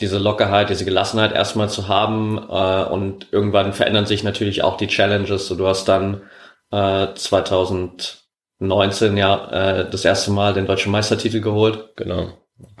diese 0.00 0.18
Lockerheit, 0.18 0.70
diese 0.70 0.84
Gelassenheit 0.84 1.32
erstmal 1.32 1.68
zu 1.68 1.88
haben 1.88 2.38
äh, 2.38 2.84
und 2.84 3.26
irgendwann 3.32 3.72
verändern 3.72 4.06
sich 4.06 4.22
natürlich 4.24 4.62
auch 4.62 4.76
die 4.76 4.88
Challenges. 4.88 5.46
So, 5.46 5.54
du 5.54 5.66
hast 5.66 5.88
dann 5.88 6.22
äh, 6.70 7.08
2019 7.14 9.16
ja 9.16 9.50
äh, 9.50 9.90
das 9.90 10.04
erste 10.04 10.30
Mal 10.32 10.52
den 10.54 10.66
deutschen 10.66 10.92
Meistertitel 10.92 11.40
geholt. 11.40 11.96
Genau. 11.96 12.32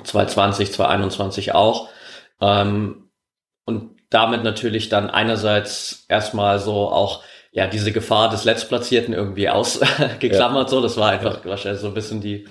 2020, 0.04 0.72
2021 0.72 1.54
auch. 1.54 1.88
Ähm, 2.40 3.09
und 3.64 3.96
damit 4.10 4.42
natürlich 4.42 4.88
dann 4.88 5.08
einerseits 5.10 6.04
erstmal 6.08 6.58
so 6.58 6.88
auch 6.88 7.22
ja 7.52 7.66
diese 7.66 7.92
Gefahr 7.92 8.28
des 8.28 8.44
Letztplatzierten 8.44 9.14
irgendwie 9.14 9.48
ausgeklammert. 9.48 10.66
Ja. 10.66 10.68
So, 10.68 10.80
das 10.80 10.96
war 10.96 11.10
einfach 11.10 11.44
ja. 11.44 11.50
wahrscheinlich 11.50 11.80
so 11.80 11.88
ein 11.88 11.94
bisschen 11.94 12.20
die 12.20 12.46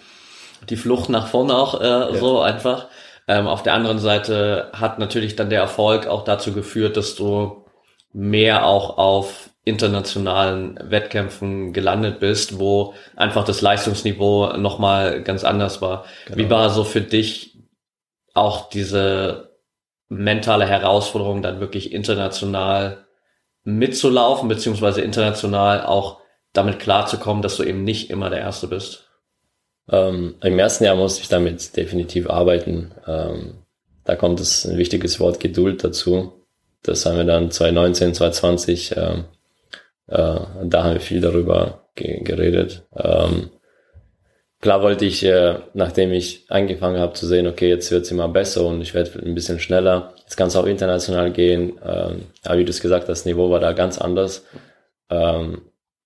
die 0.69 0.75
Flucht 0.75 1.09
nach 1.09 1.27
vorne 1.27 1.55
auch 1.55 1.79
äh, 1.79 1.85
ja. 1.85 2.15
so 2.15 2.41
einfach. 2.41 2.87
Ähm, 3.27 3.47
auf 3.47 3.63
der 3.63 3.73
anderen 3.73 3.99
Seite 3.99 4.69
hat 4.73 4.99
natürlich 4.99 5.35
dann 5.35 5.49
der 5.49 5.61
Erfolg 5.61 6.07
auch 6.07 6.23
dazu 6.23 6.53
geführt, 6.53 6.97
dass 6.97 7.15
du 7.15 7.65
mehr 8.11 8.65
auch 8.65 8.97
auf 8.97 9.49
internationalen 9.65 10.79
Wettkämpfen 10.81 11.73
gelandet 11.73 12.19
bist, 12.19 12.59
wo 12.59 12.95
einfach 13.15 13.45
das 13.45 13.61
Leistungsniveau 13.61 14.57
nochmal 14.57 15.21
ganz 15.21 15.43
anders 15.43 15.81
war. 15.81 16.05
Genau. 16.25 16.37
Wie 16.37 16.49
war 16.49 16.69
so 16.71 16.83
für 16.83 17.01
dich 17.01 17.57
auch 18.33 18.69
diese 18.69 19.48
mentale 20.09 20.67
Herausforderung, 20.67 21.41
dann 21.41 21.59
wirklich 21.59 21.93
international 21.93 23.05
mitzulaufen, 23.63 24.49
beziehungsweise 24.49 25.01
international 25.01 25.85
auch 25.85 26.19
damit 26.53 26.79
klarzukommen, 26.79 27.41
dass 27.41 27.57
du 27.57 27.63
eben 27.63 27.83
nicht 27.83 28.09
immer 28.09 28.29
der 28.29 28.39
Erste 28.39 28.67
bist? 28.67 29.09
Ähm, 29.91 30.35
Im 30.41 30.59
ersten 30.59 30.83
Jahr 30.83 30.95
musste 30.95 31.21
ich 31.21 31.29
damit 31.29 31.75
definitiv 31.77 32.29
arbeiten. 32.29 32.91
Ähm, 33.07 33.53
da 34.03 34.15
kommt 34.15 34.39
es 34.39 34.65
ein 34.65 34.77
wichtiges 34.77 35.19
Wort 35.19 35.39
Geduld 35.39 35.83
dazu. 35.83 36.33
Das 36.83 37.05
haben 37.05 37.17
wir 37.17 37.25
dann 37.25 37.51
2019, 37.51 38.13
2020, 38.13 38.95
ähm, 38.97 39.25
äh, 40.07 40.39
da 40.63 40.83
haben 40.83 40.93
wir 40.93 41.01
viel 41.01 41.21
darüber 41.21 41.89
ge 41.95 42.23
geredet. 42.23 42.83
Ähm, 42.95 43.49
klar 44.61 44.81
wollte 44.81 45.05
ich, 45.05 45.23
äh, 45.23 45.59
nachdem 45.73 46.11
ich 46.11 46.45
angefangen 46.49 46.99
habe 46.99 47.13
zu 47.13 47.25
sehen, 47.27 47.47
okay, 47.47 47.69
jetzt 47.69 47.91
wird's 47.91 48.11
immer 48.11 48.27
besser 48.27 48.65
und 48.65 48.81
ich 48.81 48.93
werde 48.93 49.19
ein 49.19 49.35
bisschen 49.35 49.59
schneller. 49.59 50.13
Jetzt 50.23 50.35
kann 50.35 50.47
es 50.47 50.55
auch 50.55 50.65
international 50.65 51.31
gehen. 51.31 51.79
Ähm, 51.83 52.25
aber 52.43 52.57
wie 52.57 52.65
du 52.65 52.71
es 52.71 52.81
gesagt 52.81 53.03
hast, 53.03 53.19
das 53.21 53.25
Niveau 53.25 53.49
war 53.49 53.59
da 53.59 53.73
ganz 53.73 53.97
anders. 53.99 54.45
Ähm, 55.09 55.61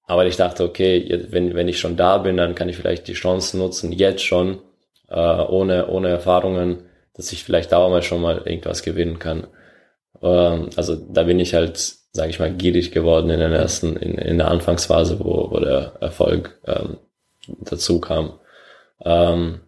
aber 0.05 0.25
ich 0.25 0.35
dachte, 0.35 0.63
okay, 0.63 1.25
wenn, 1.29 1.55
wenn 1.55 1.67
ich 1.67 1.79
schon 1.79 1.95
da 1.97 2.17
bin, 2.17 2.37
dann 2.37 2.55
kann 2.55 2.69
ich 2.69 2.77
vielleicht 2.77 3.07
die 3.07 3.13
Chancen 3.13 3.59
nutzen, 3.59 3.91
jetzt 3.91 4.23
schon, 4.23 4.59
äh, 5.09 5.15
ohne, 5.15 5.87
ohne 5.87 6.09
Erfahrungen, 6.09 6.83
dass 7.15 7.31
ich 7.31 7.43
vielleicht 7.43 7.71
da 7.71 7.87
mal 7.87 8.01
schon 8.03 8.21
mal 8.21 8.41
irgendwas 8.45 8.83
gewinnen 8.83 9.19
kann. 9.19 9.47
Ähm, 10.21 10.69
also 10.75 10.95
da 10.95 11.23
bin 11.23 11.39
ich 11.39 11.53
halt, 11.53 11.77
sage 12.11 12.29
ich 12.29 12.39
mal, 12.39 12.53
gierig 12.53 12.91
geworden 12.91 13.29
in 13.29 13.39
der 13.39 13.49
ersten, 13.49 13.95
in, 13.95 14.15
in 14.15 14.37
der 14.37 14.49
Anfangsphase, 14.51 15.19
wo, 15.19 15.49
wo 15.51 15.59
der 15.59 15.93
Erfolg 16.01 16.59
ähm, 16.65 16.97
dazu 17.47 17.99
kam. 17.99 18.39
Ähm, 19.01 19.62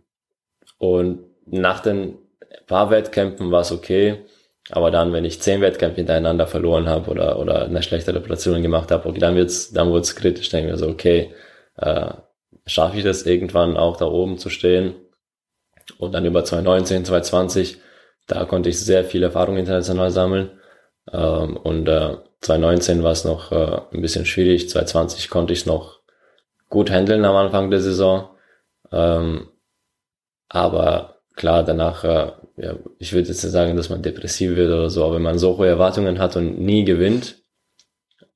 und 0.78 1.26
nach 1.46 1.80
den 1.82 2.18
paar 2.68 2.90
Wettkämpfen 2.90 3.52
war 3.52 3.62
es 3.62 3.72
okay. 3.72 4.26
Aber 4.72 4.90
dann, 4.90 5.14
wenn 5.14 5.26
ich 5.26 5.42
zehn 5.42 5.62
Wettkämpfe 5.62 5.98
hintereinander 5.98 6.48
verloren 6.48 6.90
habe 6.90 7.12
oder, 7.12 7.40
oder 7.40 7.66
eine 7.66 7.84
schlechte 7.84 8.16
Reputation 8.16 8.62
gemacht 8.64 8.92
habe, 8.92 9.08
okay, 9.08 9.20
dann 9.20 9.36
wird's, 9.36 9.72
dann 9.72 9.92
wird's 9.94 10.16
kritisch. 10.16 10.50
Denke 10.50 10.72
mir 10.72 10.78
so, 10.78 10.88
okay, 10.88 11.34
äh, 11.78 12.10
schaffe 12.66 12.98
ich 12.98 13.04
das 13.04 13.24
irgendwann 13.24 13.78
auch 13.78 13.98
da 13.98 14.06
oben 14.06 14.38
zu 14.38 14.50
stehen? 14.50 14.96
Und 16.00 16.14
dann 16.14 16.26
über 16.26 16.44
2019, 16.44 17.06
2020, 17.06 17.78
da 18.28 18.46
konnte 18.46 18.70
ich 18.70 18.80
sehr 18.80 19.06
viel 19.06 19.22
Erfahrung 19.22 19.58
international 19.58 20.10
sammeln. 20.10 20.52
Ähm, 21.12 21.58
und 21.58 21.88
äh, 21.88 22.18
2019 22.42 23.04
war 23.04 23.12
es 23.12 23.24
noch 23.24 23.52
äh, 23.52 23.82
ein 23.94 24.02
bisschen 24.02 24.26
schwierig. 24.26 24.70
2020 24.70 25.30
konnte 25.30 25.54
ich 25.54 25.68
noch 25.68 26.00
gut 26.70 26.90
handeln 26.90 27.24
am 27.26 27.36
Anfang 27.36 27.70
der 27.70 27.82
Saison. 27.82 28.30
Ähm, 28.92 29.48
aber 30.50 31.22
klar, 31.36 31.64
danach, 31.64 32.04
äh, 32.04 32.32
ja, 32.58 32.76
ich 33.00 33.14
würde 33.14 33.28
jetzt 33.28 33.44
nicht 33.44 33.52
sagen, 33.52 33.76
dass 33.76 33.90
man 33.90 34.02
depressiv 34.02 34.56
wird 34.56 34.72
oder 34.72 34.90
so, 34.90 35.04
aber 35.06 35.16
wenn 35.16 35.22
man 35.22 35.40
so 35.40 35.58
hohe 35.58 35.68
Erwartungen 35.68 36.20
hat 36.20 36.36
und 36.36 36.60
nie 36.60 36.86
gewinnt, 36.86 37.38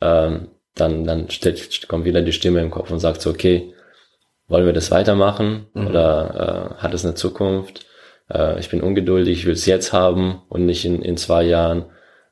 ähm, 0.01 0.49
dann, 0.75 1.05
dann 1.05 1.29
steht, 1.29 1.87
kommt 1.87 2.05
wieder 2.05 2.21
die 2.21 2.33
Stimme 2.33 2.61
im 2.61 2.71
Kopf 2.71 2.91
und 2.91 2.99
sagt 2.99 3.21
so, 3.21 3.29
okay, 3.29 3.73
wollen 4.47 4.65
wir 4.65 4.73
das 4.73 4.91
weitermachen 4.91 5.67
mhm. 5.73 5.87
oder 5.87 6.75
äh, 6.77 6.81
hat 6.81 6.93
es 6.93 7.05
eine 7.05 7.15
Zukunft? 7.15 7.85
Äh, 8.29 8.59
ich 8.59 8.69
bin 8.69 8.81
ungeduldig, 8.81 9.39
ich 9.39 9.45
will 9.45 9.53
es 9.53 9.65
jetzt 9.65 9.93
haben 9.93 10.41
und 10.49 10.65
nicht 10.65 10.85
in, 10.85 11.01
in 11.01 11.17
zwei 11.17 11.43
Jahren. 11.43 11.85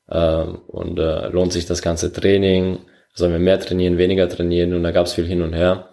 Äh, 0.08 0.43
und 0.43 0.99
äh, 0.99 1.27
lohnt 1.30 1.53
sich 1.53 1.65
das 1.65 1.82
ganze 1.82 2.12
Training? 2.12 2.80
Sollen 3.13 3.32
wir 3.32 3.39
mehr 3.39 3.60
trainieren, 3.60 3.97
weniger 3.97 4.30
trainieren? 4.30 4.73
Und 4.73 4.84
da 4.84 4.91
gab 4.91 5.06
es 5.06 5.13
viel 5.13 5.25
hin 5.25 5.41
und 5.41 5.53
her. 5.53 5.89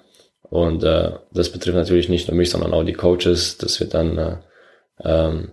Und 0.50 0.85
äh, 0.85 1.12
das 1.33 1.50
betrifft 1.50 1.76
natürlich 1.76 2.09
nicht 2.09 2.28
nur 2.28 2.37
mich, 2.37 2.50
sondern 2.50 2.72
auch 2.72 2.85
die 2.85 2.92
Coaches. 2.92 3.59
Das 3.59 3.80
wird 3.80 3.94
dann, 3.94 4.18
äh, 4.18 4.37
ähm, 5.02 5.52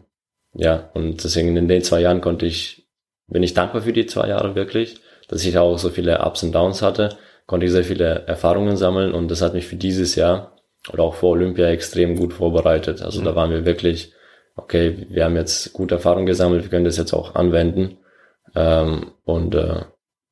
ja, 0.54 0.90
und 0.94 1.24
deswegen 1.24 1.56
in 1.56 1.68
den 1.68 1.84
zwei 1.84 2.02
Jahren 2.02 2.22
konnte 2.22 2.46
ich, 2.46 2.88
bin 3.28 3.44
ich 3.44 3.54
dankbar 3.54 3.82
für 3.82 3.94
die 3.94 4.06
zwei 4.06 4.28
Jahre 4.28 4.56
wirklich, 4.56 5.02
dass 5.28 5.46
ich 5.46 5.58
auch 5.58 5.78
so 5.78 5.90
viele 5.90 6.20
Ups 6.26 6.44
und 6.44 6.54
Downs 6.54 6.82
hatte, 6.82 7.18
konnte 7.46 7.66
ich 7.66 7.72
sehr 7.72 7.86
viele 7.86 8.28
Erfahrungen 8.28 8.76
sammeln 8.76 9.14
und 9.14 9.32
das 9.32 9.42
hat 9.42 9.54
mich 9.54 9.66
für 9.66 9.78
dieses 9.78 10.16
Jahr 10.16 10.58
oder 10.92 11.04
auch 11.04 11.16
vor 11.16 11.32
Olympia 11.32 11.68
extrem 11.68 12.16
gut 12.16 12.34
vorbereitet. 12.34 13.02
Also 13.02 13.22
mhm. 13.22 13.26
da 13.26 13.36
waren 13.36 13.52
wir 13.52 13.66
wirklich, 13.66 14.14
okay, 14.56 15.08
wir 15.10 15.26
haben 15.26 15.36
jetzt 15.36 15.74
gute 15.74 15.96
Erfahrungen 15.96 16.26
gesammelt, 16.26 16.64
wir 16.64 16.70
können 16.70 16.86
das 16.86 16.98
jetzt 16.98 17.14
auch 17.14 17.36
anwenden. 17.36 17.98
Ähm, 18.56 19.12
und 19.24 19.56
äh, 19.56 19.86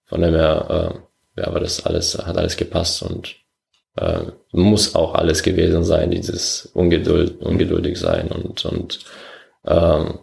von 0.06 0.22
dem 0.22 0.34
her, 0.34 0.93
äh, 1.36 1.39
ja, 1.39 1.48
aber 1.48 1.60
das 1.60 1.86
alles, 1.86 2.17
hat 2.17 2.38
alles 2.38 2.58
gepasst 2.58 3.04
und 3.04 3.36
äh, 3.95 4.23
muss 4.52 4.95
auch 4.95 5.13
alles 5.15 5.43
gewesen 5.43 5.84
sein, 5.84 6.12
dieses 6.12 6.65
Ungeduld, 6.73 7.41
ungeduldig 7.41 7.97
sein 7.97 8.30
und, 8.30 8.65
und 8.65 8.99
ähm, 9.65 10.19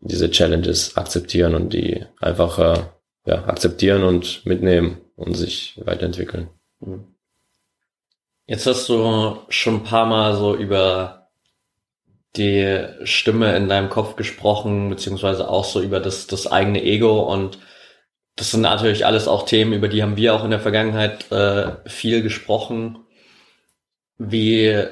diese 0.00 0.30
Challenges 0.30 0.96
akzeptieren 0.96 1.54
und 1.54 1.72
die 1.72 2.04
einfach 2.20 2.58
äh, 2.58 2.82
ja, 3.26 3.44
akzeptieren 3.46 4.04
und 4.04 4.44
mitnehmen 4.44 4.98
und 5.16 5.34
sich 5.34 5.80
weiterentwickeln. 5.84 6.48
Jetzt 8.46 8.66
hast 8.66 8.88
du 8.88 9.38
schon 9.48 9.76
ein 9.76 9.84
paar 9.84 10.06
Mal 10.06 10.36
so 10.36 10.54
über 10.54 11.28
die 12.36 12.84
Stimme 13.04 13.56
in 13.56 13.68
deinem 13.68 13.88
Kopf 13.88 14.16
gesprochen, 14.16 14.90
beziehungsweise 14.90 15.48
auch 15.48 15.64
so 15.64 15.80
über 15.80 16.00
das, 16.00 16.26
das 16.26 16.46
eigene 16.46 16.82
Ego 16.82 17.20
und 17.20 17.58
das 18.36 18.50
sind 18.50 18.62
natürlich 18.62 19.06
alles 19.06 19.28
auch 19.28 19.46
Themen, 19.46 19.72
über 19.72 19.88
die 19.88 20.02
haben 20.02 20.16
wir 20.16 20.34
auch 20.34 20.44
in 20.44 20.50
der 20.50 20.60
Vergangenheit 20.60 21.30
äh, 21.30 21.76
viel 21.86 22.22
gesprochen. 22.22 22.98
Wie 24.18 24.86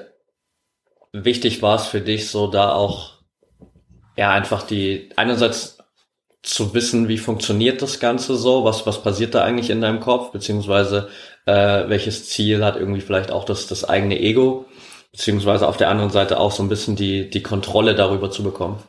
wichtig 1.13 1.63
war 1.63 1.77
es 1.77 1.87
für 1.87 2.01
dich, 2.01 2.31
so 2.31 2.47
da 2.49 2.73
auch 2.73 3.13
ja 4.17 4.31
einfach 4.31 4.63
die 4.63 5.11
einerseits 5.17 5.79
zu 6.43 6.75
wissen, 6.75 7.09
wie 7.09 7.19
funktioniert 7.19 7.83
das 7.83 8.01
Ganze 8.01 8.37
so, 8.37 8.65
was 8.65 8.87
was 8.87 9.03
passiert 9.03 9.35
da 9.35 9.45
eigentlich 9.45 9.71
in 9.71 9.81
deinem 9.81 10.01
Kopf, 10.01 10.33
beziehungsweise 10.33 11.09
äh, 11.47 11.89
welches 11.89 12.29
Ziel 12.29 12.65
hat 12.65 12.77
irgendwie 12.77 13.01
vielleicht 13.01 13.31
auch 13.31 13.45
das 13.45 13.69
das 13.69 13.85
eigene 13.85 14.19
Ego, 14.19 14.67
beziehungsweise 15.13 15.69
auf 15.69 15.77
der 15.77 15.89
anderen 15.89 16.11
Seite 16.11 16.41
auch 16.41 16.53
so 16.53 16.63
ein 16.63 16.69
bisschen 16.69 16.97
die 16.97 17.31
die 17.31 17.43
Kontrolle 17.43 17.95
darüber 17.95 18.31
zu 18.31 18.43
bekommen. 18.43 18.83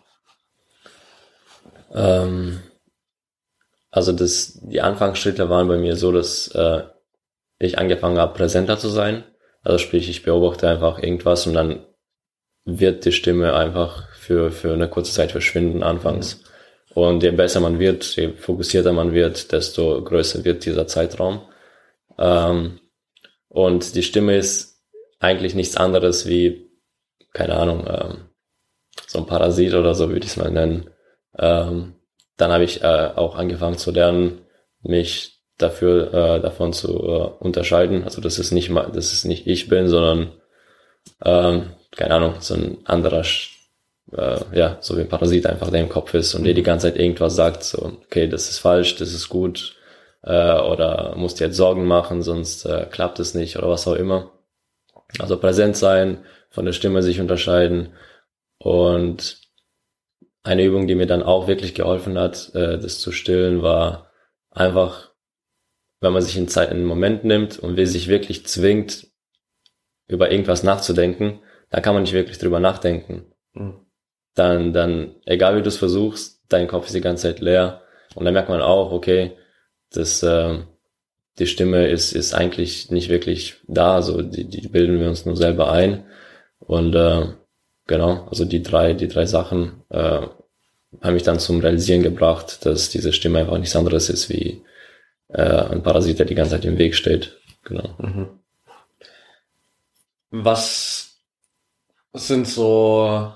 Ähm, 1.94 2.64
also 3.92 4.12
das 4.12 4.60
die 4.64 4.82
Anfangsschritte 4.82 5.50
waren 5.50 5.68
bei 5.68 5.78
mir 5.78 5.96
so, 5.96 6.12
dass 6.12 6.48
äh, 6.50 6.84
ich 7.60 7.78
angefangen 7.78 8.18
habe 8.18 8.34
präsenter 8.34 8.80
zu 8.80 8.90
sein 8.90 9.24
also 9.64 9.78
sprich, 9.78 10.10
ich 10.10 10.24
beobachte 10.24 10.68
einfach 10.68 11.02
irgendwas 11.02 11.48
und 11.48 11.54
dann 11.54 11.86
wird 12.66 13.06
die 13.06 13.12
Stimme 13.12 13.56
einfach 13.56 14.10
für, 14.14 14.52
für 14.52 14.74
eine 14.74 14.90
kurze 14.90 15.14
Zeit 15.14 15.32
verschwinden 15.32 15.84
anfangs. 15.84 16.38
Mhm. 16.38 16.44
Und 16.96 17.24
je 17.24 17.32
besser 17.32 17.60
man 17.60 17.80
wird, 17.80 18.16
je 18.16 18.30
fokussierter 18.34 18.94
man 18.94 19.14
wird, 19.14 19.52
desto 19.52 20.04
größer 20.04 20.46
wird 20.46 20.66
dieser 20.66 20.86
Zeitraum. 20.88 21.42
Ähm, 22.20 22.80
und 23.48 23.96
die 23.96 24.04
Stimme 24.04 24.38
ist 24.38 24.84
eigentlich 25.20 25.56
nichts 25.56 25.78
anderes 25.78 26.28
wie, 26.28 26.70
keine 27.32 27.56
Ahnung, 27.56 27.88
ähm, 27.88 28.30
so 29.08 29.20
ein 29.20 29.26
Parasit 29.26 29.74
oder 29.74 29.96
so 29.96 30.10
würde 30.10 30.26
ich 30.26 30.32
es 30.32 30.38
mal 30.38 30.52
nennen. 30.52 30.90
Ähm, 31.38 31.96
dann 32.38 32.52
habe 32.52 32.64
ich 32.64 32.84
äh, 32.84 33.12
auch 33.16 33.36
angefangen 33.36 33.78
zu 33.78 33.92
lernen, 33.92 34.42
mich 34.82 35.33
dafür 35.64 36.14
äh, 36.14 36.42
davon 36.42 36.74
zu 36.74 36.90
äh, 36.90 37.44
unterscheiden. 37.44 38.04
Also 38.04 38.22
dass 38.22 38.38
es 38.38 38.52
nicht 38.52 38.70
mal, 38.70 38.92
dass 38.92 39.14
es 39.14 39.26
nicht 39.26 39.48
ich 39.48 39.70
bin, 39.70 39.88
sondern 39.88 40.32
ähm, 41.24 41.72
keine 41.96 42.16
Ahnung, 42.16 42.36
so 42.40 42.56
ein 42.56 42.78
anderer, 42.86 43.24
äh, 44.12 44.40
ja, 44.54 44.78
so 44.82 44.98
wie 44.98 45.02
ein 45.02 45.10
Parasit 45.10 45.46
einfach, 45.46 45.70
der 45.70 45.82
im 45.82 45.90
Kopf 45.90 46.14
ist 46.14 46.34
und 46.36 46.44
der 46.44 46.54
die 46.54 46.64
ganze 46.64 46.88
Zeit 46.88 47.00
irgendwas 47.00 47.36
sagt, 47.36 47.64
so, 47.64 47.98
okay, 48.06 48.28
das 48.28 48.50
ist 48.50 48.60
falsch, 48.60 48.96
das 48.96 49.14
ist 49.14 49.30
gut, 49.30 49.76
äh, 50.24 50.60
oder 50.60 51.16
musst 51.16 51.40
dir 51.40 51.46
jetzt 51.46 51.58
Sorgen 51.58 51.86
machen, 51.86 52.22
sonst 52.22 52.66
äh, 52.66 52.88
klappt 52.90 53.20
es 53.20 53.34
nicht 53.34 53.58
oder 53.58 53.70
was 53.70 53.88
auch 53.88 53.96
immer. 53.96 54.32
Also 55.20 55.38
präsent 55.38 55.78
sein, 55.78 56.26
von 56.50 56.66
der 56.66 56.74
Stimme 56.74 57.04
sich 57.04 57.20
unterscheiden 57.20 57.94
und 58.58 59.38
eine 60.44 60.64
Übung, 60.64 60.88
die 60.88 60.96
mir 60.96 61.08
dann 61.08 61.24
auch 61.24 61.48
wirklich 61.48 61.74
geholfen 61.74 62.18
hat, 62.18 62.54
äh, 62.56 62.80
das 62.80 63.00
zu 63.00 63.12
stillen, 63.12 63.62
war 63.62 64.12
einfach 64.52 65.12
wenn 66.04 66.12
man 66.12 66.22
sich 66.22 66.36
in 66.36 66.50
Zeit 66.50 66.70
einen 66.70 66.84
Moment 66.84 67.24
nimmt 67.24 67.58
und 67.60 67.78
will 67.78 67.88
sich 67.88 68.10
wirklich 68.10 68.46
zwingt, 68.46 69.08
über 70.08 70.32
irgendwas 70.32 70.62
nachzudenken, 70.62 71.40
dann 71.70 71.82
kann 71.82 71.94
man 71.94 72.04
nicht 72.04 72.12
wirklich 72.12 72.38
drüber 72.38 72.60
nachdenken. 72.60 73.26
Mhm. 73.54 73.76
Dann, 74.36 74.74
dann, 74.74 75.16
egal 75.26 75.56
wie 75.56 75.62
du 75.62 75.70
es 75.70 75.78
versuchst, 75.78 76.42
dein 76.50 76.68
Kopf 76.68 76.88
ist 76.88 76.96
die 76.96 77.02
ganze 77.02 77.24
Zeit 77.24 77.40
leer. 77.40 77.84
Und 78.16 78.26
dann 78.26 78.34
merkt 78.34 78.50
man 78.50 78.62
auch, 78.62 78.92
okay, 78.92 79.32
das, 79.92 80.22
äh, 80.24 80.60
die 81.40 81.48
Stimme 81.48 81.88
ist, 81.88 82.12
ist 82.12 82.34
eigentlich 82.34 82.92
nicht 82.92 83.08
wirklich 83.08 83.56
da, 83.68 84.02
so 84.02 84.22
die, 84.22 84.44
die 84.44 84.68
bilden 84.68 85.00
wir 85.00 85.08
uns 85.08 85.26
nur 85.26 85.38
selber 85.38 85.72
ein. 85.72 86.04
Und 86.60 86.96
äh, 86.96 87.28
genau, 87.88 88.28
also 88.30 88.44
die 88.44 88.62
drei, 88.62 88.94
die 88.94 89.08
drei 89.08 89.26
Sachen 89.26 89.84
äh, 89.90 90.28
haben 91.02 91.14
mich 91.14 91.24
dann 91.24 91.40
zum 91.40 91.62
Realisieren 91.62 92.04
gebracht, 92.04 92.66
dass 92.66 92.90
diese 92.90 93.14
Stimme 93.14 93.40
einfach 93.40 93.58
nichts 93.58 93.76
anderes 93.78 94.10
ist 94.10 94.30
wie 94.30 94.64
äh, 95.30 95.42
ein 95.42 95.84
Parasit, 95.84 96.20
der 96.20 96.26
die 96.26 96.36
ganze 96.36 96.52
Zeit 96.52 96.66
im 96.66 96.78
Weg 96.78 96.96
steht. 96.96 97.40
Genau. 97.64 97.96
Mhm. 97.98 98.40
Was 100.32 101.20
sind 102.14 102.48
so 102.48 103.32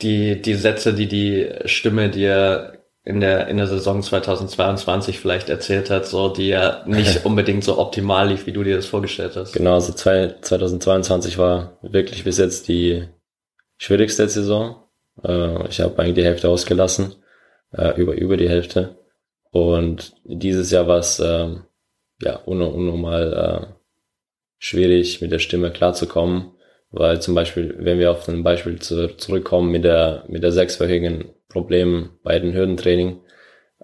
die, 0.00 0.40
die 0.40 0.54
Sätze, 0.54 0.94
die 0.94 1.08
die 1.08 1.48
Stimme 1.66 2.10
dir 2.10 2.78
in 3.04 3.20
der, 3.20 3.48
in 3.48 3.56
der 3.56 3.66
Saison 3.66 4.02
2022 4.02 5.18
vielleicht 5.18 5.48
erzählt 5.48 5.90
hat, 5.90 6.06
so, 6.06 6.28
die 6.28 6.48
ja 6.48 6.84
nicht 6.86 7.24
unbedingt 7.24 7.64
so 7.64 7.78
optimal 7.78 8.28
lief, 8.28 8.46
wie 8.46 8.52
du 8.52 8.62
dir 8.62 8.76
das 8.76 8.86
vorgestellt 8.86 9.36
hast. 9.36 9.52
Genau, 9.52 9.74
also 9.74 9.92
2022 9.92 11.38
war 11.38 11.78
wirklich 11.82 12.24
bis 12.24 12.38
jetzt 12.38 12.68
die 12.68 13.08
schwierigste 13.78 14.28
Saison. 14.28 14.84
Äh, 15.24 15.68
ich 15.68 15.80
habe 15.80 16.00
eigentlich 16.00 16.14
die 16.14 16.24
Hälfte 16.24 16.48
ausgelassen, 16.48 17.16
äh, 17.72 18.00
über, 18.00 18.14
über 18.14 18.36
die 18.36 18.48
Hälfte. 18.48 18.96
Und 19.52 20.14
dieses 20.24 20.70
Jahr 20.70 20.88
war 20.88 20.98
es 20.98 21.20
ähm, 21.20 21.64
ja 22.20 22.36
unnormal 22.36 23.32
äh, 23.70 23.74
schwierig, 24.58 25.20
mit 25.20 25.32
der 25.32 25.38
Stimme 25.40 25.70
klarzukommen, 25.70 26.52
Weil 26.90 27.20
zum 27.22 27.34
Beispiel, 27.34 27.74
wenn 27.78 27.98
wir 27.98 28.10
auf 28.10 28.28
ein 28.28 28.42
Beispiel 28.42 28.78
zu, 28.80 29.16
zurückkommen 29.16 29.70
mit 29.70 29.84
der, 29.84 30.24
mit 30.28 30.42
der 30.42 30.52
sechswöchigen 30.52 31.30
Problem 31.48 32.10
bei 32.22 32.38
den 32.38 32.54
Hürdentraining, 32.54 33.20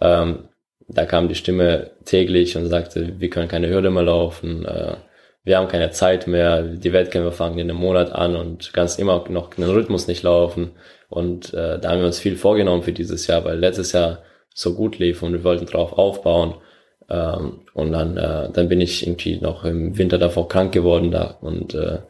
ähm, 0.00 0.48
da 0.88 1.04
kam 1.07 1.28
die 1.28 1.35
Stimme 1.35 1.90
täglich 2.04 2.57
und 2.57 2.66
sagte, 2.66 3.14
wir 3.20 3.31
können 3.31 3.48
keine 3.48 3.68
Hürde 3.68 3.90
mehr 3.90 4.04
laufen, 4.04 4.64
äh, 4.64 4.96
wir 5.44 5.59
haben 5.59 5.68
keine 5.68 5.90
Zeit 5.90 6.26
mehr, 6.26 6.62
die 6.62 6.92
Wettkämpfe 6.92 7.33
fangen 7.33 7.59
in 7.59 7.70
einem 7.70 7.81
Monat 7.81 8.12
an 8.12 8.37
und 8.37 8.72
kannst 8.74 8.98
immer 8.98 9.24
noch 9.31 9.50
den 9.54 9.64
Rhythmus 9.64 10.07
nicht 10.07 10.22
laufen. 10.22 10.72
Und 11.09 11.54
äh, 11.54 11.78
da 11.78 11.90
haben 11.90 12.00
wir 12.00 12.07
uns 12.07 12.18
viel 12.18 12.37
vorgenommen 12.37 12.83
für 12.83 12.92
dieses 12.92 13.26
Jahr, 13.26 13.44
weil 13.44 13.59
letztes 13.59 13.92
Jahr 13.92 14.22
so 14.59 14.75
gut 14.75 14.99
lief 14.99 15.23
und 15.23 15.33
wir 15.33 15.44
wollten 15.44 15.66
drauf 15.66 15.92
aufbauen. 15.92 16.55
Ähm, 17.09 17.61
und 17.75 17.92
dann, 17.92 18.16
äh, 18.16 18.51
dann 18.53 18.68
bin 18.68 18.81
ich 18.81 19.07
irgendwie 19.07 19.37
noch 19.40 19.64
im 19.64 19.97
Winter 19.97 20.18
davor 20.18 20.49
krank 20.49 20.73
geworden 20.73 21.12
da 21.12 21.38
und 21.40 21.75
äh, 21.75 22.01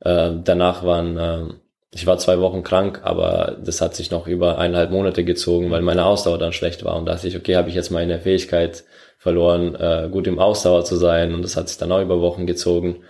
äh, 0.00 0.32
danach 0.42 0.82
waren, 0.82 1.18
äh, 1.18 1.54
ich 1.92 2.06
war 2.06 2.16
zwei 2.18 2.40
Wochen 2.40 2.62
krank, 2.62 3.00
aber 3.04 3.58
das 3.62 3.82
hat 3.82 3.94
sich 3.94 4.10
noch 4.10 4.26
über 4.26 4.58
eineinhalb 4.58 4.90
Monate 4.92 5.24
gezogen, 5.24 5.70
weil 5.70 5.82
meine 5.82 6.06
Ausdauer 6.06 6.38
dann 6.38 6.54
schlecht 6.54 6.84
war 6.84 6.96
und 6.96 7.06
dachte 7.06 7.28
ich, 7.28 7.36
okay, 7.36 7.56
habe 7.56 7.68
ich 7.68 7.74
jetzt 7.74 7.90
meine 7.90 8.18
Fähigkeit 8.18 8.84
verloren, 9.18 9.74
äh, 9.74 10.08
gut 10.10 10.26
im 10.26 10.38
Ausdauer 10.38 10.84
zu 10.86 10.96
sein 10.96 11.34
und 11.34 11.42
das 11.42 11.56
hat 11.56 11.68
sich 11.68 11.76
dann 11.78 11.92
auch 11.92 12.02
über 12.02 12.20
Wochen 12.22 12.46
gezogen. 12.46 13.04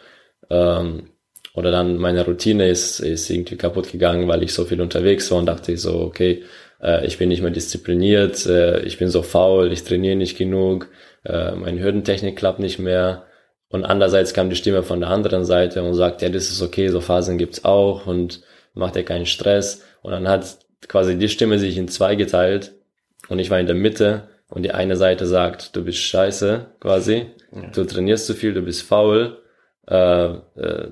Ähm, 0.51 1.11
oder 1.55 1.71
dann 1.71 1.97
meine 1.99 2.27
Routine 2.27 2.69
ist, 2.69 2.99
ist 2.99 3.31
irgendwie 3.31 3.57
kaputt 3.57 3.93
gegangen, 3.93 4.27
weil 4.29 4.43
ich 4.43 4.53
so 4.53 4.65
viel 4.65 4.81
unterwegs 4.81 5.31
war 5.31 5.39
und 5.39 5.47
dachte 5.47 5.73
ich 5.73 5.81
so, 5.81 6.01
okay, 6.01 6.43
äh, 6.85 7.07
ich 7.07 7.19
bin 7.19 7.29
nicht 7.29 7.43
mehr 7.43 7.51
diszipliniert, 7.51 8.47
äh, 8.47 8.81
ich 8.83 8.99
bin 8.99 9.09
so 9.09 9.23
faul, 9.23 9.73
ich 9.73 9.85
trainiere 9.85 10.17
nicht 10.17 10.37
genug, 10.37 10.89
äh, 11.25 11.53
meine 11.53 11.81
Hürdentechnik 11.81 12.37
klappt 12.37 12.61
nicht 12.61 12.79
mehr. 12.79 13.25
Und 13.69 13.85
andererseits 13.85 14.35
kam 14.35 14.51
die 14.51 14.57
Stimme 14.57 14.85
von 14.85 15.01
der 15.01 15.09
anderen 15.09 15.45
Seite 15.45 15.83
und 15.83 15.95
sagt, 15.95 16.23
ja, 16.23 16.29
das 16.29 16.51
ist 16.51 16.63
okay, 16.63 16.89
so 16.89 17.01
Phasen 17.01 17.39
gibt's 17.39 17.65
auch 17.65 18.07
und 18.07 18.43
macht 18.75 18.95
dir 18.95 19.03
keinen 19.03 19.27
Stress. 19.27 19.83
Und 20.03 20.13
dann 20.13 20.29
hat 20.29 20.59
quasi 20.87 21.19
die 21.19 21.29
Stimme 21.29 21.59
sich 21.59 21.77
in 21.77 21.89
zwei 21.89 22.15
geteilt 22.15 22.75
und 23.29 23.39
ich 23.39 23.51
war 23.51 23.59
in 23.59 23.67
der 23.67 23.75
Mitte 23.75 24.29
und 24.49 24.63
die 24.63 24.73
eine 24.73 24.97
Seite 24.97 25.27
sagt, 25.27 25.75
du 25.75 25.85
bist 25.85 25.99
scheiße, 25.99 26.67
quasi, 26.79 27.27
ja. 27.53 27.69
du 27.75 27.85
trainierst 27.85 28.27
zu 28.27 28.35
viel, 28.35 28.53
du 28.53 28.63
bist 28.63 28.83
faul, 28.83 29.39
äh, 29.89 30.27
äh, 30.27 30.91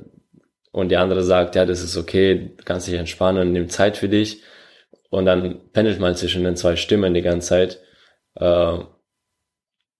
und 0.73 0.89
die 0.89 0.97
andere 0.97 1.23
sagt, 1.23 1.55
ja, 1.55 1.67
das 1.67 1.83
ist 1.83 1.99
okay, 1.99 2.53
du 2.57 2.65
kannst 2.65 2.89
dich 2.89 2.95
entspannen, 2.95 3.53
nimm 3.53 3.69
Zeit 3.69 3.99
für 3.99 4.09
dich. 4.09 4.43
Und 5.13 5.27
dann 5.27 5.61
pendelt 5.75 6.01
man 6.01 6.17
zwischen 6.17 6.43
den 6.43 6.57
zwei 6.57 6.75
Stimmen 6.75 7.13
die 7.13 7.21
ganze 7.21 7.49
Zeit. 7.49 7.81
Äh, 8.35 8.79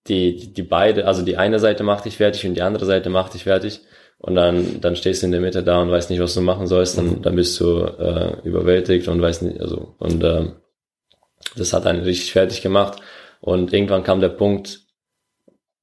die, 0.07 0.35
die, 0.35 0.53
die 0.53 0.63
beide, 0.63 1.05
also 1.05 1.21
die 1.21 1.37
eine 1.37 1.59
Seite 1.59 1.83
macht 1.83 2.05
dich 2.05 2.17
fertig 2.17 2.47
und 2.47 2.55
die 2.55 2.63
andere 2.63 2.85
Seite 2.85 3.11
macht 3.11 3.35
dich 3.35 3.43
fertig. 3.43 3.81
Und 4.17 4.33
dann, 4.33 4.81
dann 4.81 4.95
stehst 4.95 5.21
du 5.21 5.27
in 5.27 5.31
der 5.31 5.39
Mitte 5.39 5.61
da 5.61 5.83
und 5.83 5.91
weißt 5.91 6.09
nicht, 6.09 6.19
was 6.19 6.33
du 6.33 6.41
machen 6.41 6.65
sollst. 6.65 6.97
Dann, 6.97 7.21
dann 7.21 7.35
bist 7.35 7.59
du 7.59 7.81
äh, 7.81 8.39
überwältigt 8.43 9.07
und 9.07 9.21
weißt 9.21 9.43
nicht, 9.43 9.61
also, 9.61 9.93
und 9.99 10.23
äh, 10.23 10.47
das 11.57 11.73
hat 11.73 11.85
einen 11.85 12.01
richtig 12.01 12.31
fertig 12.31 12.63
gemacht. 12.63 12.99
Und 13.39 13.71
irgendwann 13.71 14.03
kam 14.03 14.19
der 14.19 14.29
Punkt, 14.29 14.79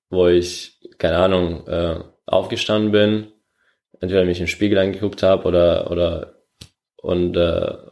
wo 0.08 0.26
ich, 0.26 0.80
keine 0.98 1.18
Ahnung, 1.18 1.68
äh, 1.68 2.00
aufgestanden 2.26 2.90
bin, 2.90 3.28
entweder 4.00 4.24
mich 4.24 4.40
im 4.40 4.48
Spiegel 4.48 4.78
angeguckt 4.78 5.22
habe 5.22 5.44
oder, 5.44 5.88
oder, 5.88 6.34
und 6.96 7.36
äh, 7.36 7.89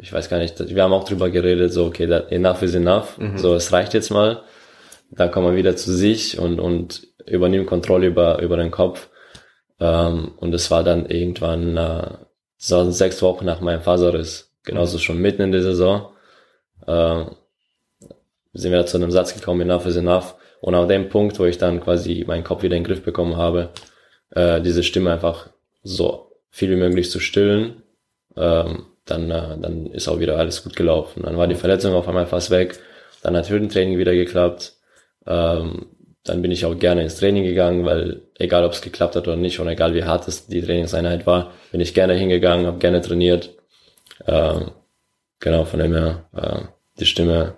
ich 0.00 0.12
weiß 0.12 0.28
gar 0.28 0.38
nicht, 0.38 0.58
wir 0.74 0.82
haben 0.82 0.92
auch 0.92 1.04
drüber 1.04 1.30
geredet, 1.30 1.72
so, 1.72 1.86
okay, 1.86 2.06
that, 2.06 2.32
enough 2.32 2.62
is 2.62 2.74
enough, 2.74 3.18
mhm. 3.18 3.38
so, 3.38 3.54
es 3.54 3.72
reicht 3.72 3.94
jetzt 3.94 4.10
mal 4.10 4.42
dann 5.10 5.30
kommt 5.30 5.46
man 5.46 5.56
wieder 5.56 5.76
zu 5.76 5.92
sich 5.92 6.38
und, 6.38 6.60
und 6.60 7.06
übernimmt 7.26 7.66
Kontrolle 7.66 8.06
über, 8.06 8.40
über 8.40 8.56
den 8.56 8.70
Kopf. 8.70 9.08
Ähm, 9.78 10.32
und 10.36 10.54
es 10.54 10.70
war 10.70 10.84
dann 10.84 11.06
irgendwann 11.06 11.76
äh, 11.76 12.08
so 12.56 12.90
sechs 12.90 13.22
Wochen 13.22 13.44
nach 13.44 13.60
meinem 13.60 13.80
Faserriss, 13.80 14.52
genauso 14.64 14.98
schon 14.98 15.18
mitten 15.18 15.42
in 15.42 15.52
der 15.52 15.62
Saison, 15.62 16.12
äh, 16.86 17.24
sind 18.52 18.72
wir 18.72 18.86
zu 18.86 18.96
einem 18.96 19.10
Satz 19.10 19.34
gekommen, 19.34 19.62
enough 19.62 19.86
is 19.86 19.96
enough. 19.96 20.36
Und 20.60 20.74
auf 20.74 20.88
dem 20.88 21.08
Punkt, 21.08 21.38
wo 21.38 21.44
ich 21.44 21.58
dann 21.58 21.80
quasi 21.80 22.24
meinen 22.26 22.44
Kopf 22.44 22.62
wieder 22.62 22.76
in 22.76 22.82
den 22.82 22.88
Griff 22.88 23.02
bekommen 23.02 23.36
habe, 23.36 23.70
äh, 24.30 24.60
diese 24.60 24.82
Stimme 24.82 25.12
einfach 25.12 25.50
so 25.82 26.32
viel 26.50 26.70
wie 26.70 26.76
möglich 26.76 27.10
zu 27.10 27.20
stillen, 27.20 27.82
ähm, 28.36 28.86
dann, 29.04 29.30
äh, 29.30 29.58
dann 29.60 29.86
ist 29.86 30.08
auch 30.08 30.20
wieder 30.20 30.36
alles 30.38 30.62
gut 30.62 30.76
gelaufen. 30.76 31.22
Dann 31.24 31.36
war 31.36 31.46
die 31.46 31.54
Verletzung 31.54 31.94
auf 31.94 32.08
einmal 32.08 32.26
fast 32.26 32.50
weg, 32.50 32.78
dann 33.22 33.36
hat 33.36 33.50
Hürdentraining 33.50 33.98
wieder 33.98 34.14
geklappt, 34.14 34.74
ähm, 35.26 35.86
dann 36.24 36.42
bin 36.42 36.50
ich 36.50 36.64
auch 36.64 36.78
gerne 36.78 37.02
ins 37.02 37.16
Training 37.16 37.44
gegangen, 37.44 37.84
weil 37.84 38.22
egal 38.38 38.64
ob 38.64 38.72
es 38.72 38.82
geklappt 38.82 39.16
hat 39.16 39.26
oder 39.26 39.36
nicht 39.36 39.58
und 39.58 39.68
egal 39.68 39.94
wie 39.94 40.04
hart 40.04 40.28
es 40.28 40.46
die 40.46 40.62
Trainingseinheit 40.62 41.26
war, 41.26 41.52
bin 41.72 41.80
ich 41.80 41.94
gerne 41.94 42.14
hingegangen, 42.14 42.66
habe 42.66 42.78
gerne 42.78 43.00
trainiert. 43.00 43.50
Ähm, 44.26 44.72
genau, 45.38 45.64
von 45.64 45.80
dem 45.80 45.94
her, 45.94 46.28
äh, 46.36 46.68
die 46.98 47.06
Stimme, 47.06 47.56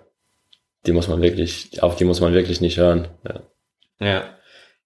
die 0.85 0.93
muss 0.93 1.07
man 1.07 1.21
wirklich, 1.21 1.83
auf 1.83 1.97
die 1.97 2.05
muss 2.05 2.21
man 2.21 2.33
wirklich 2.33 2.61
nicht 2.61 2.77
hören. 2.77 3.07
Ja. 3.27 3.41
ja. 4.05 4.23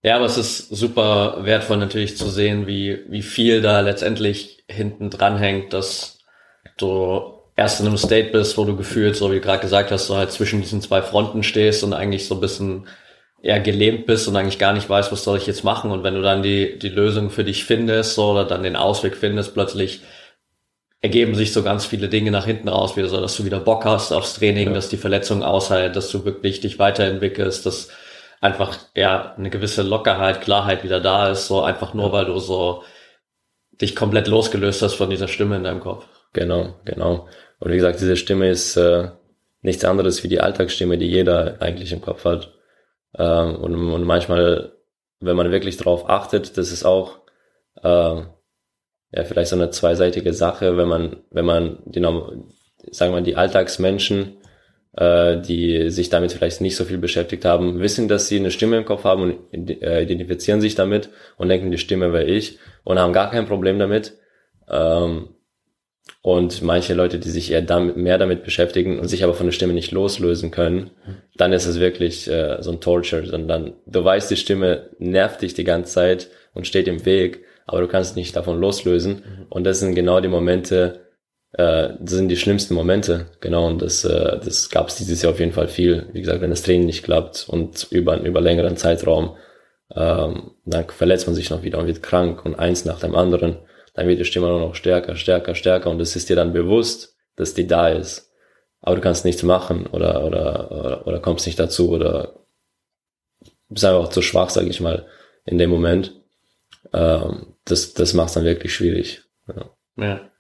Ja, 0.04 0.16
aber 0.16 0.26
es 0.26 0.38
ist 0.38 0.70
super 0.70 1.40
wertvoll 1.44 1.78
natürlich 1.78 2.18
zu 2.18 2.30
sehen, 2.30 2.68
wie, 2.68 3.00
wie 3.10 3.24
viel 3.24 3.62
da 3.62 3.82
letztendlich 3.82 4.64
hinten 4.70 5.10
dran 5.10 5.38
hängt, 5.38 5.74
dass 5.74 6.17
du 6.78 7.34
erst 7.56 7.80
in 7.80 7.88
einem 7.88 7.98
State 7.98 8.32
bist, 8.32 8.58
wo 8.58 8.66
du 8.66 8.76
gefühlt, 8.76 9.16
so 9.16 9.32
wie 9.32 9.36
du 9.36 9.42
gerade 9.42 9.62
gesagt 9.62 9.92
hast, 9.92 10.08
so 10.08 10.16
halt 10.16 10.32
zwischen 10.32 10.62
diesen 10.62 10.82
zwei 10.82 11.02
Fronten 11.02 11.44
stehst 11.44 11.84
und 11.84 11.94
eigentlich 11.94 12.28
so 12.28 12.36
ein 12.36 12.42
bisschen 12.42 12.88
eher 13.42 13.60
gelähmt 13.60 14.06
bist 14.06 14.28
und 14.28 14.36
eigentlich 14.36 14.60
gar 14.60 14.74
nicht 14.74 14.90
weißt, 14.90 15.12
was 15.12 15.24
soll 15.24 15.38
ich 15.38 15.48
jetzt 15.48 15.64
machen. 15.64 15.92
Und 15.92 16.04
wenn 16.04 16.16
du 16.16 16.22
dann 16.22 16.44
die, 16.44 16.78
die 16.80 16.90
Lösung 16.90 17.30
für 17.30 17.44
dich 17.44 17.66
findest 17.66 18.16
so, 18.16 18.32
oder 18.32 18.46
dann 18.46 18.64
den 18.64 18.76
Ausweg 18.76 19.16
findest, 19.16 19.54
plötzlich 19.54 20.02
ergeben 21.02 21.36
sich 21.36 21.54
so 21.54 21.64
ganz 21.64 21.86
viele 21.86 22.10
Dinge 22.10 22.32
nach 22.32 22.46
hinten 22.46 22.68
raus, 22.70 22.98
wieder 22.98 23.08
so, 23.08 23.22
dass 23.22 23.38
du 23.38 23.46
wieder 23.46 23.60
Bock 23.60 23.86
hast 23.86 24.12
aufs 24.12 24.36
Training, 24.36 24.70
ja. 24.70 24.74
dass 24.74 24.90
die 24.90 24.98
Verletzung 24.98 25.44
aushält, 25.44 25.96
dass 25.96 26.10
du 26.10 26.26
wirklich 26.26 26.60
dich 26.62 26.80
weiterentwickelst, 26.80 27.66
dass 27.66 27.90
einfach 28.42 28.78
ja 28.96 29.34
eine 29.36 29.50
gewisse 29.50 29.84
Lockerheit, 29.84 30.42
Klarheit 30.42 30.84
wieder 30.84 31.00
da 31.00 31.30
ist, 31.30 31.48
so 31.48 31.62
einfach 31.62 31.94
nur, 31.94 32.08
ja. 32.08 32.12
weil 32.14 32.26
du 32.26 32.40
so 32.40 32.84
dich 33.80 33.96
komplett 33.96 34.28
losgelöst 34.28 34.82
hast 34.82 34.96
von 34.96 35.10
dieser 35.10 35.28
Stimme 35.28 35.56
in 35.56 35.64
deinem 35.64 35.80
Kopf. 35.80 36.06
Genau, 36.38 36.76
genau. 36.86 37.28
Und 37.60 37.72
wie 37.72 37.78
gesagt, 37.78 38.00
diese 38.00 38.16
Stimme 38.16 38.48
ist 38.48 38.78
äh, 38.78 39.10
nichts 39.64 39.84
anderes 39.84 40.24
wie 40.24 40.28
die 40.28 40.40
Alltagsstimme, 40.40 41.00
die 41.00 41.08
jeder 41.08 41.60
eigentlich 41.64 41.92
im 41.92 42.02
Kopf 42.02 42.26
hat. 42.26 42.54
Ähm, 43.18 43.56
und, 43.56 43.76
und 43.92 44.04
manchmal, 44.04 44.74
wenn 45.20 45.36
man 45.36 45.52
wirklich 45.52 45.78
darauf 45.78 46.08
achtet, 46.08 46.56
das 46.60 46.72
ist 46.72 46.86
auch 46.86 47.18
äh, 47.82 47.88
ja 47.90 49.24
vielleicht 49.24 49.50
so 49.50 49.56
eine 49.56 49.72
zweiseitige 49.72 50.32
Sache, 50.32 50.78
wenn 50.78 50.88
man, 50.88 51.24
wenn 51.32 51.46
man 51.46 51.80
die, 51.86 52.02
sagen 52.92 53.16
wir, 53.16 53.22
die 53.22 53.36
Alltagsmenschen, 53.36 54.38
äh, 54.96 55.42
die 55.42 55.90
sich 55.90 56.10
damit 56.10 56.34
vielleicht 56.34 56.62
nicht 56.62 56.76
so 56.76 56.86
viel 56.86 57.00
beschäftigt 57.00 57.46
haben, 57.46 57.80
wissen, 57.80 58.08
dass 58.08 58.28
sie 58.28 58.38
eine 58.38 58.52
Stimme 58.52 58.78
im 58.78 58.86
Kopf 58.86 59.06
haben 59.06 59.24
und 59.24 59.82
äh, 59.82 60.04
identifizieren 60.04 60.62
sich 60.62 60.76
damit 60.76 61.10
und 61.38 61.50
denken, 61.50 61.72
die 61.72 61.80
Stimme 61.80 62.14
wäre 62.14 62.26
ich 62.26 62.60
und 62.84 63.00
haben 63.00 63.14
gar 63.14 63.32
kein 63.32 63.48
Problem 63.48 63.80
damit. 63.80 64.14
Ähm, 64.70 65.30
und 66.22 66.62
manche 66.62 66.94
Leute, 66.94 67.20
die 67.20 67.30
sich 67.30 67.52
eher 67.52 67.62
damit, 67.62 67.98
mehr 67.98 68.18
damit 68.18 68.44
beschäftigen 68.44 69.00
und 69.00 69.08
sich 69.08 69.24
aber 69.24 69.34
von 69.34 69.48
der 69.48 69.54
Stimme 69.54 69.74
nicht 69.74 69.92
loslösen 69.92 70.52
können, 70.52 70.92
dann 71.36 71.54
ist 71.54 71.66
es 71.66 71.80
wirklich 71.80 72.30
äh, 72.30 72.58
so 72.62 72.72
ein 72.72 72.82
Torture. 72.82 73.24
Dann, 73.24 73.74
du 73.86 74.04
weißt, 74.04 74.30
die 74.30 74.36
Stimme 74.36 74.90
nervt 75.00 75.42
dich 75.42 75.54
die 75.54 75.64
ganze 75.64 75.94
Zeit 75.94 76.30
und 76.54 76.68
steht 76.68 76.88
im 76.88 77.06
Weg, 77.06 77.46
aber 77.66 77.82
du 77.82 77.88
kannst 77.88 78.16
nicht 78.16 78.36
davon 78.36 78.60
loslösen. 78.60 79.24
Und 79.50 79.64
das 79.64 79.80
sind 79.80 79.96
genau 79.96 80.20
die 80.20 80.28
Momente, 80.28 81.02
äh, 81.54 81.90
das 82.00 82.12
sind 82.12 82.30
die 82.30 82.38
schlimmsten 82.38 82.74
Momente. 82.74 83.28
Genau, 83.40 83.68
und 83.68 83.82
das, 83.82 84.04
äh, 84.04 84.40
das 84.44 84.70
gab 84.70 84.90
es 84.90 84.96
dieses 84.96 85.22
Jahr 85.22 85.34
auf 85.34 85.40
jeden 85.40 85.54
Fall 85.54 85.68
viel. 85.68 86.08
Wie 86.14 86.22
gesagt, 86.22 86.42
wenn 86.42 86.50
das 86.50 86.64
Training 86.64 86.88
nicht 86.88 87.04
klappt 87.04 87.46
und 87.48 87.88
über, 87.92 88.20
über 88.20 88.42
längeren 88.42 88.76
Zeitraum, 88.76 89.36
ähm, 89.96 90.52
dann 90.66 90.90
verletzt 90.90 91.28
man 91.28 91.36
sich 91.36 91.50
noch 91.50 91.64
wieder 91.64 91.80
und 91.80 91.88
wird 91.88 92.04
krank 92.04 92.44
und 92.46 92.56
eins 92.56 92.84
nach 92.84 93.00
dem 93.00 93.16
anderen 93.16 93.60
dann 93.98 94.08
wird 94.08 94.20
die 94.20 94.26
Stimme 94.26 94.48
nur 94.48 94.60
noch 94.60 94.76
stärker, 94.76 95.16
stärker, 95.16 95.56
stärker 95.56 95.90
und 95.90 96.00
es 96.00 96.16
ist 96.16 96.30
dir 96.30 96.36
dann 96.36 96.54
bewusst, 96.54 97.18
dass 97.36 97.56
die 97.56 97.66
da 97.66 97.90
ist. 97.90 98.32
Aber 98.80 98.96
du 98.96 99.02
kannst 99.02 99.26
nichts 99.26 99.42
machen 99.42 99.88
oder, 99.88 100.24
oder, 100.24 100.72
oder, 100.72 101.08
oder 101.08 101.20
kommst 101.20 101.48
nicht 101.48 101.58
dazu 101.58 101.90
oder 101.90 102.36
bist 103.70 103.84
einfach 103.84 104.10
zu 104.10 104.22
schwach, 104.22 104.52
sage 104.52 104.70
ich 104.70 104.82
mal, 104.82 105.08
in 105.46 105.58
dem 105.58 105.72
Moment. 105.72 106.14
Ähm, 106.94 107.56
das 107.66 107.96
das 107.96 108.14
macht 108.14 108.28
es 108.28 108.34
dann 108.36 108.46
wirklich 108.46 108.72
schwierig. 108.72 109.24
Ja. 109.48 109.66
ja. 109.98 110.32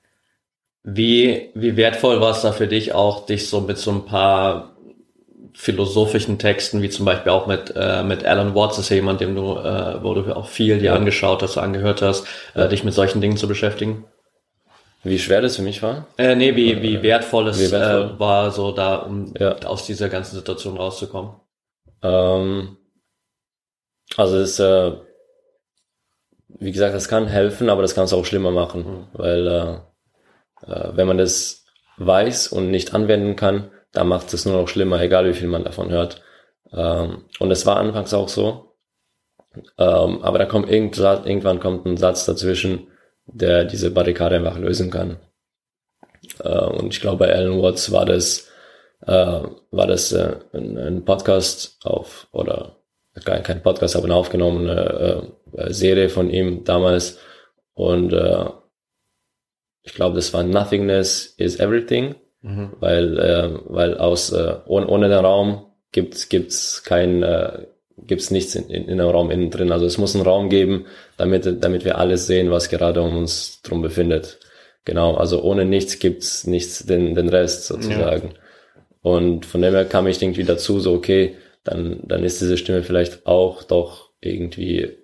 Wie, 0.84 1.50
wie 1.56 1.76
wertvoll 1.78 2.22
war 2.22 2.32
es 2.32 2.42
da 2.42 2.52
für 2.52 2.68
dich 2.68 2.94
auch, 2.94 3.26
dich 3.26 3.50
so 3.50 3.62
mit 3.62 3.80
so 3.80 3.90
ein 3.90 4.06
paar 4.06 4.77
philosophischen 5.58 6.38
Texten, 6.38 6.84
wie 6.84 6.90
zum 6.90 7.04
Beispiel 7.04 7.32
auch 7.32 7.48
mit, 7.48 7.74
äh, 7.76 8.04
mit 8.04 8.24
Alan 8.24 8.54
Watts, 8.54 8.78
ist 8.78 8.90
ja 8.90 8.98
jemand, 8.98 9.22
dem 9.22 9.36
du, 9.36 9.56
äh, 9.56 10.04
wo 10.04 10.14
du 10.14 10.36
auch 10.36 10.48
viel 10.48 10.78
dir 10.78 10.94
angeschaut 10.94 11.42
hast, 11.42 11.58
angehört 11.58 12.04
hast, 12.04 12.28
äh, 12.54 12.68
dich 12.70 12.84
mit 12.84 12.94
solchen 12.94 13.22
Dingen 13.22 13.38
zu 13.38 13.48
beschäftigen? 13.48 14.06
Wie 15.04 15.18
schwer 15.18 15.42
das 15.42 15.56
für 15.56 15.64
mich 15.64 15.82
war? 15.82 16.06
Äh, 16.20 16.36
nee, 16.36 16.56
wie, 16.56 16.84
wie 16.84 17.02
wertvoll 17.02 17.48
es 17.48 17.60
wie 17.60 17.72
wertvoll. 17.72 18.16
Äh, 18.16 18.20
war, 18.20 18.52
so 18.52 18.72
da, 18.72 18.98
um 18.98 19.34
ja. 19.38 19.56
aus 19.66 19.86
dieser 19.88 20.10
ganzen 20.10 20.36
Situation 20.36 20.78
rauszukommen. 20.78 21.32
Ähm, 22.04 22.78
also 24.16 24.38
es, 24.38 24.60
äh, 24.60 24.92
wie 26.50 26.72
gesagt, 26.72 26.94
das 26.94 27.10
kann 27.10 27.26
helfen, 27.26 27.72
aber 27.72 27.82
das 27.82 27.96
kann 27.96 28.04
es 28.04 28.14
auch 28.14 28.26
schlimmer 28.26 28.52
machen, 28.52 28.82
mhm. 28.82 29.08
weil 29.14 29.48
äh, 29.48 30.72
äh, 30.72 30.92
wenn 30.94 31.08
man 31.08 31.18
das 31.18 31.66
weiß 31.98 32.50
und 32.50 32.70
nicht 32.70 32.94
anwenden 32.94 33.36
kann, 33.36 33.72
dann 33.98 34.08
macht 34.08 34.34
es 34.34 34.46
nur 34.46 34.62
noch 34.62 34.68
schlimmer, 34.68 35.02
egal 35.02 35.28
wie 35.28 35.34
viel 35.34 35.48
man 35.48 35.64
davon 35.64 35.90
hört. 35.90 36.22
Ähm, 36.72 37.26
und 37.40 37.52
es 37.52 37.66
war 37.66 37.78
anfangs 37.78 38.14
auch 38.14 38.30
so, 38.30 38.76
ähm, 39.78 40.22
aber 40.22 40.38
da 40.38 40.46
kommt 40.46 40.70
irgendwann 40.70 41.60
kommt 41.60 41.86
ein 41.86 41.98
Satz 41.98 42.26
dazwischen, 42.26 42.88
der 43.26 43.66
diese 43.66 43.92
Barrikade 43.92 44.36
einfach 44.36 44.58
lösen 44.58 44.92
kann. 44.92 45.18
Äh, 46.44 46.66
und 46.66 46.94
ich 46.94 47.02
glaube, 47.02 47.26
bei 47.26 47.34
Alan 47.34 47.62
Watts 47.62 47.92
war 47.92 48.06
das, 48.06 48.50
äh, 49.06 49.12
war 49.72 49.88
das 49.88 50.12
äh, 50.12 50.38
ein, 50.54 50.78
ein, 50.78 51.06
Podcast 51.06 51.78
auf, 51.84 52.28
oder 52.32 52.78
kein, 53.26 53.44
kein 53.44 53.64
Podcast, 53.64 53.96
aber 53.96 54.06
eine 54.06 54.16
aufgenommene 54.16 55.32
äh, 55.54 55.74
Serie 55.74 56.10
von 56.10 56.30
ihm 56.30 56.64
damals. 56.64 57.20
Und 57.74 58.14
äh, 58.14 58.46
ich 59.84 59.94
glaube, 59.94 60.16
das 60.16 60.34
war 60.34 60.44
Nothingness 60.44 61.34
is 61.38 61.60
Everything, 61.60 62.16
mhm. 62.42 62.74
weil, 62.80 63.20
äh, 63.20 63.50
weil 63.66 63.98
aus 63.98 64.32
äh, 64.32 64.56
ohne, 64.66 64.88
ohne 64.88 65.10
den 65.10 65.26
Raum 65.26 65.66
gibt's 65.92 66.30
gibt's 66.30 66.84
kein 66.84 67.24
äh, 67.24 67.66
gibt's 67.98 68.32
nichts 68.32 68.56
in, 68.56 68.70
in, 68.70 68.88
in 68.88 68.98
dem 68.98 69.08
Raum 69.08 69.32
innen 69.32 69.50
drin. 69.50 69.72
Also 69.72 69.86
es 69.86 69.98
muss 69.98 70.16
einen 70.16 70.26
Raum 70.26 70.50
geben, 70.50 70.86
damit 71.18 71.64
damit 71.64 71.86
wir 71.86 71.98
alles 71.98 72.28
sehen, 72.28 72.52
was 72.52 72.70
gerade 72.70 73.02
um 73.02 73.18
uns 73.18 73.62
drum 73.62 73.82
befindet. 73.82 74.40
Genau, 74.86 75.16
also 75.16 75.42
ohne 75.42 75.66
nichts 75.66 76.00
gibt's 76.00 76.48
nichts 76.48 76.86
den 76.86 77.16
den 77.16 77.30
Rest 77.30 77.66
sozusagen. 77.66 78.30
Ja. 78.30 78.42
Und 79.02 79.46
von 79.46 79.62
dem 79.62 79.74
her 79.74 79.86
kam 79.86 80.08
ich 80.08 80.22
irgendwie 80.22 80.44
dazu, 80.44 80.80
so 80.80 80.94
okay, 80.94 81.36
dann 81.64 82.02
dann 82.04 82.24
ist 82.24 82.42
diese 82.42 82.58
Stimme 82.58 82.84
vielleicht 82.84 83.26
auch 83.26 83.64
doch 83.64 84.12
irgendwie 84.22 84.98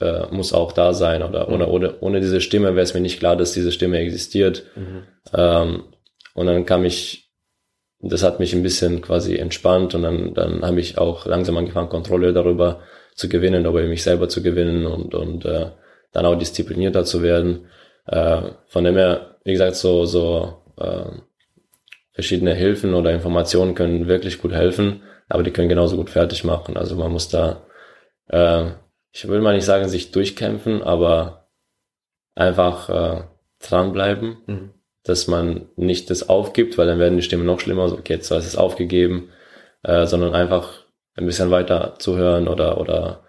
äh, 0.00 0.26
muss 0.30 0.52
auch 0.52 0.72
da 0.72 0.92
sein 0.92 1.22
oder 1.22 1.46
mhm. 1.46 1.54
ohne, 1.54 1.68
ohne, 1.68 1.94
ohne 2.00 2.20
diese 2.20 2.40
Stimme 2.40 2.74
wäre 2.74 2.82
es 2.82 2.94
mir 2.94 3.00
nicht 3.00 3.18
klar, 3.18 3.36
dass 3.36 3.52
diese 3.52 3.72
Stimme 3.72 3.98
existiert. 3.98 4.64
Mhm. 4.74 5.02
Ähm, 5.34 5.84
und 6.36 6.46
dann 6.46 6.64
kam 6.64 6.84
ich, 6.84 7.32
das 7.98 8.22
hat 8.22 8.38
mich 8.38 8.54
ein 8.54 8.62
bisschen 8.62 9.00
quasi 9.02 9.36
entspannt 9.36 9.94
und 9.94 10.02
dann, 10.02 10.34
dann 10.34 10.62
habe 10.64 10.80
ich 10.80 10.98
auch 10.98 11.26
langsam 11.26 11.56
angefangen, 11.56 11.88
Kontrolle 11.88 12.32
darüber 12.32 12.80
zu 13.16 13.28
gewinnen, 13.28 13.64
über 13.64 13.82
mich 13.82 14.04
selber 14.04 14.28
zu 14.28 14.42
gewinnen 14.42 14.86
und, 14.86 15.14
und 15.14 15.44
äh, 15.44 15.70
dann 16.12 16.26
auch 16.26 16.36
disziplinierter 16.36 17.04
zu 17.04 17.22
werden. 17.22 17.66
Äh, 18.06 18.42
von 18.66 18.84
dem 18.84 18.96
her, 18.96 19.38
wie 19.42 19.52
gesagt, 19.52 19.74
so, 19.74 20.04
so 20.04 20.62
äh, 20.78 21.06
verschiedene 22.12 22.54
Hilfen 22.54 22.94
oder 22.94 23.12
Informationen 23.12 23.74
können 23.74 24.06
wirklich 24.06 24.40
gut 24.40 24.52
helfen, 24.52 25.02
aber 25.28 25.42
die 25.42 25.50
können 25.50 25.68
genauso 25.68 25.96
gut 25.96 26.10
fertig 26.10 26.44
machen. 26.44 26.76
Also 26.76 26.94
man 26.94 27.10
muss 27.10 27.28
da 27.28 27.66
äh, 28.28 28.70
ich 29.16 29.26
will 29.28 29.40
mal 29.40 29.54
nicht 29.54 29.64
sagen, 29.64 29.88
sich 29.88 30.10
durchkämpfen, 30.10 30.82
aber 30.82 31.48
einfach 32.34 32.90
äh, 32.90 33.24
dranbleiben, 33.60 34.36
mhm. 34.46 34.70
Dass 35.08 35.26
man 35.26 35.68
nicht 35.76 36.10
das 36.10 36.28
aufgibt, 36.28 36.78
weil 36.78 36.86
dann 36.86 36.98
werden 36.98 37.16
die 37.16 37.22
Stimmen 37.22 37.46
noch 37.46 37.60
schlimmer, 37.60 37.88
so, 37.88 37.96
okay, 37.96 38.14
jetzt 38.14 38.30
ist 38.30 38.46
es 38.46 38.56
aufgegeben, 38.56 39.30
äh, 39.82 40.06
sondern 40.06 40.34
einfach 40.34 40.84
ein 41.14 41.26
bisschen 41.26 41.50
weiter 41.50 41.94
zuhören 41.98 42.48
oder, 42.48 42.80
oder 42.80 43.24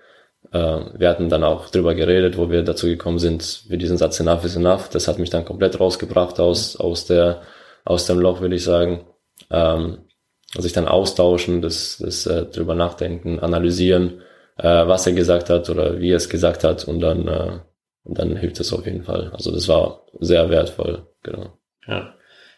äh, 0.51 0.79
wir 0.97 1.09
hatten 1.09 1.29
dann 1.29 1.43
auch 1.43 1.69
drüber 1.69 1.95
geredet, 1.95 2.37
wo 2.37 2.49
wir 2.49 2.63
dazu 2.63 2.87
gekommen 2.87 3.19
sind, 3.19 3.63
wie 3.69 3.77
diesen 3.77 3.97
Satz 3.97 4.19
enough 4.19 4.43
is 4.43 4.55
enough, 4.55 4.89
das 4.89 5.07
hat 5.07 5.19
mich 5.19 5.29
dann 5.29 5.45
komplett 5.45 5.79
rausgebracht 5.79 6.39
aus, 6.39 6.75
aus 6.77 7.05
der, 7.05 7.41
aus 7.85 8.05
dem 8.05 8.19
Loch, 8.19 8.41
würde 8.41 8.55
ich 8.55 8.63
sagen. 8.63 9.05
Ähm, 9.49 9.99
sich 10.57 10.73
dann 10.73 10.87
austauschen, 10.87 11.61
das, 11.61 11.97
das 11.99 12.25
äh, 12.25 12.45
drüber 12.45 12.73
nachdenken, 12.73 13.39
analysieren 13.39 14.21
äh, 14.57 14.87
was 14.87 15.07
er 15.07 15.13
gesagt 15.13 15.49
hat 15.49 15.69
oder 15.69 15.99
wie 15.99 16.11
er 16.11 16.17
es 16.17 16.29
gesagt 16.29 16.63
hat 16.63 16.85
und 16.85 16.99
dann, 16.99 17.27
äh, 17.27 17.59
dann 18.05 18.35
hilft 18.35 18.59
es 18.59 18.73
auf 18.73 18.85
jeden 18.85 19.03
Fall. 19.03 19.31
Also 19.33 19.51
das 19.51 19.67
war 19.67 20.05
sehr 20.19 20.49
wertvoll, 20.49 21.07
genau. 21.23 21.57
Ja, 21.87 22.13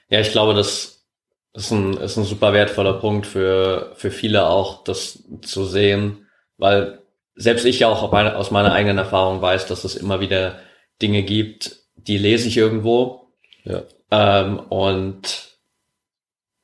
ja 0.09 0.19
ich 0.19 0.31
glaube, 0.31 0.53
das 0.53 1.05
ist 1.53 1.71
ein, 1.71 1.97
ist 1.97 2.17
ein 2.17 2.23
super 2.23 2.53
wertvoller 2.53 2.93
Punkt 2.93 3.25
für, 3.25 3.93
für 3.95 4.11
viele 4.11 4.47
auch, 4.47 4.83
das 4.83 5.23
zu 5.41 5.65
sehen, 5.65 6.27
weil 6.57 6.99
selbst 7.35 7.65
ich 7.65 7.79
ja 7.79 7.87
auch 7.87 8.11
aus 8.11 8.51
meiner 8.51 8.73
eigenen 8.73 8.97
Erfahrung 8.97 9.41
weiß, 9.41 9.67
dass 9.67 9.83
es 9.83 9.95
immer 9.95 10.19
wieder 10.19 10.59
Dinge 11.01 11.23
gibt, 11.23 11.77
die 11.95 12.17
lese 12.17 12.47
ich 12.47 12.57
irgendwo 12.57 13.31
ja. 13.63 13.83
ähm, 14.11 14.59
und 14.59 15.49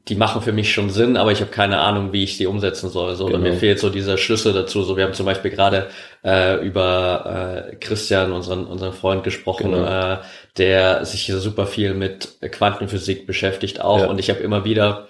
die 0.07 0.15
machen 0.15 0.41
für 0.41 0.51
mich 0.51 0.71
schon 0.71 0.91
Sinn, 0.91 1.17
aber 1.17 1.31
ich 1.31 1.41
habe 1.41 1.49
keine 1.49 1.79
Ahnung, 1.79 2.13
wie 2.13 2.23
ich 2.23 2.37
die 2.37 2.45
umsetzen 2.45 2.89
soll. 2.89 3.15
So, 3.15 3.25
genau. 3.25 3.39
mir 3.39 3.53
fehlt 3.53 3.79
so 3.79 3.89
dieser 3.89 4.17
Schlüssel 4.17 4.53
dazu. 4.53 4.83
So, 4.83 4.97
wir 4.97 5.03
haben 5.03 5.15
zum 5.15 5.25
Beispiel 5.25 5.49
gerade 5.49 5.87
äh, 6.23 6.63
über 6.63 7.71
äh, 7.71 7.75
Christian, 7.77 8.31
unseren 8.31 8.67
unseren 8.67 8.93
Freund, 8.93 9.23
gesprochen, 9.23 9.71
genau. 9.71 10.13
äh, 10.13 10.17
der 10.57 11.05
sich 11.05 11.23
hier 11.23 11.39
super 11.39 11.67
viel 11.67 11.93
mit 11.93 12.39
Quantenphysik 12.41 13.27
beschäftigt 13.27 13.81
auch. 13.81 13.99
Ja. 13.99 14.07
Und 14.07 14.19
ich 14.19 14.29
habe 14.29 14.39
immer 14.39 14.65
wieder 14.65 15.07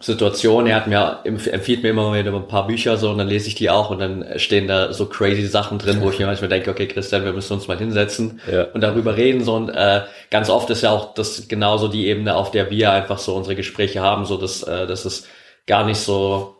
Situation. 0.00 0.66
Er 0.66 0.76
hat 0.76 0.86
mir 0.86 1.20
empfiehlt 1.24 1.82
mir 1.82 1.90
immer 1.90 2.12
wieder 2.12 2.34
ein 2.34 2.48
paar 2.48 2.66
Bücher 2.66 2.96
so 2.96 3.10
und 3.10 3.18
dann 3.18 3.28
lese 3.28 3.48
ich 3.48 3.54
die 3.54 3.70
auch 3.70 3.90
und 3.90 3.98
dann 4.00 4.24
stehen 4.36 4.66
da 4.66 4.92
so 4.92 5.06
crazy 5.06 5.46
Sachen 5.46 5.78
drin, 5.78 6.00
wo 6.00 6.10
ich 6.10 6.18
mir 6.18 6.26
manchmal 6.26 6.48
denke, 6.48 6.70
okay, 6.70 6.88
Christian, 6.88 7.24
wir 7.24 7.32
müssen 7.32 7.52
uns 7.52 7.68
mal 7.68 7.78
hinsetzen 7.78 8.40
ja. 8.50 8.64
und 8.64 8.80
darüber 8.80 9.16
reden 9.16 9.44
so 9.44 9.54
und 9.54 9.68
äh, 9.68 10.02
ganz 10.30 10.50
oft 10.50 10.70
ist 10.70 10.82
ja 10.82 10.90
auch 10.90 11.14
das 11.14 11.46
genauso 11.48 11.88
die 11.88 12.08
Ebene, 12.08 12.34
auf 12.34 12.50
der 12.50 12.70
wir 12.70 12.92
einfach 12.92 13.18
so 13.18 13.36
unsere 13.36 13.54
Gespräche 13.54 14.00
haben, 14.00 14.24
so 14.24 14.36
dass 14.36 14.62
äh, 14.64 14.86
dass 14.86 15.04
es 15.04 15.28
gar 15.66 15.86
nicht 15.86 15.98
so 15.98 16.56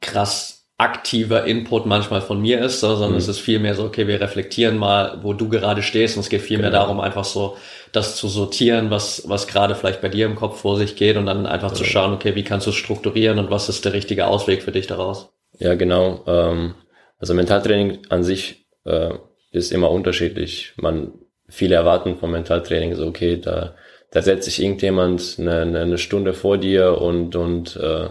krass 0.00 0.61
aktiver 0.82 1.44
Input 1.44 1.86
manchmal 1.86 2.20
von 2.20 2.40
mir 2.40 2.60
ist, 2.60 2.80
sondern 2.80 3.12
mhm. 3.12 3.16
es 3.18 3.28
ist 3.28 3.38
viel 3.38 3.60
mehr 3.60 3.76
so, 3.76 3.84
okay, 3.84 4.08
wir 4.08 4.20
reflektieren 4.20 4.76
mal, 4.76 5.20
wo 5.22 5.32
du 5.32 5.48
gerade 5.48 5.80
stehst 5.82 6.16
und 6.16 6.22
es 6.22 6.28
geht 6.28 6.42
viel 6.42 6.56
genau. 6.56 6.70
darum, 6.70 6.98
einfach 6.98 7.24
so 7.24 7.56
das 7.92 8.16
zu 8.16 8.26
sortieren, 8.26 8.90
was, 8.90 9.28
was 9.28 9.46
gerade 9.46 9.76
vielleicht 9.76 10.00
bei 10.00 10.08
dir 10.08 10.26
im 10.26 10.34
Kopf 10.34 10.60
vor 10.60 10.76
sich 10.76 10.96
geht 10.96 11.16
und 11.16 11.26
dann 11.26 11.46
einfach 11.46 11.70
ja. 11.70 11.76
zu 11.76 11.84
schauen, 11.84 12.12
okay, 12.12 12.34
wie 12.34 12.42
kannst 12.42 12.66
du 12.66 12.70
es 12.70 12.76
strukturieren 12.76 13.38
und 13.38 13.50
was 13.50 13.68
ist 13.68 13.84
der 13.84 13.92
richtige 13.92 14.26
Ausweg 14.26 14.62
für 14.62 14.72
dich 14.72 14.88
daraus? 14.88 15.32
Ja, 15.60 15.74
genau. 15.76 16.24
Ähm, 16.26 16.74
also 17.18 17.32
Mentaltraining 17.34 18.00
an 18.08 18.24
sich 18.24 18.66
äh, 18.84 19.10
ist 19.52 19.70
immer 19.70 19.90
unterschiedlich. 19.90 20.72
Man 20.76 21.12
viele 21.48 21.76
erwarten 21.76 22.16
vom 22.16 22.32
Mentaltraining 22.32 22.96
so, 22.96 23.06
okay, 23.06 23.36
da, 23.40 23.76
da 24.10 24.20
setzt 24.20 24.46
sich 24.46 24.60
irgendjemand 24.60 25.36
eine, 25.38 25.60
eine 25.60 25.98
Stunde 25.98 26.34
vor 26.34 26.58
dir 26.58 27.00
und, 27.00 27.36
und 27.36 27.76
äh, 27.76 28.08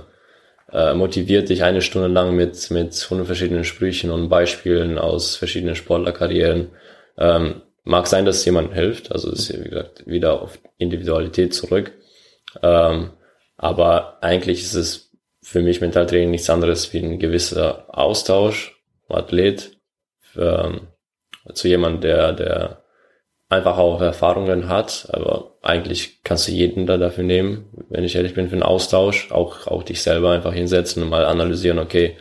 äh, 0.74 0.94
motiviert 0.94 1.50
dich 1.50 1.64
eine 1.64 1.82
Stunde 1.82 2.08
lang 2.08 2.36
mit, 2.36 2.72
mit 2.72 2.94
hundert 3.10 3.28
verschiedenen 3.28 3.64
Sprüchen 3.64 4.12
und 4.12 4.30
Beispielen 4.30 4.98
aus 4.98 5.36
verschiedenen 5.36 5.76
Sportlerkarrieren. 5.76 6.70
Ähm, 7.18 7.62
Mag 7.84 8.06
sein, 8.06 8.26
dass 8.26 8.38
es 8.38 8.46
jemandem 8.46 8.76
hilft, 8.76 9.12
also 9.12 9.32
ist 9.32 9.52
wie 9.52 9.70
gesagt 9.70 10.06
wieder 10.06 10.42
auf 10.42 10.60
Individualität 10.78 11.54
zurück. 11.54 11.94
Ähm, 12.62 13.14
aber 13.58 14.22
eigentlich 14.22 14.62
ist 14.62 14.76
es 14.76 15.12
für 15.42 15.62
mich 15.62 15.82
Mentaltraining 15.82 16.30
nichts 16.30 16.50
anderes 16.50 16.94
wie 16.94 17.00
ein 17.00 17.18
gewisser 17.18 17.86
Austausch, 17.88 18.80
Athlet, 19.10 19.78
ähm, 20.38 20.90
zu 21.54 21.68
jemandem, 21.68 22.02
der, 22.02 22.34
der 22.34 22.81
einfach 23.52 23.78
auch 23.78 24.00
Erfahrungen 24.00 24.70
hat, 24.70 25.10
aber 25.12 25.58
eigentlich 25.62 26.24
kannst 26.24 26.48
du 26.48 26.54
jeden 26.54 26.86
da 26.86 26.98
dafür 26.98 27.26
nehmen, 27.26 27.66
wenn 27.90 28.06
ich 28.06 28.16
ehrlich 28.16 28.34
bin, 28.34 28.48
für 28.48 28.54
einen 28.54 28.64
Austausch, 28.64 29.30
auch, 29.32 29.68
auch 29.68 29.84
dich 29.84 30.02
selber 30.02 30.32
einfach 30.32 30.54
hinsetzen 30.54 31.04
und 31.04 31.10
mal 31.10 31.26
analysieren, 31.26 31.78
okay, 31.78 32.16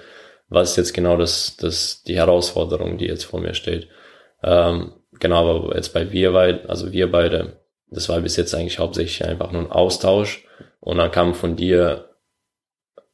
was 0.49 0.71
ist 0.71 0.77
jetzt 0.77 0.93
genau 0.93 1.17
das, 1.17 1.57
das, 1.57 2.03
die 2.03 2.17
Herausforderung, 2.17 2.99
die 2.99 3.07
jetzt 3.07 3.25
vor 3.25 3.41
mir 3.41 3.55
steht. 3.55 3.89
Ähm, 4.43 4.95
genau, 5.21 5.49
aber 5.49 5.77
jetzt 5.77 5.95
bei 5.95 6.11
wir 6.11 6.33
beide, 6.33 6.69
also 6.69 6.91
wir 6.91 7.13
beide, 7.13 7.61
das 7.91 8.09
war 8.09 8.21
bis 8.21 8.37
jetzt 8.37 8.53
eigentlich 8.53 8.81
hauptsächlich 8.81 9.25
einfach 9.25 9.53
nur 9.53 9.63
ein 9.63 9.71
Austausch 9.71 10.45
und 10.81 10.99
dann 10.99 11.13
kamen 11.13 11.35
von 11.35 11.55
dir 11.55 12.11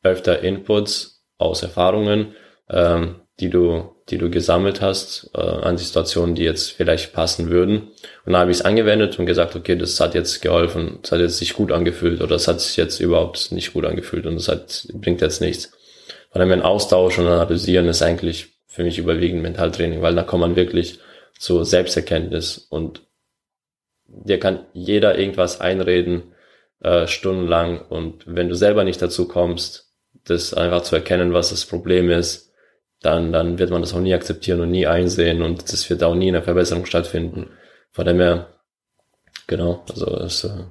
öfter 0.02 0.40
Inputs 0.40 1.22
aus 1.36 1.62
Erfahrungen, 1.62 2.34
ähm, 2.70 3.20
die 3.40 3.50
du, 3.50 3.94
die 4.08 4.18
du 4.18 4.30
gesammelt 4.30 4.80
hast 4.80 5.30
äh, 5.34 5.40
an 5.40 5.78
Situationen, 5.78 6.34
die 6.36 6.44
jetzt 6.44 6.72
vielleicht 6.72 7.12
passen 7.12 7.50
würden. 7.50 7.88
Und 8.24 8.32
dann 8.32 8.36
habe 8.36 8.50
ich 8.50 8.58
es 8.58 8.64
angewendet 8.64 9.18
und 9.18 9.26
gesagt, 9.26 9.56
okay, 9.56 9.76
das 9.76 9.98
hat 9.98 10.14
jetzt 10.14 10.42
geholfen, 10.42 11.00
das 11.02 11.12
hat 11.12 11.20
jetzt 11.20 11.38
sich 11.38 11.54
gut 11.54 11.72
angefühlt 11.72 12.20
oder 12.20 12.30
das 12.30 12.46
hat 12.46 12.60
sich 12.60 12.76
jetzt 12.76 13.00
überhaupt 13.00 13.50
nicht 13.50 13.72
gut 13.72 13.84
angefühlt 13.84 14.26
und 14.26 14.36
das 14.36 14.48
hat, 14.48 14.86
bringt 14.94 15.20
jetzt 15.20 15.40
nichts. 15.40 15.72
Von 16.30 16.40
einem 16.40 16.62
Austausch 16.62 17.18
und 17.18 17.26
Analysieren 17.26 17.88
ist 17.88 18.02
eigentlich 18.02 18.54
für 18.66 18.84
mich 18.84 18.98
überwiegend 18.98 19.42
Mentaltraining, 19.42 20.02
weil 20.02 20.14
da 20.14 20.22
kommt 20.22 20.42
man 20.42 20.56
wirklich 20.56 21.00
zur 21.38 21.64
Selbsterkenntnis 21.64 22.58
und 22.58 23.02
dir 24.06 24.38
kann 24.38 24.66
jeder 24.72 25.18
irgendwas 25.18 25.60
einreden, 25.60 26.34
äh, 26.80 27.06
stundenlang 27.06 27.80
und 27.80 28.22
wenn 28.26 28.48
du 28.48 28.54
selber 28.54 28.84
nicht 28.84 29.02
dazu 29.02 29.26
kommst, 29.26 29.90
das 30.24 30.54
einfach 30.54 30.82
zu 30.82 30.94
erkennen, 30.94 31.32
was 31.32 31.50
das 31.50 31.64
Problem 31.64 32.10
ist, 32.10 32.52
dann, 33.00 33.32
dann 33.32 33.58
wird 33.58 33.70
man 33.70 33.82
das 33.82 33.94
auch 33.94 34.00
nie 34.00 34.14
akzeptieren 34.14 34.60
und 34.60 34.70
nie 34.70 34.86
einsehen 34.86 35.42
und 35.42 35.72
das 35.72 35.88
wird 35.90 36.02
auch 36.02 36.14
nie 36.14 36.28
eine 36.28 36.42
Verbesserung 36.42 36.86
stattfinden. 36.86 37.50
Von 37.92 38.06
dem 38.06 38.18
her, 38.18 38.48
genau, 39.46 39.84
also 39.88 40.16
das, 40.16 40.44
äh, 40.44 40.64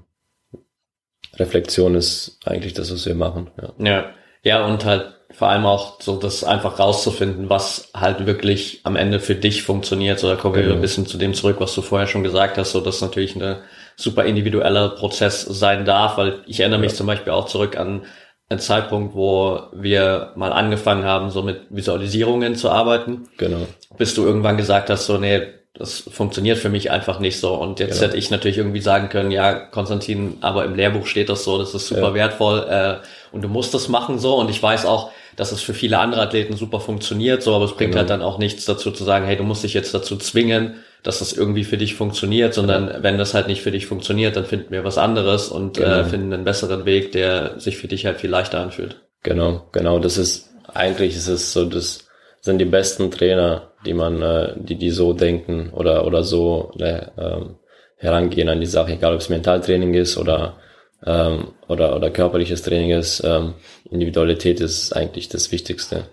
Reflexion 1.38 1.96
ist 1.96 2.40
eigentlich 2.46 2.74
das, 2.74 2.92
was 2.92 3.06
wir 3.06 3.16
machen. 3.16 3.52
Ja. 3.62 3.86
ja. 3.86 4.06
Ja, 4.44 4.64
und 4.66 4.86
halt 4.86 5.16
vor 5.32 5.50
allem 5.50 5.66
auch 5.66 6.00
so 6.00 6.18
das 6.18 6.44
einfach 6.44 6.78
rauszufinden, 6.80 7.50
was 7.50 7.90
halt 7.96 8.28
wirklich 8.28 8.82
am 8.84 8.96
Ende 8.96 9.20
für 9.20 9.34
dich 9.34 9.64
funktioniert. 9.64 10.20
So, 10.20 10.30
da 10.30 10.36
kommen 10.36 10.56
wir 10.56 10.62
genau. 10.62 10.76
ein 10.76 10.82
bisschen 10.82 11.08
zu 11.08 11.18
dem 11.18 11.34
zurück, 11.34 11.58
was 11.60 11.74
du 11.74 11.82
vorher 11.82 12.08
schon 12.08 12.24
gesagt 12.24 12.58
hast, 12.58 12.72
so 12.72 12.80
dass 12.80 13.02
natürlich 13.02 13.36
eine 13.36 13.64
super 13.96 14.24
individueller 14.26 14.90
Prozess 14.90 15.42
sein 15.42 15.84
darf, 15.84 16.18
weil 16.18 16.44
ich 16.46 16.60
erinnere 16.60 16.80
mich 16.80 16.94
zum 16.94 17.08
Beispiel 17.08 17.34
auch 17.34 17.48
zurück 17.48 17.76
an 17.76 18.04
einen 18.50 18.60
Zeitpunkt, 18.60 19.16
wo 19.16 19.60
wir 19.74 20.32
mal 20.36 20.52
angefangen 20.52 21.04
haben, 21.04 21.32
so 21.32 21.42
mit 21.42 21.62
Visualisierungen 21.70 22.56
zu 22.56 22.70
arbeiten. 22.70 23.28
Genau. 23.38 23.66
Bis 23.98 24.14
du 24.14 24.24
irgendwann 24.24 24.58
gesagt 24.58 24.90
hast, 24.90 25.08
so, 25.08 25.18
nee, 25.18 25.42
das 25.78 26.00
funktioniert 26.00 26.58
für 26.58 26.70
mich 26.70 26.92
einfach 26.92 27.20
nicht 27.20 27.40
so. 27.40 27.54
Und 27.56 27.80
jetzt 27.80 27.96
genau. 27.96 28.08
hätte 28.08 28.18
ich 28.18 28.30
natürlich 28.30 28.58
irgendwie 28.58 28.82
sagen 28.82 29.10
können, 29.10 29.32
ja, 29.32 29.54
Konstantin, 29.54 30.38
aber 30.42 30.64
im 30.64 30.76
Lehrbuch 30.76 31.06
steht 31.06 31.28
das 31.30 31.44
so, 31.44 31.58
das 31.58 31.74
ist 31.74 31.88
super 31.88 32.10
ja. 32.10 32.14
wertvoll 32.14 32.66
äh, 32.70 32.96
und 33.36 33.42
du 33.42 33.50
musst 33.50 33.74
das 33.74 33.90
machen 33.90 34.20
so. 34.20 34.36
Und 34.36 34.50
ich 34.50 34.62
weiß 34.62 34.86
auch, 34.86 35.12
dass 35.36 35.52
es 35.52 35.62
für 35.62 35.74
viele 35.74 36.00
andere 36.00 36.22
Athleten 36.22 36.56
super 36.56 36.80
funktioniert, 36.80 37.44
so, 37.44 37.54
aber 37.56 37.66
es 37.66 37.74
bringt 37.74 37.92
genau. 37.92 38.02
halt 38.02 38.10
dann 38.10 38.22
auch 38.22 38.38
nichts 38.38 38.64
dazu 38.66 38.92
zu 38.92 39.04
sagen, 39.04 39.26
hey, 39.26 39.36
du 39.36 39.44
musst 39.44 39.64
dich 39.64 39.74
jetzt 39.74 39.94
dazu 39.94 40.16
zwingen, 40.18 40.76
dass 41.06 41.20
das 41.20 41.34
irgendwie 41.34 41.64
für 41.64 41.78
dich 41.78 41.94
funktioniert, 41.94 42.56
sondern 42.56 43.04
wenn 43.04 43.20
das 43.20 43.36
halt 43.36 43.48
nicht 43.48 43.62
für 43.62 43.70
dich 43.70 43.86
funktioniert, 43.86 44.36
dann 44.36 44.46
finden 44.46 44.72
wir 44.72 44.84
was 44.84 44.98
anderes 44.98 45.50
und 45.50 45.78
äh, 45.78 45.82
genau. 45.82 46.00
äh, 46.00 46.06
finden 46.06 46.34
einen 46.34 46.44
besseren 46.44 46.86
Weg, 46.86 47.12
der 47.12 47.60
sich 47.60 47.78
für 47.78 47.88
dich 47.88 48.08
halt 48.08 48.20
viel 48.20 48.32
leichter 48.32 48.60
anfühlt. 48.60 49.02
Genau, 49.22 49.68
genau. 49.72 50.00
Das 50.00 50.18
ist 50.18 50.50
eigentlich 50.74 51.16
ist 51.16 51.28
es 51.28 51.54
so, 51.54 51.66
das 51.66 52.08
sind 52.42 52.58
die 52.58 52.66
besten 52.66 53.12
Trainer, 53.12 53.72
die 53.86 53.94
man, 53.94 54.22
äh, 54.24 54.54
die 54.56 54.78
die 54.78 54.90
so 54.90 55.14
denken 55.14 55.70
oder 55.74 56.08
oder 56.08 56.24
so 56.24 56.72
ne, 56.76 57.12
ähm, 57.20 57.56
herangehen 57.98 58.50
an 58.50 58.60
die 58.60 58.66
Sache, 58.66 58.94
egal 58.94 59.14
ob 59.14 59.20
es 59.20 59.30
Mentaltraining 59.30 59.94
ist 59.94 60.18
oder 60.18 60.58
ähm, 61.06 61.50
oder, 61.68 61.96
oder 61.96 62.10
körperliches 62.10 62.64
Training 62.64 62.98
ist, 62.98 63.24
ähm, 63.24 63.54
Individualität 63.92 64.60
ist 64.60 64.92
eigentlich 64.94 65.30
das 65.30 65.52
Wichtigste. 65.52 66.06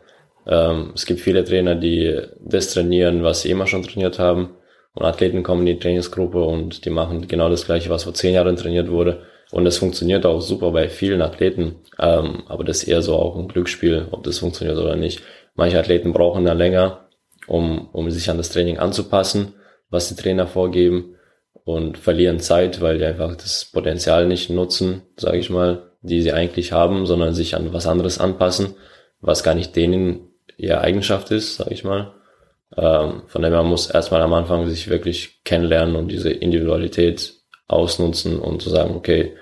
Ähm, 0.47 0.93
es 0.95 1.07
gibt 1.07 1.21
viele 1.21 1.45
Trainer, 1.45 1.77
die 1.77 2.21
das 2.41 2.75
trainieren, 2.75 3.23
was 3.23 3.41
sie 3.41 3.51
immer 3.51 3.67
schon 3.67 3.83
trainiert 3.83 4.19
haben. 4.19 4.51
Und 4.95 5.05
Athleten 5.05 5.43
kommen 5.43 5.67
in 5.67 5.75
die 5.75 5.79
Trainingsgruppe 5.79 6.43
und 6.43 6.85
die 6.85 6.91
machen 6.91 7.27
genau 7.27 7.49
das 7.49 7.65
gleiche, 7.65 7.91
was 7.91 8.05
vor 8.05 8.15
zehn 8.15 8.35
Jahren 8.35 8.57
trainiert 8.57 8.91
wurde. 8.91 9.23
Und 9.51 9.65
das 9.65 9.79
funktioniert 9.79 10.27
auch 10.27 10.41
super 10.41 10.71
bei 10.71 10.89
vielen 10.89 11.23
Athleten. 11.23 11.77
Ähm, 11.99 12.43
aber 12.47 12.65
das 12.65 12.83
ist 12.83 12.89
eher 12.89 13.03
so 13.03 13.17
auch 13.17 13.37
ein 13.37 13.49
Glücksspiel, 13.49 14.07
ob 14.11 14.23
das 14.25 14.39
funktioniert 14.39 14.79
oder 14.79 14.97
nicht. 14.97 15.23
Manche 15.55 15.79
Athleten 15.79 16.13
brauchen 16.13 16.45
da 16.45 16.53
länger, 16.53 17.09
um, 17.47 17.89
um 17.93 18.11
sich 18.11 18.31
an 18.31 18.39
das 18.39 18.51
Training 18.51 18.79
anzupassen, 18.79 19.55
was 19.91 20.09
die 20.09 20.21
Trainer 20.21 20.47
vorgeben 20.47 21.17
und 21.65 21.99
verlieren 21.99 22.41
Zeit, 22.41 22.81
weil 22.81 22.99
die 22.99 23.05
einfach 23.05 23.37
das 23.37 23.67
Potenzial 23.67 24.27
nicht 24.27 24.51
nutzen, 24.51 25.03
sage 25.17 25.39
ich 25.39 25.51
mal, 25.51 25.93
die 26.01 26.23
sie 26.23 26.33
eigentlich 26.33 26.73
haben, 26.73 27.07
sondern 27.07 27.35
sich 27.35 27.55
an 27.55 27.73
was 27.73 27.87
anderes 27.87 28.19
anpassen, 28.19 28.75
was 29.21 29.45
gar 29.45 29.55
nicht 29.55 29.77
denen 29.77 30.31
ihre 30.57 30.81
Eigenschaft 30.81 31.31
ist, 31.31 31.57
sage 31.57 31.75
ich 31.75 31.85
mal. 31.85 32.15
Ähm, 32.77 33.23
von 33.27 33.43
dem 33.43 33.53
her 33.53 33.63
muss 33.63 33.91
erstmal 33.91 34.23
am 34.23 34.33
Anfang 34.33 34.69
sich 34.69 34.89
wirklich 34.89 35.43
kennenlernen 35.45 35.97
und 35.97 36.09
diese 36.09 36.31
Individualität 36.31 37.35
ausnutzen 37.69 38.39
und 38.39 38.63
zu 38.63 38.71
sagen, 38.71 38.95
okay, 38.95 39.37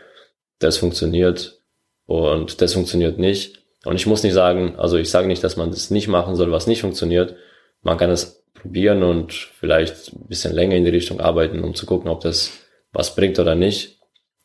das 0.59 0.79
funktioniert 0.79 1.61
und 2.07 2.61
das 2.61 2.75
funktioniert 2.75 3.19
nicht. 3.19 3.61
Und 3.85 3.97
ich 3.97 4.07
muss 4.07 4.23
nicht 4.23 4.35
sagen, 4.35 4.75
also 4.77 4.99
ich 4.99 5.11
sage 5.11 5.27
nicht, 5.27 5.43
dass 5.43 5.57
man 5.57 5.71
das 5.71 5.91
nicht 5.91 6.09
machen 6.09 6.37
soll, 6.37 6.53
was 6.53 6.67
nicht 6.67 6.83
funktioniert. 6.83 7.37
Man 7.83 7.97
kann 7.97 8.11
es 8.11 8.45
probieren 8.55 9.03
und 9.03 9.33
vielleicht 9.33 10.13
ein 10.13 10.29
bisschen 10.29 10.53
länger 10.53 10.77
in 10.77 10.85
die 10.85 10.91
Richtung 10.91 11.21
arbeiten, 11.21 11.65
um 11.65 11.75
zu 11.75 11.87
gucken, 11.87 12.11
ob 12.11 12.21
das 12.21 12.53
was 12.93 13.15
bringt 13.15 13.39
oder 13.39 13.55
nicht. 13.55 14.01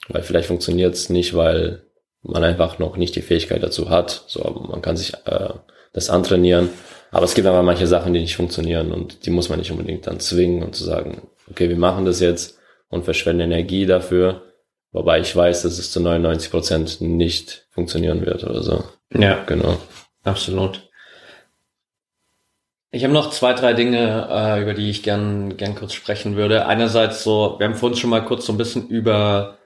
Weil 0.07 0.23
vielleicht 0.23 0.47
funktioniert 0.47 0.93
es 0.93 1.09
nicht, 1.09 1.33
weil 1.35 1.83
man 2.21 2.43
einfach 2.43 2.79
noch 2.79 2.97
nicht 2.97 3.15
die 3.15 3.21
Fähigkeit 3.21 3.61
dazu 3.61 3.89
hat. 3.89 4.23
So, 4.27 4.67
man 4.69 4.81
kann 4.81 4.97
sich 4.97 5.13
äh, 5.25 5.49
das 5.93 6.09
antrainieren. 6.09 6.69
Aber 7.11 7.25
es 7.25 7.33
gibt 7.33 7.47
aber 7.47 7.63
manche 7.63 7.87
Sachen, 7.87 8.13
die 8.13 8.19
nicht 8.19 8.35
funktionieren 8.35 8.91
und 8.91 9.25
die 9.25 9.31
muss 9.31 9.49
man 9.49 9.59
nicht 9.59 9.71
unbedingt 9.71 10.07
dann 10.07 10.19
zwingen 10.19 10.63
und 10.63 10.75
zu 10.75 10.83
sagen, 10.83 11.27
okay, 11.49 11.69
wir 11.69 11.77
machen 11.77 12.05
das 12.05 12.19
jetzt 12.19 12.59
und 12.89 13.05
verschwenden 13.05 13.51
Energie 13.51 13.85
dafür. 13.85 14.43
Wobei 14.91 15.19
ich 15.19 15.35
weiß, 15.35 15.63
dass 15.63 15.77
es 15.77 15.91
zu 15.91 15.99
99 15.99 16.51
Prozent 16.51 17.01
nicht 17.01 17.67
funktionieren 17.71 18.25
wird 18.25 18.43
oder 18.43 18.61
so. 18.63 18.83
Ja, 19.13 19.43
genau. 19.43 19.77
Absolut. 20.23 20.89
Ich 22.91 23.03
habe 23.03 23.13
noch 23.13 23.31
zwei, 23.31 23.53
drei 23.53 23.73
Dinge, 23.73 24.27
äh, 24.31 24.61
über 24.61 24.73
die 24.73 24.89
ich 24.89 25.03
gern, 25.03 25.57
gern 25.57 25.75
kurz 25.75 25.91
sprechen 25.91 26.37
würde. 26.37 26.65
Einerseits 26.65 27.23
so, 27.23 27.55
wir 27.59 27.67
haben 27.67 27.75
vorhin 27.75 27.97
schon 27.97 28.09
mal 28.09 28.23
kurz 28.23 28.45
so 28.45 28.53
ein 28.53 28.57
bisschen 28.57 28.87
über 28.87 29.57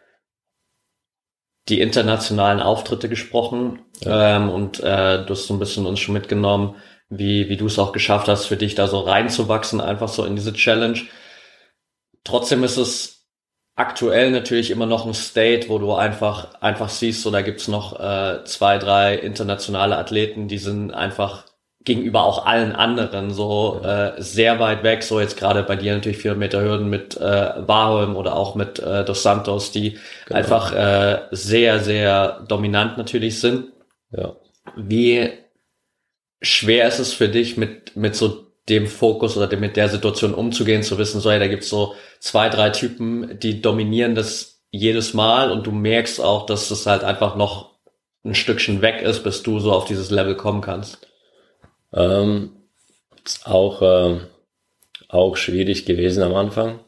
die 1.67 1.79
internationalen 1.79 2.59
Auftritte 2.59 3.07
gesprochen 3.07 3.81
ja. 3.99 4.37
ähm, 4.37 4.49
und 4.49 4.79
äh, 4.79 5.23
du 5.23 5.29
hast 5.29 5.45
so 5.45 5.53
ein 5.53 5.59
bisschen 5.59 5.85
uns 5.85 5.99
schon 5.99 6.13
mitgenommen, 6.13 6.75
wie, 7.09 7.49
wie 7.49 7.57
du 7.57 7.65
es 7.65 7.79
auch 7.79 7.91
geschafft 7.91 8.27
hast, 8.27 8.45
für 8.45 8.57
dich 8.57 8.75
da 8.75 8.87
so 8.87 8.99
reinzuwachsen, 8.99 9.81
einfach 9.81 10.09
so 10.09 10.25
in 10.25 10.35
diese 10.35 10.53
Challenge. 10.53 10.99
Trotzdem 12.23 12.63
ist 12.63 12.77
es 12.77 13.25
aktuell 13.75 14.31
natürlich 14.31 14.71
immer 14.71 14.85
noch 14.85 15.05
ein 15.05 15.13
State, 15.13 15.69
wo 15.69 15.79
du 15.79 15.93
einfach 15.93 16.61
einfach 16.61 16.89
siehst, 16.89 17.23
so 17.23 17.31
da 17.31 17.41
gibt's 17.41 17.67
noch 17.67 17.99
äh, 17.99 18.43
zwei, 18.43 18.77
drei 18.77 19.15
internationale 19.15 19.97
Athleten, 19.97 20.47
die 20.47 20.57
sind 20.57 20.91
einfach 20.91 21.45
gegenüber 21.85 22.23
auch 22.23 22.45
allen 22.45 22.73
anderen 22.73 23.31
so 23.31 23.81
äh, 23.83 24.21
sehr 24.21 24.59
weit 24.59 24.83
weg. 24.83 25.01
So 25.01 25.19
jetzt 25.19 25.37
gerade 25.37 25.63
bei 25.63 25.77
dir 25.77 25.95
natürlich 25.95 26.17
400 26.17 26.39
Meter 26.39 26.61
Hürden 26.61 26.89
mit 26.89 27.15
äh, 27.17 27.53
Barholm 27.65 28.15
oder 28.15 28.35
auch 28.35 28.55
mit 28.55 28.79
äh, 28.79 29.05
Dos 29.05 29.23
Santos, 29.23 29.71
die 29.71 29.97
genau. 30.25 30.39
einfach 30.39 30.73
äh, 30.73 31.21
sehr, 31.31 31.79
sehr 31.79 32.41
dominant 32.47 32.97
natürlich 32.97 33.39
sind. 33.39 33.71
Ja. 34.11 34.35
Wie 34.75 35.31
schwer 36.41 36.87
ist 36.87 36.99
es 36.99 37.13
für 37.13 37.29
dich 37.29 37.57
mit, 37.57 37.95
mit 37.95 38.15
so 38.15 38.47
dem 38.69 38.87
Fokus 38.87 39.35
oder 39.35 39.55
mit 39.57 39.75
der 39.77 39.89
Situation 39.89 40.33
umzugehen, 40.33 40.83
zu 40.83 40.97
wissen, 40.97 41.19
so, 41.21 41.31
hey, 41.31 41.39
da 41.39 41.47
gibt's 41.47 41.69
so 41.69 41.95
zwei, 42.19 42.49
drei 42.49 42.69
Typen, 42.69 43.39
die 43.39 43.61
dominieren 43.61 44.15
das 44.15 44.61
jedes 44.71 45.13
Mal 45.13 45.51
und 45.51 45.65
du 45.65 45.71
merkst 45.71 46.21
auch, 46.21 46.45
dass 46.45 46.69
das 46.69 46.85
halt 46.85 47.03
einfach 47.03 47.35
noch 47.35 47.71
ein 48.23 48.35
Stückchen 48.35 48.81
weg 48.81 49.01
ist, 49.01 49.23
bis 49.23 49.41
du 49.43 49.59
so 49.59 49.71
auf 49.71 49.85
dieses 49.85 50.11
Level 50.11 50.35
kommen 50.35 50.61
kannst. 50.61 50.99
Ähm, 51.93 52.51
ist 53.25 53.47
auch, 53.47 53.81
äh, 53.81 54.19
auch 55.07 55.35
schwierig 55.37 55.85
gewesen 55.85 56.21
am 56.21 56.35
Anfang, 56.35 56.79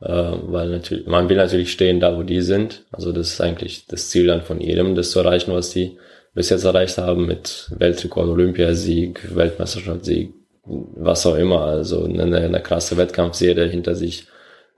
äh, 0.00 0.06
weil 0.08 0.68
natürlich, 0.68 1.06
man 1.06 1.28
will 1.28 1.36
natürlich 1.36 1.72
stehen 1.72 1.98
da, 1.98 2.16
wo 2.16 2.22
die 2.22 2.42
sind. 2.42 2.84
Also 2.92 3.12
das 3.12 3.32
ist 3.32 3.40
eigentlich 3.40 3.86
das 3.86 4.10
Ziel 4.10 4.26
dann 4.26 4.42
von 4.42 4.60
jedem, 4.60 4.94
das 4.94 5.10
zu 5.10 5.18
erreichen, 5.20 5.52
was 5.52 5.70
die 5.70 5.98
bis 6.36 6.50
jetzt 6.50 6.64
erreicht 6.64 6.98
haben 6.98 7.26
mit 7.26 7.70
Weltrekord, 7.78 8.28
Olympiasieg, 8.28 9.34
Weltmeisterschaftssieg, 9.34 10.34
was 10.64 11.24
auch 11.24 11.36
immer. 11.36 11.62
Also 11.62 12.04
eine, 12.04 12.36
eine 12.36 12.60
krasse 12.60 12.98
Wettkampfserie 12.98 13.64
hinter 13.64 13.94
sich 13.94 14.26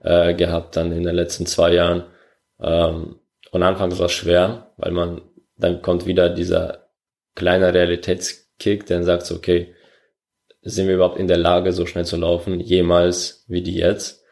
äh, 0.01 0.33
gehabt 0.33 0.77
dann 0.77 0.93
in 0.93 1.03
den 1.03 1.13
letzten 1.13 1.45
zwei 1.45 1.73
Jahren. 1.73 2.05
Ähm, 2.61 3.17
und 3.51 3.61
anfangs 3.61 3.99
war 3.99 4.05
es 4.05 4.13
schwer, 4.13 4.71
weil 4.77 4.93
man 4.93 5.21
dann 5.57 5.81
kommt 5.81 6.05
wieder 6.05 6.29
dieser 6.29 6.87
kleine 7.35 7.73
Realitäts 7.73 8.53
Kick, 8.57 8.85
der 8.85 9.03
sagt 9.03 9.29
okay, 9.29 9.73
sind 10.61 10.87
wir 10.87 10.95
überhaupt 10.95 11.19
in 11.19 11.27
der 11.27 11.37
Lage, 11.37 11.73
so 11.73 11.85
schnell 11.85 12.05
zu 12.05 12.15
laufen, 12.15 12.61
jemals 12.61 13.43
wie 13.49 13.61
die 13.61 13.75
jetzt? 13.75 14.23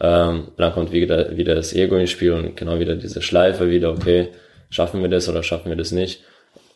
Ähm, 0.00 0.48
dann 0.56 0.72
kommt 0.72 0.90
wieder, 0.90 1.36
wieder 1.36 1.54
das 1.54 1.72
Ego 1.72 1.94
ins 1.94 2.10
Spiel 2.10 2.32
und 2.32 2.56
genau 2.56 2.80
wieder 2.80 2.96
diese 2.96 3.22
Schleife 3.22 3.70
wieder, 3.70 3.92
okay, 3.92 4.30
schaffen 4.70 5.02
wir 5.02 5.08
das 5.08 5.28
oder 5.28 5.44
schaffen 5.44 5.68
wir 5.68 5.76
das 5.76 5.92
nicht? 5.92 6.24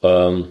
Ähm, 0.03 0.49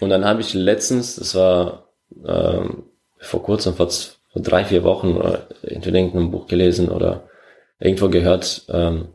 und 0.00 0.10
dann 0.10 0.24
habe 0.24 0.40
ich 0.40 0.54
letztens, 0.54 1.16
das 1.16 1.34
war 1.34 1.88
ähm, 2.26 2.84
vor 3.18 3.42
kurzem, 3.42 3.74
vor, 3.74 3.88
vor 3.90 4.42
drei, 4.42 4.64
vier 4.64 4.84
Wochen, 4.84 5.16
oder 5.16 5.48
in 5.62 5.82
irgendeinem 5.82 6.30
Buch 6.30 6.46
gelesen 6.46 6.88
oder 6.88 7.28
irgendwo 7.78 8.08
gehört, 8.08 8.62
ähm, 8.68 9.08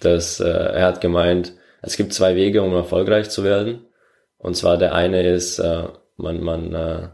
dass 0.00 0.40
äh, 0.40 0.48
er 0.48 0.86
hat 0.86 1.00
gemeint, 1.00 1.52
es 1.82 1.96
gibt 1.96 2.12
zwei 2.12 2.36
Wege, 2.36 2.62
um 2.62 2.72
erfolgreich 2.74 3.30
zu 3.30 3.44
werden. 3.44 3.86
Und 4.38 4.56
zwar 4.56 4.76
der 4.76 4.94
eine 4.94 5.22
ist, 5.22 5.58
äh, 5.58 5.84
man, 6.16 6.40
man, 6.42 6.74
äh, 6.74 7.08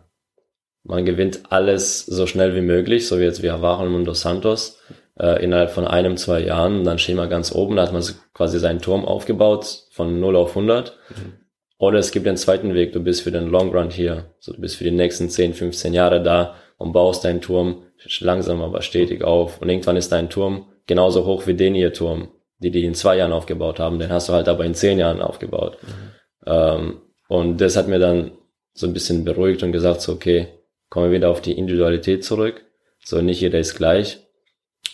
man 0.84 1.04
gewinnt 1.04 1.40
alles 1.50 2.07
so 2.07 2.26
schnell 2.26 2.54
wie 2.54 2.61
möglich, 2.61 3.07
so 3.07 3.18
wie 3.18 3.24
jetzt 3.24 3.42
wie 3.42 3.50
Havarem 3.50 3.94
und 3.94 4.04
Dos 4.04 4.20
Santos, 4.20 4.80
äh, 5.19 5.43
innerhalb 5.43 5.71
von 5.71 5.87
einem, 5.87 6.17
zwei 6.17 6.41
Jahren. 6.41 6.85
Dann 6.85 6.99
stehen 6.99 7.17
wir 7.17 7.27
ganz 7.27 7.53
oben, 7.53 7.77
da 7.77 7.83
hat 7.83 7.93
man 7.93 8.05
quasi 8.35 8.59
seinen 8.59 8.81
Turm 8.81 9.05
aufgebaut 9.05 9.85
von 9.91 10.21
0 10.21 10.37
auf 10.37 10.51
100. 10.51 10.97
Mhm. 11.09 11.33
Oder 11.79 11.99
es 11.99 12.11
gibt 12.11 12.27
den 12.27 12.37
zweiten 12.37 12.75
Weg, 12.75 12.93
du 12.93 13.01
bist 13.01 13.23
für 13.23 13.31
den 13.31 13.49
Long 13.49 13.75
Run 13.75 13.91
hier. 13.91 14.35
So, 14.39 14.53
du 14.53 14.61
bist 14.61 14.77
für 14.77 14.85
die 14.85 14.91
nächsten 14.91 15.29
10, 15.29 15.55
15 15.55 15.93
Jahre 15.93 16.23
da 16.23 16.55
und 16.79 16.93
baust 16.93 17.25
deinen 17.25 17.41
Turm 17.41 17.83
langsam 18.21 18.62
aber 18.62 18.83
stetig 18.83 19.23
auf. 19.23 19.61
Und 19.61 19.69
irgendwann 19.69 19.97
ist 19.97 20.12
dein 20.12 20.31
Turm 20.31 20.67
genauso 20.87 21.27
hoch 21.27 21.47
wie 21.47 21.55
den 21.55 21.75
ihr 21.75 21.93
Turm, 21.93 22.29
die 22.59 22.71
die 22.71 22.85
in 22.85 22.95
zwei 22.95 23.17
Jahren 23.17 23.33
aufgebaut 23.33 23.79
haben. 23.79 23.99
Den 23.99 24.11
hast 24.11 24.29
du 24.29 24.33
halt 24.33 24.49
aber 24.49 24.64
in 24.64 24.75
zehn 24.75 24.99
Jahren 24.99 25.21
aufgebaut. 25.21 25.79
Mhm. 25.83 26.12
Ähm, 26.47 27.01
und 27.29 27.61
das 27.61 27.77
hat 27.77 27.89
mir 27.89 27.99
dann 27.99 28.33
so 28.73 28.87
ein 28.87 28.93
bisschen 28.93 29.25
beruhigt 29.25 29.62
und 29.62 29.73
gesagt, 29.73 30.01
so, 30.01 30.12
okay, 30.12 30.49
kommen 30.89 31.07
wir 31.11 31.17
wieder 31.17 31.31
auf 31.31 31.41
die 31.41 31.59
Individualität 31.59 32.25
zurück. 32.25 32.64
So, 33.05 33.21
nicht 33.21 33.41
jeder 33.41 33.59
ist 33.59 33.77
gleich. 33.77 34.26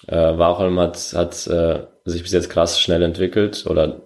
Äh, 0.07 0.39
Warholm 0.39 0.79
hat, 0.79 0.99
hat 1.15 1.47
äh, 1.47 1.87
sich 2.05 2.23
bis 2.23 2.33
jetzt 2.33 2.51
krass 2.51 2.81
schnell 2.81 3.03
entwickelt 3.03 3.65
oder 3.69 4.03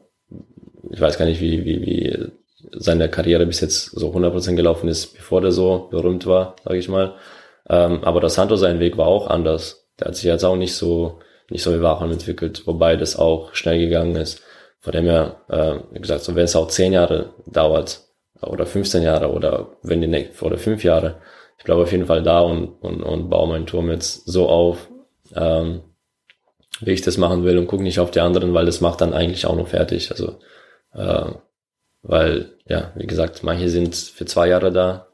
ich 0.91 1.01
weiß 1.01 1.19
gar 1.19 1.25
nicht, 1.25 1.41
wie, 1.41 1.65
wie, 1.65 1.83
wie 1.83 2.27
seine 2.73 3.09
Karriere 3.09 3.47
bis 3.47 3.61
jetzt 3.61 3.87
so 3.87 4.13
100% 4.13 4.55
gelaufen 4.55 4.89
ist, 4.89 5.15
bevor 5.15 5.41
der 5.41 5.53
so 5.53 5.89
berühmt 5.91 6.27
war, 6.27 6.57
sage 6.65 6.79
ich 6.79 6.89
mal. 6.89 7.15
Ähm, 7.69 8.05
aber 8.05 8.21
das 8.21 8.35
Santos 8.35 8.61
sein 8.61 8.81
Weg 8.81 8.97
war 8.97 9.07
auch 9.07 9.29
anders. 9.29 9.89
Der 9.99 10.09
hat 10.09 10.17
sich 10.17 10.25
jetzt 10.25 10.45
auch 10.45 10.57
nicht 10.57 10.75
so 10.75 11.19
nicht 11.51 11.63
so 11.63 11.75
wie 11.75 11.83
Wachholm 11.83 12.13
entwickelt, 12.13 12.67
wobei 12.67 12.97
das 12.97 13.17
auch 13.17 13.55
schnell 13.55 13.79
gegangen 13.79 14.17
ist. 14.17 14.43
Von 14.81 14.93
dem 14.93 15.05
her, 15.05 15.41
äh, 15.49 15.77
wie 15.93 16.01
gesagt, 16.01 16.25
so 16.25 16.35
wenn 16.35 16.45
es 16.45 16.57
auch 16.57 16.69
zehn 16.69 16.93
Jahre 16.93 17.35
dauert 17.47 18.03
oder 18.43 18.67
15 18.67 19.03
Jahre 19.03 19.31
oder 19.31 19.69
wenn 19.83 20.01
die 20.01 20.07
nächsten 20.07 20.45
oder 20.45 20.59
fünf 20.59 20.85
Jahre, 20.85 21.17
ich 21.59 21.65
bleibe 21.65 21.83
auf 21.83 21.93
jeden 21.93 22.07
Fall 22.07 22.23
da 22.23 22.41
und, 22.41 22.69
und, 22.81 23.03
und 23.03 23.31
baue 23.31 23.49
meinen 23.49 23.67
Turm 23.67 23.91
jetzt 23.91 24.27
so 24.27 24.49
auf, 24.49 24.89
ähm, 25.37 25.83
wie 26.81 26.93
ich 26.93 27.03
das 27.03 27.17
machen 27.17 27.45
will 27.45 27.59
und 27.59 27.67
gucke 27.67 27.83
nicht 27.83 28.01
auf 28.01 28.11
die 28.11 28.21
anderen, 28.21 28.55
weil 28.55 28.67
das 28.67 28.81
macht 28.81 29.01
dann 29.01 29.15
eigentlich 29.15 29.47
auch 29.47 29.57
noch 29.57 29.69
fertig. 29.69 30.11
Also 30.11 30.39
äh, 30.95 31.31
weil 32.03 32.57
ja, 32.67 32.93
wie 32.95 33.07
gesagt, 33.07 33.43
manche 33.43 33.69
sind 33.69 33.95
für 33.95 34.27
zwei 34.27 34.49
Jahre 34.49 34.73
da. 34.73 35.09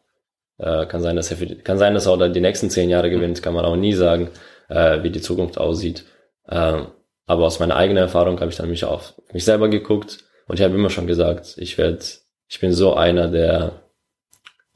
Äh, 0.59 0.87
kann 0.87 1.03
sein, 1.03 1.17
dass 1.17 1.31
er 1.31 1.37
für, 1.37 1.47
kann 1.57 1.79
sein, 1.79 1.95
dass 1.95 2.07
er 2.07 2.13
auch 2.13 2.29
die 2.29 2.41
nächsten 2.41 2.71
zehn 2.71 2.91
Jahre 2.91 3.11
gewinnt, 3.11 3.43
kann 3.43 3.55
man 3.55 3.65
auch 3.65 3.77
nie 3.77 3.95
sagen, 3.95 4.31
äh, 4.69 5.03
wie 5.03 5.11
die 5.11 5.21
Zukunft 5.21 5.59
aussieht. 5.59 6.05
Äh, 6.47 6.83
aber 7.27 7.47
aus 7.47 7.61
meiner 7.61 7.77
eigenen 7.77 8.03
Erfahrung 8.03 8.41
habe 8.41 8.51
ich 8.51 8.57
dann 8.57 8.71
mich 8.71 8.85
auf 8.85 9.15
mich 9.33 9.45
selber 9.45 9.69
geguckt 9.69 10.25
und 10.47 10.59
ich 10.59 10.65
habe 10.65 10.75
immer 10.75 10.91
schon 10.91 11.07
gesagt, 11.07 11.55
ich 11.57 11.79
werde, 11.79 12.01
ich 12.49 12.61
bin 12.61 12.73
so 12.73 12.95
einer, 12.95 13.29
der 13.29 13.83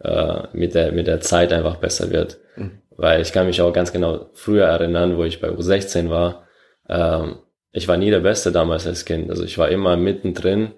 äh, 0.01 0.44
mit 0.53 0.74
der 0.74 0.92
mit 0.92 1.07
der 1.07 1.20
Zeit 1.20 1.53
einfach 1.53 1.76
besser 1.76 2.11
wird, 2.11 2.38
mhm. 2.57 2.82
Weil 2.97 3.20
ich 3.20 3.32
kann 3.32 3.47
mich 3.47 3.61
auch 3.61 3.72
ganz 3.72 3.92
genau 3.92 4.30
früher 4.34 4.66
erinnern, 4.66 5.16
wo 5.16 5.24
ich 5.24 5.40
bei 5.40 5.49
U16 5.49 6.11
war. 6.11 6.47
Ähm, 6.88 7.36
ich 7.72 7.88
war 7.88 7.97
nie 7.97 8.11
der 8.11 8.20
Beste 8.20 8.53
damals 8.53 8.86
als 8.86 9.05
Kind, 9.05 9.30
also 9.30 9.44
ich 9.44 9.59
war 9.59 9.68
immer 9.68 9.97
mittendrin 9.97 10.72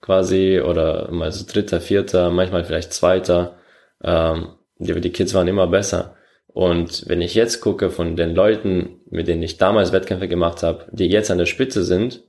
quasi 0.00 0.60
oder 0.60 1.10
mal 1.10 1.32
so 1.32 1.44
dritter, 1.50 1.80
vierter, 1.80 2.30
manchmal 2.30 2.64
vielleicht 2.64 2.92
zweiter. 2.92 3.56
Ähm, 4.02 4.48
die, 4.78 5.00
die 5.00 5.12
Kids 5.12 5.32
waren 5.34 5.48
immer 5.48 5.66
besser. 5.66 6.16
Und 6.46 7.08
wenn 7.08 7.22
ich 7.22 7.34
jetzt 7.34 7.60
gucke 7.60 7.90
von 7.90 8.14
den 8.14 8.34
Leuten, 8.34 9.00
mit 9.10 9.28
denen 9.28 9.42
ich 9.42 9.56
damals 9.56 9.92
Wettkämpfe 9.92 10.28
gemacht 10.28 10.62
habe, 10.62 10.86
die 10.92 11.08
jetzt 11.08 11.30
an 11.30 11.38
der 11.38 11.46
Spitze 11.46 11.82
sind, 11.84 12.22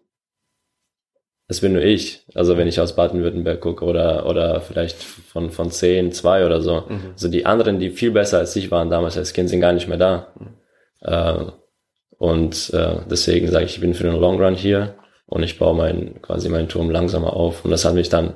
das 1.48 1.62
bin 1.62 1.74
nur 1.74 1.84
ich. 1.84 2.26
Also 2.34 2.58
wenn 2.58 2.68
ich 2.68 2.80
aus 2.80 2.96
Baden-Württemberg 2.96 3.62
gucke 3.62 3.86
oder, 3.86 4.26
oder 4.26 4.62
vielleicht 4.62 5.04
von, 5.04 5.52
von 5.52 5.70
10, 5.70 6.12
2 6.12 6.46
oder 6.46 6.62
so. 6.62 6.84
Mhm. 6.88 7.12
Also 7.14 7.28
die 7.28 7.46
anderen, 7.46 7.80
die 7.80 7.92
viel 7.92 8.12
besser 8.12 8.40
als 8.40 8.56
ich 8.56 8.72
waren 8.72 8.90
damals 8.90 9.18
als 9.18 9.34
Kind, 9.34 9.50
sind 9.50 9.62
gar 9.62 9.74
nicht 9.74 9.88
mehr 9.88 9.98
da. 9.98 10.28
Mhm. 10.40 10.48
Äh, 11.02 11.52
und 12.18 12.74
äh, 12.74 12.96
deswegen 13.10 13.48
sage 13.52 13.66
ich, 13.66 13.76
ich 13.76 13.82
bin 13.82 13.94
für 13.94 14.04
den 14.04 14.20
Long 14.20 14.42
Run 14.42 14.56
hier 14.56 14.96
und 15.28 15.44
ich 15.44 15.60
baue 15.60 15.76
meinen, 15.76 16.22
quasi 16.22 16.50
meinen 16.50 16.70
Turm 16.70 16.90
langsamer 16.90 17.34
auf. 17.34 17.64
Und 17.64 17.72
das 17.72 17.86
hat 17.86 17.94
mich 17.94 18.10
dann 18.10 18.34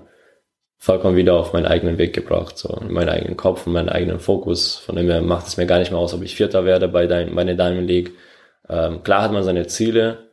vollkommen 0.77 1.17
wieder 1.17 1.33
auf 1.33 1.53
meinen 1.53 1.65
eigenen 1.65 1.97
Weg 1.97 2.13
gebracht, 2.13 2.57
so 2.57 2.79
in 2.81 2.91
meinen 2.91 3.09
eigenen 3.09 3.37
Kopf 3.37 3.65
und 3.65 3.73
meinen 3.73 3.89
eigenen 3.89 4.19
Fokus. 4.19 4.77
Von 4.77 4.95
dem 4.95 5.09
her 5.09 5.21
macht 5.21 5.47
es 5.47 5.57
mir 5.57 5.65
gar 5.65 5.79
nicht 5.79 5.91
mehr 5.91 5.99
aus, 5.99 6.13
ob 6.13 6.21
ich 6.21 6.35
Vierter 6.35 6.63
werde 6.63 6.87
bei, 6.87 7.07
dein, 7.07 7.33
bei 7.33 7.43
der 7.43 7.55
Diamond 7.55 7.87
League. 7.87 8.11
Ähm, 8.69 9.01
klar 9.03 9.23
hat 9.23 9.31
man 9.31 9.43
seine 9.43 9.67
Ziele, 9.67 10.28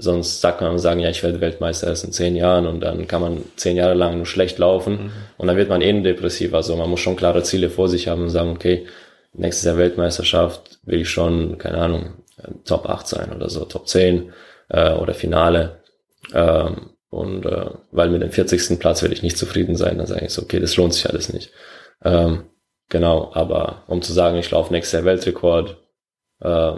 sonst 0.00 0.40
sagt 0.40 0.60
man 0.62 0.78
sagen, 0.78 1.00
ja, 1.00 1.10
ich 1.10 1.22
werde 1.22 1.40
Weltmeister 1.40 1.88
erst 1.88 2.04
in 2.04 2.12
zehn 2.12 2.34
Jahren 2.34 2.66
und 2.66 2.80
dann 2.80 3.06
kann 3.06 3.20
man 3.20 3.44
zehn 3.56 3.76
Jahre 3.76 3.94
lang 3.94 4.16
nur 4.16 4.26
schlecht 4.26 4.58
laufen 4.58 4.92
mhm. 4.94 5.12
und 5.36 5.46
dann 5.46 5.56
wird 5.56 5.68
man 5.68 5.82
eh 5.82 6.00
depressiv. 6.02 6.54
Also 6.54 6.74
man 6.76 6.88
muss 6.88 7.00
schon 7.00 7.16
klare 7.16 7.42
Ziele 7.42 7.70
vor 7.70 7.88
sich 7.88 8.08
haben 8.08 8.22
und 8.22 8.30
sagen, 8.30 8.50
okay, 8.50 8.86
nächstes 9.34 9.66
Jahr 9.66 9.76
Weltmeisterschaft 9.76 10.78
will 10.84 11.02
ich 11.02 11.10
schon, 11.10 11.58
keine 11.58 11.78
Ahnung, 11.78 12.14
Top 12.64 12.88
8 12.88 13.06
sein 13.06 13.32
oder 13.32 13.50
so, 13.50 13.64
Top 13.66 13.86
10 13.86 14.32
äh, 14.68 14.92
oder 14.92 15.12
Finale. 15.12 15.80
Ähm, 16.34 16.90
und 17.10 17.44
äh, 17.44 17.70
weil 17.90 18.08
mit 18.08 18.22
dem 18.22 18.30
40. 18.30 18.78
Platz 18.78 19.02
werde 19.02 19.14
ich 19.14 19.22
nicht 19.22 19.36
zufrieden 19.36 19.76
sein, 19.76 19.98
dann 19.98 20.06
sage 20.06 20.24
ich 20.24 20.32
so, 20.32 20.42
okay, 20.42 20.60
das 20.60 20.76
lohnt 20.76 20.94
sich 20.94 21.08
alles 21.10 21.32
nicht. 21.32 21.52
Ähm, 22.02 22.44
genau, 22.88 23.32
aber 23.34 23.82
um 23.88 24.00
zu 24.00 24.12
sagen, 24.12 24.38
ich 24.38 24.50
laufe 24.50 24.72
nächstes 24.72 24.92
Jahr 24.92 25.04
Weltrekord, 25.04 25.76
äh, 26.40 26.72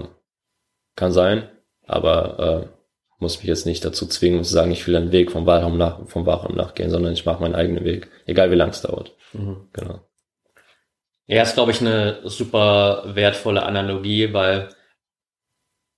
kann 0.96 1.12
sein, 1.12 1.48
aber 1.86 2.64
äh, 2.64 2.71
muss 3.22 3.38
mich 3.38 3.46
jetzt 3.46 3.64
nicht 3.64 3.84
dazu 3.84 4.06
zwingen 4.06 4.44
zu 4.44 4.52
sagen, 4.52 4.72
ich 4.72 4.86
will 4.86 4.96
einen 4.96 5.12
Weg 5.12 5.30
vom 5.30 5.46
Wahlraum 5.46 5.78
nach, 5.78 6.06
vom 6.06 6.26
Wahlraum 6.26 6.54
nachgehen, 6.54 6.90
sondern 6.90 7.14
ich 7.14 7.24
mache 7.24 7.40
meinen 7.40 7.54
eigenen 7.54 7.84
Weg, 7.84 8.10
egal 8.26 8.50
wie 8.50 8.56
lang 8.56 8.70
es 8.70 8.82
dauert. 8.82 9.12
Mhm. 9.32 9.68
Genau. 9.72 10.00
Ja, 11.26 11.42
ist, 11.42 11.54
glaube 11.54 11.70
ich, 11.70 11.80
eine 11.80 12.20
super 12.24 13.04
wertvolle 13.06 13.62
Analogie, 13.62 14.34
weil 14.34 14.68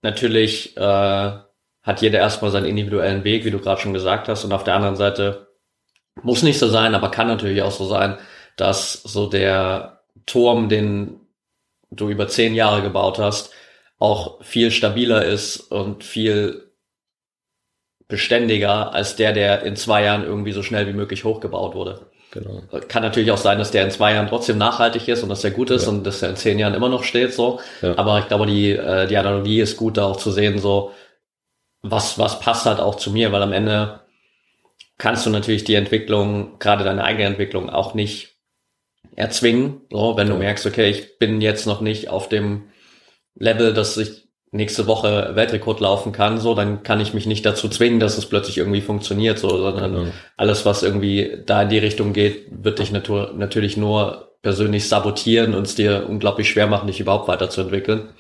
natürlich 0.02 0.76
äh, 0.76 0.80
hat 0.80 2.02
jeder 2.02 2.18
erstmal 2.18 2.50
seinen 2.50 2.66
individuellen 2.66 3.24
Weg, 3.24 3.44
wie 3.44 3.50
du 3.50 3.58
gerade 3.58 3.80
schon 3.80 3.94
gesagt 3.94 4.28
hast. 4.28 4.44
Und 4.44 4.52
auf 4.52 4.64
der 4.64 4.74
anderen 4.74 4.96
Seite 4.96 5.48
muss 6.22 6.42
nicht 6.42 6.58
so 6.58 6.68
sein, 6.68 6.94
aber 6.94 7.10
kann 7.10 7.26
natürlich 7.26 7.62
auch 7.62 7.72
so 7.72 7.86
sein, 7.86 8.18
dass 8.56 8.92
so 9.02 9.26
der 9.26 10.04
Turm, 10.26 10.68
den 10.68 11.20
du 11.90 12.10
über 12.10 12.28
zehn 12.28 12.54
Jahre 12.54 12.82
gebaut 12.82 13.18
hast, 13.18 13.52
auch 13.98 14.42
viel 14.42 14.70
stabiler 14.70 15.24
ist 15.24 15.58
und 15.58 16.04
viel 16.04 16.63
beständiger 18.08 18.92
als 18.92 19.16
der, 19.16 19.32
der 19.32 19.62
in 19.62 19.76
zwei 19.76 20.04
Jahren 20.04 20.24
irgendwie 20.24 20.52
so 20.52 20.62
schnell 20.62 20.86
wie 20.86 20.92
möglich 20.92 21.24
hochgebaut 21.24 21.74
wurde. 21.74 22.06
Genau. 22.30 22.62
Kann 22.88 23.02
natürlich 23.02 23.30
auch 23.30 23.38
sein, 23.38 23.58
dass 23.58 23.70
der 23.70 23.84
in 23.84 23.92
zwei 23.92 24.14
Jahren 24.14 24.26
trotzdem 24.26 24.58
nachhaltig 24.58 25.06
ist 25.06 25.22
und 25.22 25.28
dass 25.28 25.42
der 25.42 25.52
gut 25.52 25.70
ist 25.70 25.84
ja. 25.84 25.90
und 25.90 26.04
dass 26.04 26.20
er 26.20 26.30
in 26.30 26.36
zehn 26.36 26.58
Jahren 26.58 26.74
immer 26.74 26.88
noch 26.88 27.04
steht, 27.04 27.32
so. 27.32 27.60
Ja. 27.80 27.96
Aber 27.96 28.18
ich 28.18 28.26
glaube, 28.26 28.46
die, 28.46 28.72
äh, 28.72 29.06
die 29.06 29.16
Analogie 29.16 29.60
ist 29.60 29.76
gut, 29.76 29.96
da 29.96 30.06
auch 30.06 30.16
zu 30.16 30.32
sehen, 30.32 30.58
so, 30.58 30.92
was, 31.82 32.18
was 32.18 32.40
passt 32.40 32.66
halt 32.66 32.80
auch 32.80 32.96
zu 32.96 33.12
mir, 33.12 33.30
weil 33.30 33.42
am 33.42 33.52
Ende 33.52 34.00
kannst 34.98 35.26
du 35.26 35.30
natürlich 35.30 35.64
die 35.64 35.74
Entwicklung, 35.74 36.58
gerade 36.58 36.82
deine 36.82 37.04
eigene 37.04 37.24
Entwicklung 37.24 37.70
auch 37.70 37.94
nicht 37.94 38.36
erzwingen. 39.14 39.82
So, 39.90 40.16
wenn 40.16 40.28
du 40.28 40.34
merkst, 40.34 40.66
okay, 40.66 40.90
ich 40.90 41.18
bin 41.18 41.40
jetzt 41.40 41.66
noch 41.66 41.80
nicht 41.80 42.08
auf 42.08 42.28
dem 42.28 42.70
Level, 43.36 43.74
dass 43.74 43.96
ich 43.96 44.28
nächste 44.54 44.86
Woche 44.86 45.32
Weltrekord 45.34 45.80
laufen 45.80 46.12
kann, 46.12 46.38
so, 46.38 46.54
dann 46.54 46.82
kann 46.84 47.00
ich 47.00 47.12
mich 47.12 47.26
nicht 47.26 47.44
dazu 47.44 47.68
zwingen, 47.68 47.98
dass 47.98 48.16
es 48.16 48.26
plötzlich 48.26 48.58
irgendwie 48.58 48.80
funktioniert, 48.80 49.38
so, 49.38 49.48
sondern 49.48 50.04
mhm. 50.04 50.12
alles, 50.36 50.64
was 50.64 50.82
irgendwie 50.82 51.42
da 51.44 51.62
in 51.62 51.68
die 51.70 51.78
Richtung 51.78 52.12
geht, 52.12 52.46
wird 52.50 52.78
dich 52.78 52.92
natu 52.92 53.26
natürlich 53.36 53.76
nur 53.76 54.28
persönlich 54.42 54.88
sabotieren 54.88 55.54
und 55.54 55.66
es 55.66 55.74
dir 55.74 56.06
unglaublich 56.08 56.48
schwer 56.48 56.68
machen, 56.68 56.86
dich 56.86 57.00
überhaupt 57.00 57.26
weiterzuentwickeln. 57.26 58.10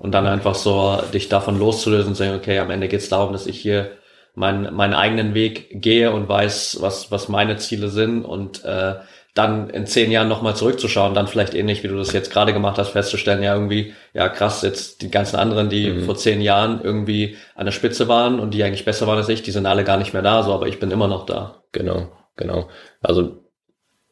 Und 0.00 0.12
dann 0.12 0.26
einfach 0.26 0.56
so 0.56 0.98
dich 1.14 1.28
davon 1.28 1.58
loszulösen 1.58 2.08
und 2.08 2.14
sagen, 2.16 2.34
okay, 2.34 2.58
am 2.58 2.70
Ende 2.70 2.88
geht 2.88 3.00
es 3.00 3.08
darum, 3.08 3.32
dass 3.32 3.46
ich 3.46 3.58
hier 3.58 3.92
meinen, 4.34 4.74
meinen 4.74 4.94
eigenen 4.94 5.34
Weg 5.34 5.80
gehe 5.80 6.12
und 6.12 6.28
weiß, 6.28 6.78
was, 6.80 7.10
was 7.10 7.28
meine 7.28 7.56
Ziele 7.56 7.88
sind 7.88 8.24
und 8.24 8.64
äh, 8.64 8.96
dann 9.38 9.70
in 9.70 9.86
zehn 9.86 10.10
Jahren 10.10 10.28
nochmal 10.28 10.56
zurückzuschauen, 10.56 11.14
dann 11.14 11.28
vielleicht 11.28 11.54
ähnlich, 11.54 11.84
wie 11.84 11.88
du 11.88 11.96
das 11.96 12.12
jetzt 12.12 12.32
gerade 12.32 12.52
gemacht 12.52 12.76
hast, 12.76 12.90
festzustellen, 12.90 13.42
ja 13.42 13.54
irgendwie, 13.54 13.94
ja 14.12 14.28
krass, 14.28 14.62
jetzt 14.62 15.00
die 15.00 15.10
ganzen 15.10 15.36
anderen, 15.36 15.68
die 15.68 15.90
mhm. 15.90 16.04
vor 16.04 16.16
zehn 16.16 16.40
Jahren 16.40 16.80
irgendwie 16.82 17.36
an 17.54 17.64
der 17.64 17.72
Spitze 17.72 18.08
waren 18.08 18.40
und 18.40 18.52
die 18.52 18.64
eigentlich 18.64 18.84
besser 18.84 19.06
waren 19.06 19.18
als 19.18 19.28
ich, 19.28 19.42
die 19.42 19.52
sind 19.52 19.66
alle 19.66 19.84
gar 19.84 19.96
nicht 19.96 20.12
mehr 20.12 20.22
da, 20.22 20.42
so, 20.42 20.52
aber 20.52 20.66
ich 20.66 20.80
bin 20.80 20.90
immer 20.90 21.06
noch 21.06 21.24
da. 21.24 21.62
Genau, 21.70 22.08
genau. 22.36 22.68
Also 23.00 23.44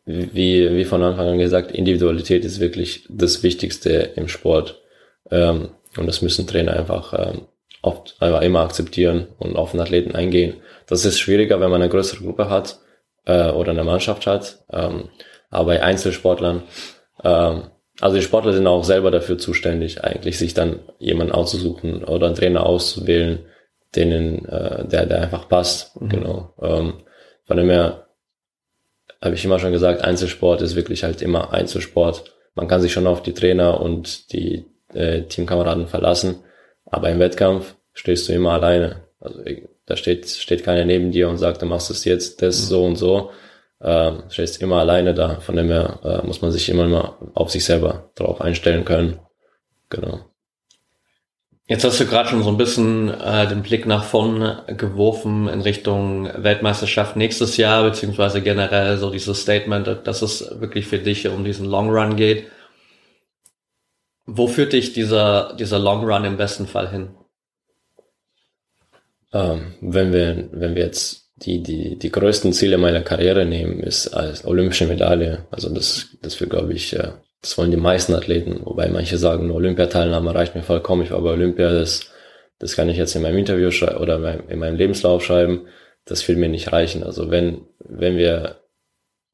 wie, 0.05 0.70
wie 0.77 0.85
von 0.85 1.03
Anfang 1.03 1.27
an 1.27 1.39
gesagt, 1.39 1.72
Individualität 1.72 2.45
ist 2.45 2.61
wirklich 2.61 3.05
das 3.11 3.43
Wichtigste 3.43 3.91
im 4.14 4.29
Sport. 4.29 4.81
Ähm, 5.33 5.70
und 5.97 6.07
das 6.07 6.22
müssen 6.22 6.47
Trainer 6.47 6.74
einfach 6.74 7.12
ähm, 7.18 7.43
oft 7.83 8.14
einfach 8.20 8.43
immer 8.43 8.61
akzeptieren 8.61 9.27
und 9.39 9.57
auf 9.57 9.72
den 9.72 9.81
Athleten 9.81 10.14
eingehen. 10.14 10.55
Das 10.87 11.05
ist 11.05 11.18
schwieriger, 11.18 11.59
wenn 11.59 11.70
man 11.70 11.83
eine 11.83 11.91
größere 11.91 12.22
Gruppe 12.22 12.49
hat 12.49 12.79
äh, 13.27 13.51
oder 13.51 13.72
eine 13.72 13.85
Mannschaft 13.85 14.27
hat. 14.27 14.64
Ähm, 14.72 15.11
aber 15.51 15.66
bei 15.66 15.83
Einzelsportlern, 15.83 16.62
ähm, 17.22 17.64
also 18.01 18.16
die 18.16 18.22
Sportler 18.22 18.53
sind 18.53 18.66
auch 18.66 18.85
selber 18.85 19.11
dafür 19.11 19.39
zuständig, 19.39 20.03
eigentlich 20.05 20.39
sich 20.39 20.55
dann 20.55 20.81
jemanden 20.99 21.33
auszusuchen 21.33 22.05
oder 22.05 22.27
einen 22.27 22.35
Trainer 22.35 22.66
auszuwählen, 22.66 23.41
denen, 23.95 24.45
äh, 24.47 24.87
der, 24.87 25.07
der 25.07 25.22
einfach 25.22 25.49
passt. 25.49 26.01
Mhm. 26.01 26.09
Genau. 26.09 26.55
Ähm, 26.61 26.95
von 27.45 27.57
dem 27.57 27.70
her 27.70 28.07
habe 29.22 29.35
ich 29.35 29.45
immer 29.45 29.59
schon 29.59 29.72
gesagt, 29.72 30.03
Einzelsport 30.03 30.62
ist 30.62 30.77
wirklich 30.77 31.05
halt 31.05 31.22
immer 31.22 31.53
Einzelsport. 31.53 32.24
Man 32.55 32.68
kann 32.68 32.81
sich 32.81 32.93
schon 32.93 33.07
auf 33.07 33.22
die 33.22 33.35
Trainer 33.35 33.81
und 33.81 34.33
die 34.33 34.66
äh, 34.93 35.22
Teamkameraden 35.22 35.87
verlassen, 35.87 36.41
aber 36.85 37.11
im 37.11 37.18
Wettkampf 37.18 37.77
stehst 37.93 38.29
du 38.29 38.33
immer 38.33 38.53
alleine. 38.53 39.05
Also 39.20 39.41
da 39.87 39.97
steht, 39.97 40.28
steht 40.28 40.64
keiner 40.64 40.84
neben 40.84 41.12
dir 41.12 41.28
und 41.28 41.39
sagt, 41.39 41.62
du 41.62 41.66
machst 41.66 41.91
es 41.91 42.05
jetzt 42.05 42.43
das 42.43 42.61
mhm. 42.61 42.64
so 42.64 42.84
und 42.84 42.97
so. 42.97 43.30
Äh, 43.80 44.12
stehst 44.30 44.61
immer 44.61 44.76
alleine 44.76 45.14
da. 45.14 45.41
Von 45.41 45.57
dem 45.57 45.68
her 45.68 46.01
äh, 46.03 46.26
muss 46.26 46.43
man 46.43 46.51
sich 46.51 46.68
immer 46.68 46.87
mal 46.87 47.16
auf 47.34 47.51
sich 47.51 47.64
selber 47.64 48.11
drauf 48.14 48.41
einstellen 48.41 48.84
können. 48.84 49.20
Genau. 49.91 50.20
Jetzt 51.68 51.84
hast 51.84 51.99
du 51.99 52.07
gerade 52.07 52.28
schon 52.28 52.45
so 52.45 52.51
ein 52.51 52.57
bisschen 52.57 53.09
äh, 53.09 53.49
den 53.49 53.62
Blick 53.62 53.87
nach 53.87 54.05
vorn 54.05 54.62
geworfen 54.76 55.49
in 55.49 55.61
Richtung 55.62 56.30
Weltmeisterschaft 56.37 57.16
nächstes 57.16 57.57
Jahr, 57.57 57.82
beziehungsweise 57.82 58.41
generell 58.41 58.99
so 58.99 59.11
dieses 59.11 59.43
Statement, 59.43 60.03
dass 60.05 60.22
es 60.22 60.61
wirklich 60.61 60.87
für 60.87 61.01
dich 61.01 61.26
um 61.26 61.45
diesen 61.45 61.66
Long 61.66 61.91
Run 61.91 62.14
geht. 62.14 62.47
Wo 64.26 64.47
führt 64.47 64.74
dich 64.74 64.93
dieser, 64.93 65.55
dieser 65.55 65.80
Long 65.80 66.05
Run 66.05 66.24
im 66.24 66.37
besten 66.37 66.68
Fall 66.68 66.89
hin? 66.89 67.16
Ähm, 69.37 69.74
wenn 69.80 70.12
wir, 70.12 70.49
wenn 70.53 70.74
wir 70.74 70.84
jetzt 70.84 71.30
die, 71.37 71.62
die, 71.62 71.99
die 71.99 72.11
größten 72.11 72.53
Ziele 72.55 72.78
meiner 72.78 73.03
Karriere 73.03 73.45
nehmen, 73.45 73.80
ist 73.80 74.09
als 74.09 74.47
olympische 74.47 74.87
Medaille. 74.87 75.45
Also 75.51 75.68
das, 75.68 76.16
das 76.22 76.41
will, 76.41 76.49
glaube 76.49 76.72
ich, 76.72 76.95
äh, 76.97 77.11
das 77.43 77.59
wollen 77.59 77.70
die 77.70 77.76
meisten 77.76 78.14
Athleten, 78.14 78.61
wobei 78.64 78.89
manche 78.89 79.18
sagen, 79.18 79.51
Olympiateilnahme 79.51 80.34
reicht 80.34 80.55
mir 80.55 80.62
vollkommen. 80.62 81.03
Ich 81.03 81.11
war 81.11 81.20
bei 81.20 81.30
Olympia, 81.30 81.70
das, 81.70 82.11
das 82.59 82.74
kann 82.76 82.89
ich 82.89 82.97
jetzt 82.97 83.14
in 83.14 83.22
meinem 83.22 83.39
Interview 83.39 83.70
schreiben 83.70 83.99
oder 83.99 84.49
in 84.49 84.59
meinem 84.59 84.76
Lebenslauf 84.76 85.22
schreiben. 85.22 85.66
Das 86.07 86.26
will 86.28 86.37
mir 86.37 86.49
nicht 86.49 86.72
reichen. 86.72 87.03
Also 87.03 87.30
wenn, 87.30 87.66
wenn 87.80 88.16
wir 88.16 88.61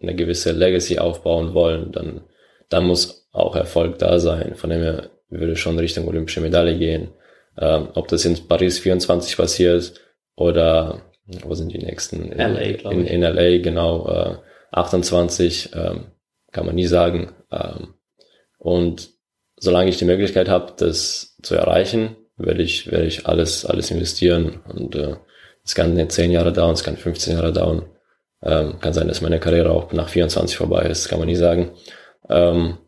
eine 0.00 0.16
gewisse 0.16 0.50
Legacy 0.50 0.98
aufbauen 0.98 1.54
wollen, 1.54 1.92
dann, 1.92 2.22
dann 2.68 2.86
muss 2.86 3.28
auch 3.30 3.54
Erfolg 3.54 3.98
da 3.98 4.18
sein. 4.18 4.56
Von 4.56 4.70
dem 4.70 4.82
her 4.82 5.10
würde 5.28 5.54
schon 5.54 5.78
Richtung 5.78 6.08
olympische 6.08 6.40
Medaille 6.40 6.76
gehen. 6.76 7.12
Ähm, 7.58 7.88
ob 7.94 8.08
das 8.08 8.24
in 8.24 8.48
Paris 8.48 8.78
24 8.78 9.36
passiert 9.36 10.00
oder 10.36 11.02
wo 11.44 11.54
sind 11.54 11.72
die 11.72 11.78
nächsten? 11.78 12.32
In 12.32 12.38
LA, 12.38 12.60
in, 12.90 13.06
in, 13.06 13.20
LA, 13.22 13.58
genau, 13.58 14.08
äh, 14.08 14.36
28, 14.72 15.70
ähm, 15.74 16.06
kann 16.50 16.66
man 16.66 16.74
nie 16.74 16.86
sagen. 16.86 17.32
Ähm, 17.50 17.94
und 18.58 19.10
solange 19.56 19.90
ich 19.90 19.98
die 19.98 20.04
Möglichkeit 20.04 20.48
habe, 20.48 20.72
das 20.76 21.36
zu 21.42 21.54
erreichen, 21.54 22.16
werde 22.36 22.62
ich, 22.62 22.90
werde 22.90 23.06
ich 23.06 23.26
alles, 23.26 23.64
alles 23.64 23.90
investieren. 23.90 24.60
Und 24.68 24.94
äh, 24.96 25.16
es 25.64 25.74
kann 25.74 25.94
nicht 25.94 26.12
10 26.12 26.30
Jahre 26.30 26.52
dauern, 26.52 26.74
es 26.74 26.84
kann 26.84 26.96
15 26.96 27.34
Jahre 27.34 27.52
dauern. 27.52 27.84
Ähm, 28.42 28.80
kann 28.80 28.92
sein, 28.92 29.06
dass 29.06 29.20
meine 29.20 29.38
Karriere 29.38 29.70
auch 29.70 29.92
nach 29.92 30.08
24 30.08 30.56
vorbei 30.56 30.82
ist, 30.82 31.08
kann 31.08 31.20
man 31.20 31.28
nie 31.28 31.36
sagen. 31.36 31.70
Ähm, 32.28 32.78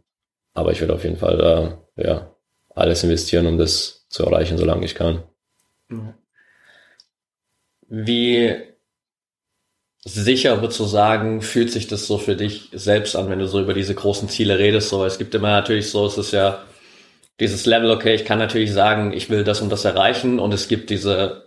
aber 0.53 0.73
ich 0.73 0.81
werde 0.81 0.95
auf 0.95 1.05
jeden 1.05 1.17
Fall 1.17 1.79
äh, 1.97 2.05
ja, 2.05 2.34
alles 2.75 3.05
investieren, 3.05 3.47
um 3.47 3.59
das 3.59 4.07
zu 4.09 4.25
erreichen, 4.25 4.59
solange 4.59 4.85
ich 4.85 4.95
kann. 4.95 5.23
Wie 7.89 8.55
sicher 10.05 10.61
würdest 10.61 10.81
du 10.81 10.85
sagen, 10.85 11.41
fühlt 11.41 11.71
sich 11.71 11.87
das 11.87 12.07
so 12.07 12.19
für 12.19 12.37
dich 12.37 12.69
selbst 12.73 13.17
an, 13.17 13.31
wenn 13.31 13.39
du 13.39 13.47
so 13.47 13.61
über 13.61 13.75
diese 13.75 13.95
großen 13.95 14.29
Ziele 14.29 14.59
redest? 14.59 14.89
So, 14.91 15.05
es 15.05 15.19
gibt 15.19 15.35
immer 15.35 15.49
natürlich 15.49 15.91
so, 15.91 16.07
es 16.07 16.19
ist 16.19 16.33
ja 16.33 16.63
dieses 17.41 17.67
Level, 17.67 17.91
okay, 17.91 18.15
ich 18.15 18.25
kann 18.25 18.39
natürlich 18.39 18.73
sagen, 18.73 19.13
ich 19.13 19.31
will 19.31 19.45
das 19.45 19.61
und 19.61 19.71
das 19.71 19.85
erreichen 19.85 20.39
und 20.39 20.53
es 20.53 20.69
gibt 20.69 20.91
diese 20.91 21.45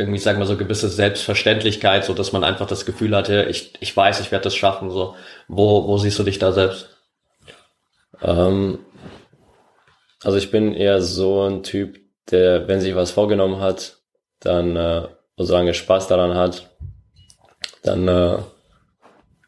irgendwie, 0.00 0.18
sagen 0.18 0.38
wir 0.38 0.46
so, 0.46 0.56
gewisse 0.56 0.88
Selbstverständlichkeit, 0.88 2.06
so 2.06 2.14
dass 2.14 2.32
man 2.32 2.42
einfach 2.42 2.66
das 2.66 2.86
Gefühl 2.86 3.14
hatte, 3.14 3.46
ich, 3.50 3.74
ich 3.80 3.94
weiß, 3.94 4.20
ich 4.20 4.32
werde 4.32 4.44
das 4.44 4.56
schaffen. 4.56 4.90
So, 4.90 5.14
wo, 5.46 5.86
wo 5.86 5.98
siehst 5.98 6.18
du 6.18 6.22
dich 6.22 6.38
da 6.38 6.52
selbst? 6.52 6.88
Ähm, 8.22 8.78
also 10.22 10.38
ich 10.38 10.50
bin 10.50 10.74
eher 10.74 11.00
so 11.02 11.42
ein 11.42 11.62
Typ, 11.62 12.00
der, 12.30 12.68
wenn 12.68 12.80
sich 12.80 12.94
was 12.94 13.10
vorgenommen 13.10 13.60
hat, 13.60 13.98
dann, 14.40 14.76
äh, 14.76 15.08
solange 15.36 15.74
Spaß 15.74 16.08
daran 16.08 16.34
hat, 16.34 16.70
dann, 17.82 18.06
äh, 18.08 18.38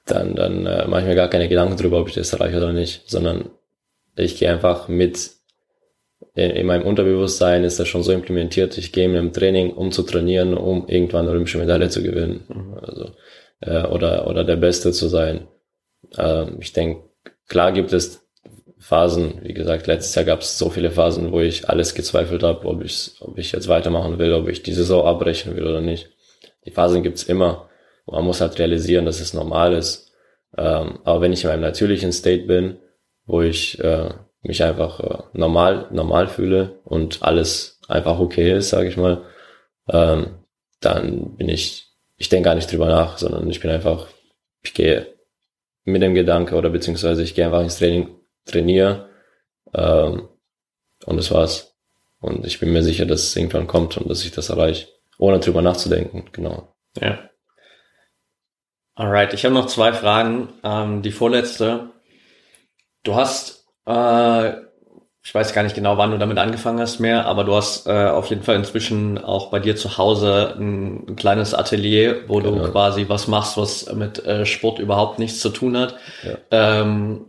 dann, 0.07 0.35
dann 0.35 0.66
äh, 0.66 0.87
mache 0.87 1.03
ich 1.03 1.07
mir 1.07 1.14
gar 1.14 1.29
keine 1.29 1.49
Gedanken 1.49 1.77
drüber, 1.77 2.01
ob 2.01 2.09
ich 2.09 2.14
das 2.14 2.33
erreiche 2.33 2.57
oder 2.57 2.73
nicht, 2.73 3.09
sondern 3.09 3.51
ich 4.16 4.39
gehe 4.39 4.51
einfach 4.51 4.89
mit 4.89 5.31
in, 6.35 6.51
in 6.51 6.66
meinem 6.66 6.87
Unterbewusstsein 6.87 7.64
ist 7.64 7.79
das 7.79 7.89
schon 7.89 8.03
so 8.03 8.12
implementiert, 8.12 8.79
ich 8.79 8.93
gehe 8.93 9.09
mit 9.09 9.18
dem 9.18 9.33
Training, 9.33 9.73
um 9.73 9.93
zu 9.93 10.03
trainieren, 10.03 10.55
um 10.55 10.89
irgendwann 10.89 11.23
eine 11.23 11.31
olympische 11.31 11.59
Medaille 11.59 11.89
zu 11.89 12.03
gewinnen. 12.03 12.45
Mhm. 12.49 12.75
Also, 12.75 13.11
äh, 13.61 13.87
oder, 13.87 14.27
oder 14.27 14.45
der 14.45 14.57
Beste 14.57 14.93
zu 14.93 15.09
sein. 15.09 15.47
Äh, 16.16 16.47
ich 16.59 16.73
denke, 16.73 17.05
klar 17.49 17.73
gibt 17.73 17.93
es 17.93 18.22
Phasen, 18.83 19.41
wie 19.43 19.55
gesagt, 19.55 19.87
letztes 19.87 20.14
Jahr 20.16 20.24
gab 20.24 20.41
es 20.41 20.59
so 20.59 20.68
viele 20.68 20.91
Phasen, 20.91 21.30
wo 21.30 21.41
ich 21.41 21.68
alles 21.68 21.95
gezweifelt 21.95 22.43
habe, 22.43 22.66
ob 22.66 22.83
ich, 22.83 23.12
ob 23.20 23.39
ich 23.39 23.53
jetzt 23.53 23.68
weitermachen 23.68 24.18
will, 24.18 24.33
ob 24.33 24.49
ich 24.49 24.62
die 24.64 24.72
Saison 24.72 25.07
abbrechen 25.07 25.55
will 25.57 25.66
oder 25.66 25.80
nicht. 25.80 26.11
Die 26.66 26.72
Phasen 26.72 27.03
gibt's 27.03 27.22
immer. 27.22 27.68
Man 28.07 28.24
muss 28.24 28.41
halt 28.41 28.59
realisieren, 28.59 29.07
dass 29.07 29.20
es 29.20 29.35
normal 29.35 29.72
ist. 29.72 30.12
Ähm, 30.59 30.99
aber 31.05 31.20
wenn 31.20 31.33
ich 31.33 31.45
in 31.45 31.51
meinem 31.51 31.61
natürlichen 31.61 32.12
State 32.12 32.47
bin, 32.47 32.78
wo 33.24 33.41
ich 33.41 33.78
äh, 33.78 34.11
mich 34.43 34.64
einfach 34.64 34.99
äh, 34.99 35.22
normal, 35.33 35.87
normal 35.93 36.26
fühle 36.26 36.80
und 36.85 37.22
alles 37.22 37.78
einfach 37.87 38.18
okay 38.18 38.53
ist, 38.57 38.70
sage 38.70 38.89
ich 38.89 38.97
mal, 38.97 39.22
ähm, 39.89 40.39
dann 40.80 41.37
bin 41.37 41.49
ich, 41.49 41.87
ich 42.16 42.28
denke 42.28 42.47
gar 42.47 42.57
nicht 42.57 42.70
drüber 42.70 42.89
nach, 42.89 43.18
sondern 43.18 43.49
ich 43.49 43.61
bin 43.61 43.70
einfach, 43.70 44.09
ich 44.62 44.74
gehe 44.74 45.07
mit 45.85 46.03
dem 46.03 46.14
Gedanke 46.14 46.57
oder 46.57 46.70
beziehungsweise 46.70 47.22
ich 47.22 47.35
gehe 47.35 47.45
einfach 47.45 47.62
ins 47.62 47.78
Training, 47.78 48.09
trainiere 48.45 49.09
ähm, 49.74 50.28
und 51.05 51.16
das 51.16 51.30
war's. 51.30 51.74
Und 52.20 52.47
ich 52.47 52.61
bin 52.61 52.72
mir 52.72 52.82
sicher, 52.82 53.07
dass 53.07 53.22
es 53.22 53.36
irgendwann 53.36 53.66
kommt 53.66 53.97
und 53.97 54.09
dass 54.09 54.24
ich 54.24 54.30
das 54.30 54.49
erreiche, 54.49 54.88
ohne 55.18 55.40
drüber 55.40 55.62
nachzudenken, 55.62 56.28
genau. 56.32 56.74
Ja. 57.01 57.18
Alright, 58.95 59.32
ich 59.32 59.45
habe 59.45 59.55
noch 59.55 59.66
zwei 59.66 59.93
Fragen. 59.93 60.53
Ähm, 60.62 61.03
die 61.03 61.12
vorletzte. 61.12 61.90
Du 63.03 63.14
hast 63.14 63.66
äh, 63.86 64.53
ich 65.24 65.32
weiß 65.32 65.53
gar 65.53 65.62
nicht 65.62 65.76
genau, 65.76 65.99
wann 65.99 66.11
du 66.11 66.18
damit 66.18 66.38
angefangen 66.38 66.80
hast 66.80 66.99
mehr, 66.99 67.26
aber 67.26 67.45
du 67.45 67.55
hast 67.55 67.86
äh, 67.86 68.07
auf 68.07 68.26
jeden 68.26 68.43
Fall 68.43 68.57
inzwischen 68.57 69.18
auch 69.18 69.51
bei 69.51 69.61
dir 69.61 69.76
zu 69.76 69.97
Hause 69.97 70.57
ein, 70.59 71.09
ein 71.09 71.16
kleines 71.16 71.55
Atelier, 71.55 72.24
wo 72.26 72.40
genau. 72.40 72.66
du 72.66 72.72
quasi 72.72 73.09
was 73.09 73.28
machst, 73.28 73.57
was 73.57 73.93
mit 73.95 74.24
äh, 74.26 74.45
Sport 74.45 74.80
überhaupt 74.80 75.20
nichts 75.20 75.38
zu 75.38 75.51
tun 75.51 75.78
hat. 75.78 75.95
Ja. 76.24 76.38
Ähm, 76.51 77.26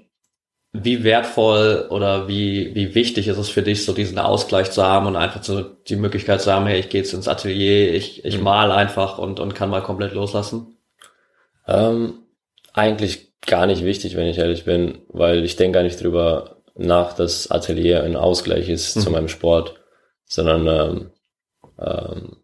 wie 0.73 1.03
wertvoll 1.03 1.85
oder 1.91 2.27
wie, 2.27 2.73
wie 2.73 2.95
wichtig 2.95 3.27
ist 3.27 3.37
es 3.37 3.49
für 3.49 3.61
dich, 3.61 3.85
so 3.85 3.93
diesen 3.93 4.17
Ausgleich 4.17 4.71
zu 4.71 4.83
haben 4.83 5.05
und 5.05 5.15
einfach 5.15 5.43
so 5.43 5.61
die 5.61 5.95
Möglichkeit 5.95 6.41
zu 6.41 6.51
haben, 6.51 6.65
hey, 6.65 6.79
ich 6.79 6.89
gehe 6.89 7.01
jetzt 7.01 7.13
ins 7.13 7.27
Atelier, 7.27 7.93
ich, 7.93 8.25
ich 8.25 8.37
mhm. 8.39 8.43
mal 8.43 8.71
einfach 8.71 9.19
und, 9.19 9.39
und 9.39 9.53
kann 9.53 9.69
mal 9.69 9.83
komplett 9.83 10.13
loslassen? 10.13 10.77
Ähm, 11.67 12.15
eigentlich 12.73 13.33
gar 13.45 13.67
nicht 13.67 13.85
wichtig, 13.85 14.15
wenn 14.15 14.27
ich 14.27 14.39
ehrlich 14.39 14.65
bin, 14.65 14.99
weil 15.09 15.45
ich 15.45 15.55
denke 15.57 15.77
gar 15.77 15.83
nicht 15.83 16.01
drüber 16.01 16.57
nach, 16.75 17.13
dass 17.13 17.51
Atelier 17.51 18.03
ein 18.03 18.15
Ausgleich 18.15 18.67
ist 18.67 18.95
mhm. 18.95 19.01
zu 19.01 19.11
meinem 19.11 19.27
Sport, 19.27 19.75
sondern 20.25 20.67
ähm, 20.67 21.11
ähm, 21.79 22.37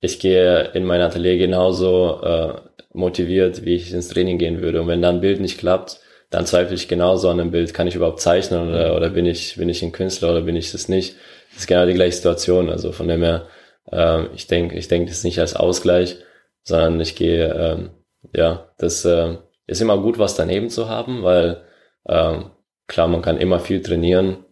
ich 0.00 0.20
gehe 0.20 0.72
in 0.74 0.84
mein 0.84 1.00
Atelier 1.00 1.38
genauso 1.38 2.20
äh, 2.22 2.54
motiviert, 2.92 3.64
wie 3.64 3.76
ich 3.76 3.92
ins 3.94 4.08
Training 4.08 4.36
gehen 4.36 4.60
würde. 4.60 4.82
Und 4.82 4.88
wenn 4.88 5.00
dann 5.00 5.16
ein 5.16 5.20
Bild 5.22 5.40
nicht 5.40 5.56
klappt, 5.56 6.00
dann 6.34 6.46
zweifle 6.46 6.74
ich 6.74 6.88
genauso 6.88 7.28
an 7.28 7.38
dem 7.38 7.52
Bild. 7.52 7.74
Kann 7.74 7.86
ich 7.86 7.94
überhaupt 7.94 8.20
zeichnen 8.20 8.68
oder, 8.68 8.90
mhm. 8.90 8.96
oder 8.96 9.10
bin 9.10 9.24
ich 9.24 9.56
bin 9.56 9.68
ich 9.68 9.82
ein 9.84 9.92
Künstler 9.92 10.30
oder 10.30 10.40
bin 10.40 10.56
ich 10.56 10.74
es 10.74 10.88
nicht? 10.88 11.14
Das 11.52 11.60
ist 11.60 11.66
genau 11.68 11.86
die 11.86 11.94
gleiche 11.94 12.16
Situation. 12.16 12.70
Also 12.70 12.90
von 12.90 13.06
dem 13.06 13.22
her, 13.22 13.46
äh, 13.92 14.26
ich 14.34 14.48
denke, 14.48 14.76
ich 14.76 14.88
denke 14.88 15.10
das 15.10 15.22
nicht 15.22 15.38
als 15.38 15.54
Ausgleich, 15.54 16.16
sondern 16.64 17.00
ich 17.00 17.14
gehe, 17.14 17.54
ähm, 17.54 17.90
ja, 18.34 18.68
das 18.78 19.04
äh, 19.04 19.36
ist 19.68 19.80
immer 19.80 19.96
gut, 19.98 20.18
was 20.18 20.34
daneben 20.34 20.70
zu 20.70 20.88
haben, 20.88 21.22
weil 21.22 21.62
ähm, 22.08 22.50
klar, 22.88 23.06
man 23.06 23.22
kann 23.22 23.38
immer 23.38 23.60
viel 23.60 23.80
trainieren, 23.80 24.44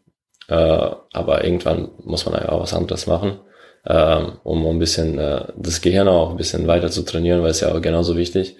äh, 0.47 0.55
aber 0.55 1.45
irgendwann 1.45 1.91
muss 2.05 2.27
man 2.27 2.37
auch 2.47 2.61
was 2.61 2.75
anderes 2.75 3.09
machen, 3.09 3.41
ähm, 3.87 4.39
um 4.45 4.65
ein 4.67 4.79
bisschen 4.79 5.19
äh, 5.19 5.47
das 5.57 5.81
Gehirn 5.81 6.07
auch 6.07 6.31
ein 6.31 6.37
bisschen 6.37 6.69
weiter 6.69 6.91
zu 6.91 7.03
trainieren, 7.03 7.43
weil 7.43 7.51
es 7.51 7.61
ja 7.61 7.75
auch 7.75 7.81
genauso 7.81 8.17
wichtig. 8.17 8.57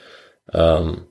Ähm, 0.53 1.07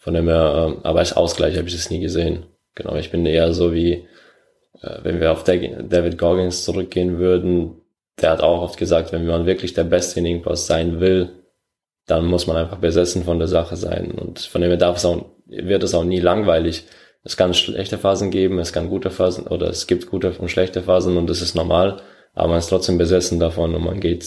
von 0.00 0.14
dem 0.14 0.26
her, 0.28 0.76
äh, 0.82 0.86
aber 0.86 0.98
als 0.98 1.16
Ausgleich 1.16 1.56
habe 1.56 1.68
ich 1.68 1.74
das 1.74 1.90
nie 1.90 2.00
gesehen. 2.00 2.46
Genau, 2.74 2.96
ich 2.96 3.10
bin 3.10 3.24
eher 3.26 3.52
so 3.52 3.72
wie, 3.72 4.08
äh, 4.82 4.98
wenn 5.02 5.20
wir 5.20 5.30
auf 5.30 5.44
David 5.44 6.18
Goggins 6.18 6.64
zurückgehen 6.64 7.18
würden, 7.18 7.76
der 8.20 8.30
hat 8.30 8.42
auch 8.42 8.62
oft 8.62 8.78
gesagt, 8.78 9.12
wenn 9.12 9.26
man 9.26 9.46
wirklich 9.46 9.74
der 9.74 9.84
Beste 9.84 10.20
in 10.20 10.26
irgendwas 10.26 10.66
sein 10.66 11.00
will, 11.00 11.30
dann 12.06 12.26
muss 12.26 12.46
man 12.46 12.56
einfach 12.56 12.78
besessen 12.78 13.24
von 13.24 13.38
der 13.38 13.48
Sache 13.48 13.76
sein. 13.76 14.10
Und 14.10 14.40
von 14.40 14.62
dem 14.62 14.70
her 14.70 14.78
darf 14.78 14.96
es 14.96 15.04
auch, 15.04 15.26
wird 15.46 15.82
es 15.82 15.94
auch 15.94 16.04
nie 16.04 16.20
langweilig. 16.20 16.84
Es 17.22 17.36
kann 17.36 17.52
schlechte 17.52 17.98
Phasen 17.98 18.30
geben, 18.30 18.58
es 18.58 18.72
kann 18.72 18.88
gute 18.88 19.10
Phasen 19.10 19.46
oder 19.46 19.68
es 19.68 19.86
gibt 19.86 20.06
gute 20.06 20.32
und 20.32 20.50
schlechte 20.50 20.82
Phasen 20.82 21.18
und 21.18 21.28
das 21.28 21.42
ist 21.42 21.54
normal, 21.54 22.00
aber 22.34 22.48
man 22.48 22.58
ist 22.58 22.68
trotzdem 22.68 22.96
besessen 22.96 23.38
davon 23.38 23.74
und 23.74 23.84
man 23.84 24.00
geht 24.00 24.26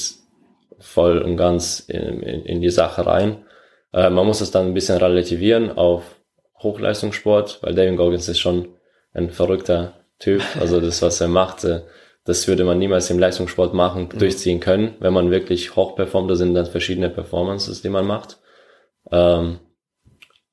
voll 0.79 1.17
und 1.17 1.35
ganz 1.35 1.79
in, 1.87 2.21
in, 2.21 2.45
in 2.45 2.61
die 2.61 2.69
Sache 2.69 3.05
rein. 3.07 3.37
Äh, 3.93 4.09
man 4.09 4.25
muss 4.25 4.41
es 4.41 4.51
dann 4.51 4.67
ein 4.67 4.73
bisschen 4.73 4.97
relativieren 4.97 5.71
auf 5.71 6.03
Hochleistungssport, 6.59 7.59
weil 7.61 7.75
David 7.75 7.97
Goggins 7.97 8.27
ist 8.27 8.39
schon 8.39 8.69
ein 9.13 9.29
verrückter 9.29 9.93
Typ. 10.19 10.41
Also 10.59 10.79
das, 10.79 11.01
was 11.01 11.21
er 11.21 11.27
macht, 11.27 11.63
äh, 11.63 11.81
das 12.25 12.47
würde 12.47 12.63
man 12.63 12.79
niemals 12.79 13.09
im 13.09 13.19
Leistungssport 13.19 13.73
machen, 13.73 14.09
mhm. 14.13 14.19
durchziehen 14.19 14.59
können. 14.59 14.95
Wenn 14.99 15.13
man 15.13 15.31
wirklich 15.31 15.75
hoch 15.75 15.95
performt, 15.95 16.31
da 16.31 16.35
sind 16.35 16.53
dann 16.53 16.65
verschiedene 16.65 17.09
Performances, 17.09 17.81
die 17.81 17.89
man 17.89 18.07
macht. 18.07 18.39
Ähm, 19.11 19.59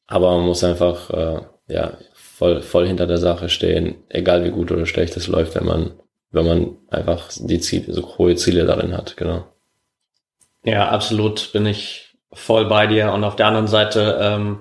aber 0.07 0.37
man 0.37 0.47
muss 0.47 0.65
einfach 0.65 1.11
äh, 1.11 1.41
ja 1.69 1.93
voll, 2.13 2.63
voll 2.63 2.87
hinter 2.87 3.07
der 3.07 3.19
Sache 3.19 3.49
stehen, 3.49 4.03
egal 4.09 4.45
wie 4.45 4.51
gut 4.51 4.73
oder 4.73 4.87
schlecht 4.87 5.17
es 5.17 5.29
läuft, 5.29 5.55
wenn 5.55 5.67
man, 5.67 5.93
wenn 6.33 6.47
man 6.47 6.77
einfach 6.89 7.31
die 7.37 7.61
Ziele, 7.61 7.93
so 7.93 8.19
hohe 8.19 8.35
Ziele 8.35 8.65
darin 8.65 8.97
hat, 8.97 9.17
genau. 9.17 9.45
Ja, 10.65 10.89
absolut 10.89 11.53
bin 11.53 11.67
ich 11.67 12.10
voll 12.33 12.67
bei 12.67 12.87
dir. 12.87 13.13
Und 13.13 13.25
auf 13.25 13.37
der 13.37 13.47
anderen 13.47 13.69
Seite 13.69 14.19
ähm, 14.21 14.61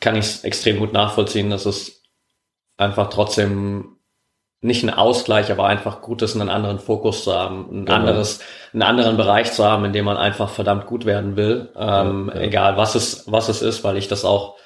kann 0.00 0.16
ich 0.16 0.24
es 0.26 0.44
extrem 0.44 0.78
gut 0.78 0.92
nachvollziehen, 0.92 1.50
dass 1.50 1.66
es 1.66 2.02
einfach 2.76 3.08
trotzdem 3.10 3.96
nicht 4.60 4.82
ein 4.82 4.90
Ausgleich, 4.90 5.50
aber 5.52 5.66
einfach 5.66 6.00
gut 6.00 6.22
ist, 6.22 6.34
einen 6.34 6.48
anderen 6.48 6.78
Fokus 6.78 7.24
zu 7.24 7.34
haben, 7.34 7.68
ein 7.70 7.86
genau. 7.86 7.98
anderes, 7.98 8.40
einen 8.72 8.82
anderen 8.82 9.16
Bereich 9.16 9.52
zu 9.52 9.64
haben, 9.64 9.84
in 9.84 9.92
dem 9.92 10.04
man 10.04 10.16
einfach 10.16 10.48
verdammt 10.48 10.86
gut 10.86 11.04
werden 11.04 11.36
will, 11.36 11.70
ähm, 11.76 12.30
ja, 12.32 12.40
ja. 12.40 12.46
egal 12.46 12.76
was 12.76 12.94
es, 12.94 13.30
was 13.30 13.48
es 13.48 13.62
ist, 13.62 13.84
weil 13.84 13.96
ich 13.96 14.08
das 14.08 14.24
auch 14.24 14.56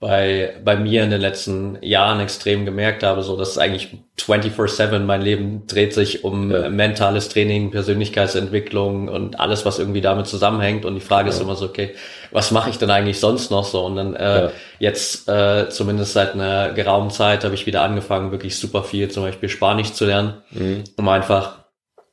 bei, 0.00 0.54
bei 0.64 0.76
mir 0.76 1.04
in 1.04 1.10
den 1.10 1.20
letzten 1.20 1.76
Jahren 1.82 2.20
extrem 2.20 2.64
gemerkt 2.64 3.02
habe, 3.02 3.22
so 3.22 3.36
dass 3.36 3.58
eigentlich 3.58 3.98
24-7 4.18 4.98
mein 5.00 5.20
Leben 5.20 5.66
dreht 5.66 5.92
sich 5.92 6.24
um 6.24 6.50
ja. 6.50 6.70
mentales 6.70 7.28
Training, 7.28 7.70
Persönlichkeitsentwicklung 7.70 9.08
und 9.08 9.38
alles, 9.38 9.66
was 9.66 9.78
irgendwie 9.78 10.00
damit 10.00 10.26
zusammenhängt. 10.26 10.86
Und 10.86 10.94
die 10.94 11.02
Frage 11.02 11.28
ja. 11.28 11.34
ist 11.34 11.42
immer 11.42 11.54
so, 11.54 11.66
okay, 11.66 11.94
was 12.30 12.50
mache 12.50 12.70
ich 12.70 12.78
denn 12.78 12.90
eigentlich 12.90 13.20
sonst 13.20 13.50
noch 13.50 13.66
so? 13.66 13.84
Und 13.84 13.96
dann 13.96 14.16
äh, 14.16 14.44
ja. 14.44 14.52
jetzt 14.78 15.28
äh, 15.28 15.68
zumindest 15.68 16.14
seit 16.14 16.32
einer 16.32 16.72
geraumen 16.72 17.10
Zeit 17.10 17.44
habe 17.44 17.54
ich 17.54 17.66
wieder 17.66 17.82
angefangen, 17.82 18.32
wirklich 18.32 18.58
super 18.58 18.82
viel 18.82 19.10
zum 19.10 19.24
Beispiel 19.24 19.50
Spanisch 19.50 19.92
zu 19.92 20.06
lernen, 20.06 20.42
mhm. 20.50 20.84
um 20.96 21.08
einfach 21.10 21.66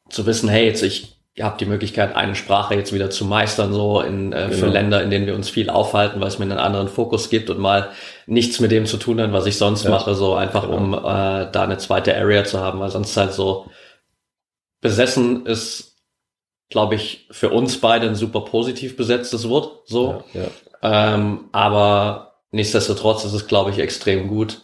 zu 0.10 0.26
wissen, 0.26 0.50
hey, 0.50 0.66
jetzt 0.66 0.84
ich 0.84 1.17
ihr 1.38 1.46
habt 1.46 1.62
die 1.62 1.68
Möglichkeit, 1.68 2.16
eine 2.16 2.34
Sprache 2.34 2.74
jetzt 2.74 2.94
wieder 2.94 3.12
zu 3.12 3.24
meistern, 3.24 3.72
so 3.72 4.02
in, 4.02 4.34
äh, 4.34 4.48
genau. 4.50 4.58
für 4.58 4.66
Länder, 4.66 5.04
in 5.04 5.12
denen 5.12 5.28
wir 5.28 5.36
uns 5.36 5.50
viel 5.50 5.70
aufhalten, 5.70 6.20
weil 6.20 6.30
es 6.30 6.40
mir 6.40 6.46
einen 6.46 6.58
anderen 6.58 6.88
Fokus 6.88 7.30
gibt 7.30 7.52
und 7.52 7.60
mal 7.60 7.92
nichts 8.26 8.60
mit 8.60 8.72
dem 8.72 8.88
zu 8.88 8.98
tun 8.98 9.22
hat, 9.22 9.32
was 9.34 9.46
ich 9.46 9.56
sonst 9.56 9.84
ja. 9.84 9.92
mache, 9.92 10.16
so 10.16 10.34
einfach 10.34 10.64
genau. 10.64 10.78
um 10.78 10.94
äh, 10.96 10.98
da 11.52 11.64
eine 11.64 11.78
zweite 11.78 12.18
Area 12.18 12.44
zu 12.44 12.60
haben, 12.60 12.80
weil 12.80 12.90
sonst 12.90 13.16
halt 13.16 13.34
so 13.34 13.68
besessen 14.82 15.46
ist, 15.46 15.98
glaube 16.70 16.96
ich, 16.96 17.28
für 17.30 17.52
uns 17.52 17.80
beide 17.80 18.08
ein 18.08 18.16
super 18.16 18.42
positiv 18.42 18.98
besetztes 18.98 19.48
Wort, 19.48 19.88
so. 19.88 20.24
Ja, 20.34 20.42
ja. 20.42 21.14
Ähm, 21.14 21.50
aber 21.52 22.40
nichtsdestotrotz 22.50 23.26
ist 23.26 23.34
es, 23.34 23.46
glaube 23.46 23.70
ich, 23.70 23.78
extrem 23.78 24.28
gut, 24.28 24.62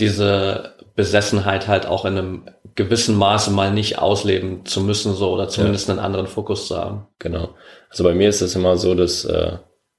diese 0.00 0.74
Besessenheit 0.96 1.68
halt 1.68 1.86
auch 1.86 2.04
in 2.04 2.18
einem 2.18 2.42
gewissen 2.74 3.16
Maße 3.16 3.50
mal 3.50 3.72
nicht 3.72 3.98
ausleben 3.98 4.64
zu 4.64 4.80
müssen, 4.80 5.14
so 5.14 5.32
oder 5.32 5.48
zumindest 5.48 5.88
ja. 5.88 5.94
einen 5.94 6.04
anderen 6.04 6.26
Fokus 6.26 6.68
zu 6.68 6.76
haben. 6.76 7.06
Genau. 7.18 7.50
Also 7.88 8.04
bei 8.04 8.14
mir 8.14 8.28
ist 8.28 8.40
es 8.40 8.54
immer 8.54 8.76
so, 8.76 8.94
dass, 8.94 9.24
äh, 9.24 9.52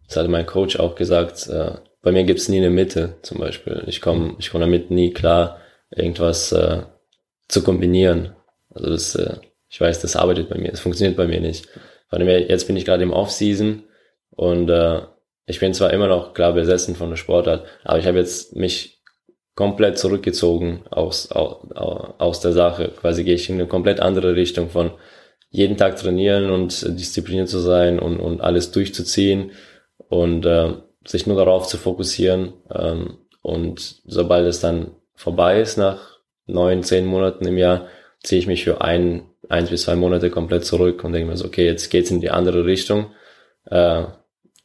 das 0.08 0.18
hatte 0.18 0.30
mein 0.30 0.46
Coach 0.46 0.80
auch 0.80 0.96
gesagt, 0.96 1.48
äh, 1.48 1.72
bei 2.02 2.12
mir 2.12 2.24
gibt's 2.24 2.50
nie 2.50 2.58
eine 2.58 2.70
Mitte 2.70 3.16
zum 3.22 3.40
Beispiel. 3.40 3.84
Ich 3.88 4.02
komme 4.02 4.36
ich 4.40 4.50
komm 4.50 4.62
damit 4.62 4.90
nie 4.90 5.14
klar, 5.14 5.58
irgendwas 5.92 6.52
äh, 6.52 6.84
zu 7.48 7.64
kombinieren. 7.64 8.36
Also 8.74 8.90
das, 8.90 9.16
äh, 9.16 9.36
ich 9.70 9.80
weiß, 9.80 10.02
das 10.02 10.16
arbeitet 10.16 10.50
bei 10.50 10.58
mir, 10.58 10.72
es 10.72 10.80
funktioniert 10.80 11.18
bei 11.18 11.28
mir 11.28 11.42
nicht. 11.42 11.68
Her, 12.12 12.50
jetzt 12.50 12.68
bin 12.68 12.76
ich 12.76 12.86
gerade 12.86 13.04
im 13.04 13.14
Off-Season 13.14 13.84
und 14.32 14.70
äh, 14.70 15.02
ich 15.46 15.60
bin 15.60 15.74
zwar 15.74 15.92
immer 15.92 16.08
noch 16.08 16.34
klar 16.34 16.54
besessen 16.54 16.96
von 16.96 17.10
der 17.10 17.18
Sportart, 17.18 17.66
aber 17.84 18.00
ich 18.00 18.06
habe 18.06 18.18
jetzt 18.18 18.56
mich 18.56 19.01
komplett 19.56 19.98
zurückgezogen 19.98 20.84
aus, 20.90 21.32
aus, 21.32 21.58
aus 21.72 22.40
der 22.40 22.54
Sache. 22.54 22.90
Quasi 22.90 23.24
gehe 23.24 23.36
ich 23.36 23.50
in 23.50 23.56
eine 23.56 23.68
komplett 23.68 24.00
andere 24.00 24.36
Richtung 24.36 24.70
von 24.70 24.92
jeden 25.50 25.78
Tag 25.78 25.98
trainieren 25.98 26.50
und 26.50 26.98
diszipliniert 26.98 27.50
zu 27.50 27.60
sein 27.60 28.00
und, 28.00 28.20
und 28.20 28.42
alles 28.42 28.72
durchzuziehen 28.72 29.52
und 30.08 30.46
äh, 30.46 30.74
sich 31.06 31.28
nur 31.28 31.36
darauf 31.36 31.68
zu 31.68 31.78
fokussieren. 31.78 32.54
Ähm, 32.74 33.18
und 33.42 34.02
sobald 34.06 34.48
es 34.48 34.62
dann 34.62 34.92
vorbei 35.16 35.60
ist, 35.60 35.78
nach 35.78 36.20
neun, 36.46 36.84
zehn 36.84 37.06
Monaten 37.06 37.46
im 37.46 37.58
Jahr, 37.58 37.88
ziehe 38.24 38.40
ich 38.40 38.48
mich 38.48 38.64
für 38.64 38.82
ein, 38.82 39.24
eins 39.50 39.70
bis 39.70 39.84
zwei 39.84 39.96
Monate 39.96 40.30
komplett 40.30 40.64
zurück 40.64 41.04
und 41.04 41.12
denke 41.12 41.30
mir 41.30 41.38
so, 41.38 41.46
okay, 41.46 41.66
jetzt 41.66 41.90
geht's 41.90 42.12
in 42.12 42.22
die 42.22 42.30
andere 42.30 42.66
Richtung. 42.66 43.08
Äh, 43.66 44.06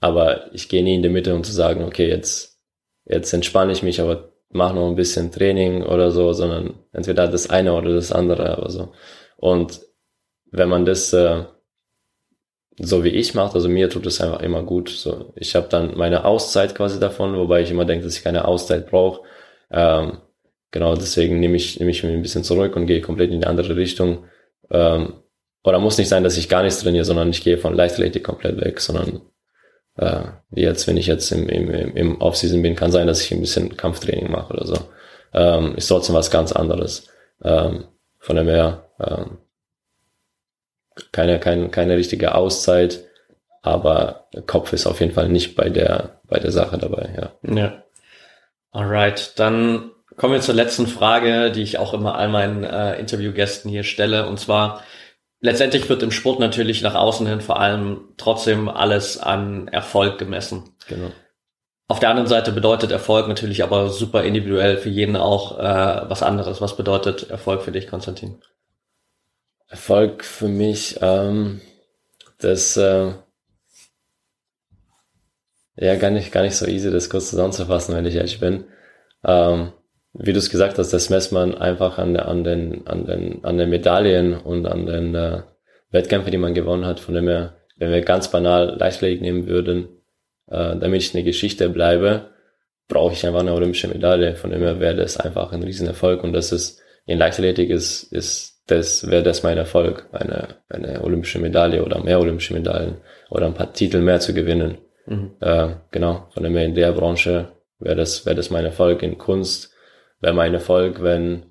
aber 0.00 0.54
ich 0.54 0.68
gehe 0.68 0.84
nie 0.84 0.94
in 0.94 1.02
die 1.02 1.08
Mitte, 1.08 1.34
um 1.34 1.42
zu 1.42 1.52
sagen, 1.52 1.82
okay, 1.82 2.08
jetzt, 2.08 2.60
jetzt 3.06 3.32
entspanne 3.32 3.72
ich 3.72 3.82
mich, 3.82 4.00
aber 4.00 4.35
mach 4.56 4.74
noch 4.74 4.88
ein 4.88 4.96
bisschen 4.96 5.30
Training 5.30 5.82
oder 5.82 6.10
so, 6.10 6.32
sondern 6.32 6.74
entweder 6.92 7.28
das 7.28 7.50
eine 7.50 7.74
oder 7.74 7.94
das 7.94 8.12
andere, 8.12 8.56
aber 8.56 8.70
so. 8.70 8.92
Und 9.36 9.80
wenn 10.50 10.68
man 10.68 10.84
das 10.84 11.12
äh, 11.12 11.44
so 12.78 13.04
wie 13.04 13.08
ich 13.10 13.34
macht, 13.34 13.54
also 13.54 13.68
mir 13.68 13.88
tut 13.88 14.06
es 14.06 14.20
einfach 14.20 14.40
immer 14.40 14.62
gut. 14.62 14.90
So, 14.90 15.32
ich 15.36 15.54
habe 15.54 15.68
dann 15.68 15.96
meine 15.96 16.24
Auszeit 16.24 16.74
quasi 16.74 17.00
davon, 17.00 17.36
wobei 17.36 17.62
ich 17.62 17.70
immer 17.70 17.84
denke, 17.84 18.04
dass 18.04 18.16
ich 18.16 18.24
keine 18.24 18.46
Auszeit 18.46 18.90
brauche. 18.90 19.22
Ähm, 19.70 20.18
genau, 20.70 20.94
deswegen 20.94 21.40
nehme 21.40 21.56
ich, 21.56 21.78
nehme 21.78 21.90
ich 21.90 22.02
mich 22.02 22.12
ein 22.12 22.22
bisschen 22.22 22.44
zurück 22.44 22.76
und 22.76 22.86
gehe 22.86 23.00
komplett 23.00 23.30
in 23.30 23.40
die 23.40 23.46
andere 23.46 23.76
Richtung. 23.76 24.26
Ähm, 24.70 25.14
oder 25.64 25.78
muss 25.78 25.98
nicht 25.98 26.08
sein, 26.08 26.22
dass 26.22 26.36
ich 26.36 26.48
gar 26.48 26.62
nichts 26.62 26.80
trainiere, 26.80 27.04
sondern 27.04 27.30
ich 27.30 27.42
gehe 27.42 27.58
von 27.58 27.74
Leichtathletik 27.74 28.24
komplett 28.24 28.60
weg, 28.60 28.80
sondern 28.80 29.22
äh, 29.96 30.22
wie 30.50 30.62
jetzt, 30.62 30.86
wenn 30.86 30.96
ich 30.96 31.06
jetzt 31.06 31.30
im, 31.32 31.48
im, 31.48 31.70
im 31.96 32.20
Offseason 32.20 32.62
bin, 32.62 32.76
kann 32.76 32.92
sein, 32.92 33.06
dass 33.06 33.22
ich 33.22 33.32
ein 33.32 33.40
bisschen 33.40 33.76
Kampftraining 33.76 34.30
mache 34.30 34.52
oder 34.52 34.66
so. 34.66 34.76
Ähm, 35.32 35.74
ist 35.76 35.88
trotzdem 35.88 36.14
was 36.14 36.30
ganz 36.30 36.52
anderes. 36.52 37.08
Ähm, 37.42 37.84
von 38.18 38.36
dem 38.36 38.48
her, 38.48 38.88
ähm, 39.00 39.38
keine, 41.12 41.38
keine, 41.38 41.68
keine 41.68 41.96
richtige 41.96 42.34
Auszeit, 42.34 43.04
aber 43.62 44.28
Kopf 44.46 44.72
ist 44.72 44.86
auf 44.86 45.00
jeden 45.00 45.12
Fall 45.12 45.28
nicht 45.28 45.56
bei 45.56 45.68
der, 45.68 46.20
bei 46.24 46.38
der 46.38 46.52
Sache 46.52 46.78
dabei, 46.78 47.10
ja. 47.16 47.54
Ja. 47.54 47.82
Alright, 48.70 49.38
dann 49.38 49.90
kommen 50.16 50.34
wir 50.34 50.40
zur 50.40 50.54
letzten 50.54 50.86
Frage, 50.86 51.50
die 51.50 51.62
ich 51.62 51.78
auch 51.78 51.94
immer 51.94 52.16
all 52.16 52.28
meinen 52.28 52.64
äh, 52.64 52.98
Interviewgästen 52.98 53.70
hier 53.70 53.84
stelle, 53.84 54.26
und 54.26 54.38
zwar, 54.38 54.82
letztendlich 55.40 55.88
wird 55.88 56.02
im 56.02 56.10
Sport 56.10 56.40
natürlich 56.40 56.82
nach 56.82 56.94
außen 56.94 57.26
hin 57.26 57.40
vor 57.40 57.60
allem 57.60 58.08
trotzdem 58.16 58.68
alles 58.68 59.18
an 59.18 59.68
Erfolg 59.68 60.18
gemessen. 60.18 60.74
Genau. 60.88 61.10
Auf 61.88 62.00
der 62.00 62.10
anderen 62.10 62.28
Seite 62.28 62.50
bedeutet 62.50 62.90
Erfolg 62.90 63.28
natürlich 63.28 63.62
aber 63.62 63.90
super 63.90 64.24
individuell 64.24 64.76
für 64.76 64.88
jeden 64.88 65.16
auch 65.16 65.58
äh, 65.58 66.10
was 66.10 66.22
anderes. 66.22 66.60
Was 66.60 66.76
bedeutet 66.76 67.30
Erfolg 67.30 67.62
für 67.62 67.70
dich, 67.70 67.86
Konstantin? 67.86 68.40
Erfolg 69.68 70.24
für 70.24 70.48
mich, 70.48 70.98
ähm, 71.00 71.60
das 72.38 72.76
äh, 72.76 73.12
ja 75.76 75.96
gar 75.96 76.10
nicht 76.10 76.32
gar 76.32 76.42
nicht 76.42 76.56
so 76.56 76.66
easy, 76.66 76.90
das 76.90 77.10
kurz 77.10 77.30
zusammenzufassen, 77.30 77.94
wenn 77.94 78.06
ich 78.06 78.14
ehrlich 78.14 78.40
bin. 78.40 78.64
Ähm, 79.24 79.72
wie 80.18 80.32
du 80.32 80.38
es 80.38 80.50
gesagt 80.50 80.78
hast, 80.78 80.92
das 80.92 81.10
messt 81.10 81.32
man 81.32 81.54
einfach 81.54 81.98
an, 81.98 82.16
an, 82.16 82.44
den, 82.44 82.86
an, 82.86 83.06
den, 83.06 83.44
an 83.44 83.58
den 83.58 83.70
Medaillen 83.70 84.34
und 84.34 84.66
an 84.66 84.86
den 84.86 85.14
äh, 85.14 85.42
Wettkämpfen, 85.90 86.30
die 86.30 86.38
man 86.38 86.54
gewonnen 86.54 86.86
hat. 86.86 87.00
Von 87.00 87.14
dem 87.14 87.28
her, 87.28 87.56
wenn 87.76 87.90
wir 87.90 88.00
ganz 88.00 88.30
banal 88.30 88.76
Leichtathletik 88.78 89.20
nehmen 89.20 89.46
würden, 89.46 89.88
äh, 90.48 90.76
damit 90.76 91.02
ich 91.02 91.14
eine 91.14 91.24
Geschichte 91.24 91.68
bleibe, 91.68 92.30
brauche 92.88 93.12
ich 93.12 93.26
einfach 93.26 93.40
eine 93.40 93.52
olympische 93.52 93.88
Medaille. 93.88 94.36
Von 94.36 94.50
dem 94.50 94.62
her 94.62 94.80
wäre 94.80 94.96
das 94.96 95.18
einfach 95.18 95.52
ein 95.52 95.62
Riesenerfolg 95.62 96.22
und 96.22 96.32
das 96.32 96.52
ist 96.52 96.80
in 97.06 97.18
Leichtathletik 97.18 97.70
ist, 97.70 98.04
ist 98.12 98.56
das 98.66 99.08
wäre 99.08 99.22
das 99.22 99.44
mein 99.44 99.58
Erfolg, 99.58 100.08
eine, 100.10 100.48
eine 100.68 101.04
olympische 101.04 101.38
Medaille 101.38 101.84
oder 101.84 102.02
mehr 102.02 102.18
olympische 102.18 102.52
Medaillen 102.52 102.96
oder 103.30 103.46
ein 103.46 103.54
paar 103.54 103.72
Titel 103.72 104.00
mehr 104.00 104.18
zu 104.18 104.34
gewinnen. 104.34 104.78
Mhm. 105.06 105.36
Äh, 105.40 105.68
genau, 105.92 106.28
von 106.34 106.42
dem 106.42 106.56
her 106.56 106.64
in 106.64 106.74
der 106.74 106.90
Branche 106.92 107.48
wäre 107.78 107.94
das 107.94 108.26
wäre 108.26 108.34
das 108.34 108.50
mein 108.50 108.64
Erfolg 108.64 109.02
in 109.02 109.18
Kunst 109.18 109.72
wäre 110.20 110.34
mein 110.34 110.54
Erfolg, 110.54 111.02
wenn 111.02 111.46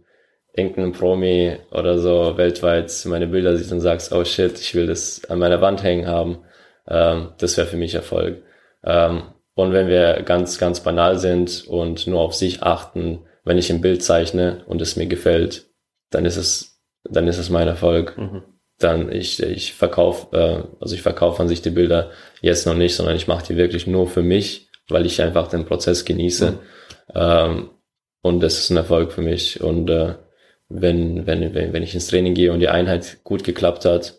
irgendein 0.53 0.93
Promi 0.93 1.57
oder 1.71 1.99
so 1.99 2.37
weltweit 2.37 2.91
meine 3.05 3.27
Bilder 3.27 3.57
sieht 3.57 3.71
und 3.71 3.81
sagst, 3.81 4.13
oh 4.13 4.23
shit, 4.23 4.59
ich 4.59 4.73
will 4.73 4.87
das 4.87 5.25
an 5.29 5.39
meiner 5.39 5.61
Wand 5.61 5.83
hängen 5.83 6.07
haben. 6.07 6.39
Ähm, 6.87 7.29
das 7.37 7.57
wäre 7.57 7.67
für 7.67 7.77
mich 7.77 7.93
Erfolg. 7.93 8.41
Ähm, 8.83 9.23
und 9.53 9.73
wenn 9.73 9.87
wir 9.87 10.21
ganz, 10.23 10.57
ganz 10.57 10.81
banal 10.81 11.17
sind 11.17 11.65
und 11.67 12.07
nur 12.07 12.21
auf 12.21 12.33
sich 12.33 12.63
achten, 12.63 13.25
wenn 13.43 13.57
ich 13.57 13.71
ein 13.71 13.81
Bild 13.81 14.03
zeichne 14.03 14.63
und 14.67 14.81
es 14.81 14.95
mir 14.95 15.07
gefällt, 15.07 15.67
dann 16.09 16.25
ist 16.25 16.37
es, 16.37 16.81
dann 17.03 17.27
ist 17.27 17.37
es 17.37 17.49
mein 17.49 17.67
Erfolg. 17.67 18.17
Mhm. 18.17 18.43
Dann 18.79 19.11
ich, 19.11 19.41
ich 19.41 19.73
verkaufe, 19.73 20.35
äh, 20.35 20.63
also 20.81 20.95
ich 20.95 21.01
verkaufe 21.01 21.41
an 21.41 21.47
sich 21.47 21.61
die 21.61 21.69
Bilder 21.69 22.11
jetzt 22.41 22.65
noch 22.65 22.75
nicht, 22.75 22.95
sondern 22.95 23.15
ich 23.15 23.27
mache 23.27 23.45
die 23.45 23.57
wirklich 23.57 23.87
nur 23.87 24.07
für 24.07 24.23
mich, 24.23 24.69
weil 24.89 25.05
ich 25.05 25.21
einfach 25.21 25.47
den 25.47 25.65
Prozess 25.65 26.05
genieße. 26.05 26.51
Mhm. 26.51 26.59
Ähm, 27.13 27.69
und 28.25 28.39
das 28.39 28.57
ist 28.57 28.71
ein 28.71 28.77
Erfolg 28.77 29.11
für 29.11 29.21
mich. 29.21 29.61
Und 29.61 29.87
äh, 29.87 30.15
wenn, 30.67 31.27
wenn, 31.27 31.53
wenn, 31.53 31.73
wenn 31.73 31.83
ich 31.83 31.93
ins 31.93 32.07
Training 32.07 32.33
gehe 32.33 32.51
und 32.51 32.59
die 32.59 32.69
Einheit 32.69 33.17
gut 33.23 33.43
geklappt 33.43 33.85
hat, 33.85 34.15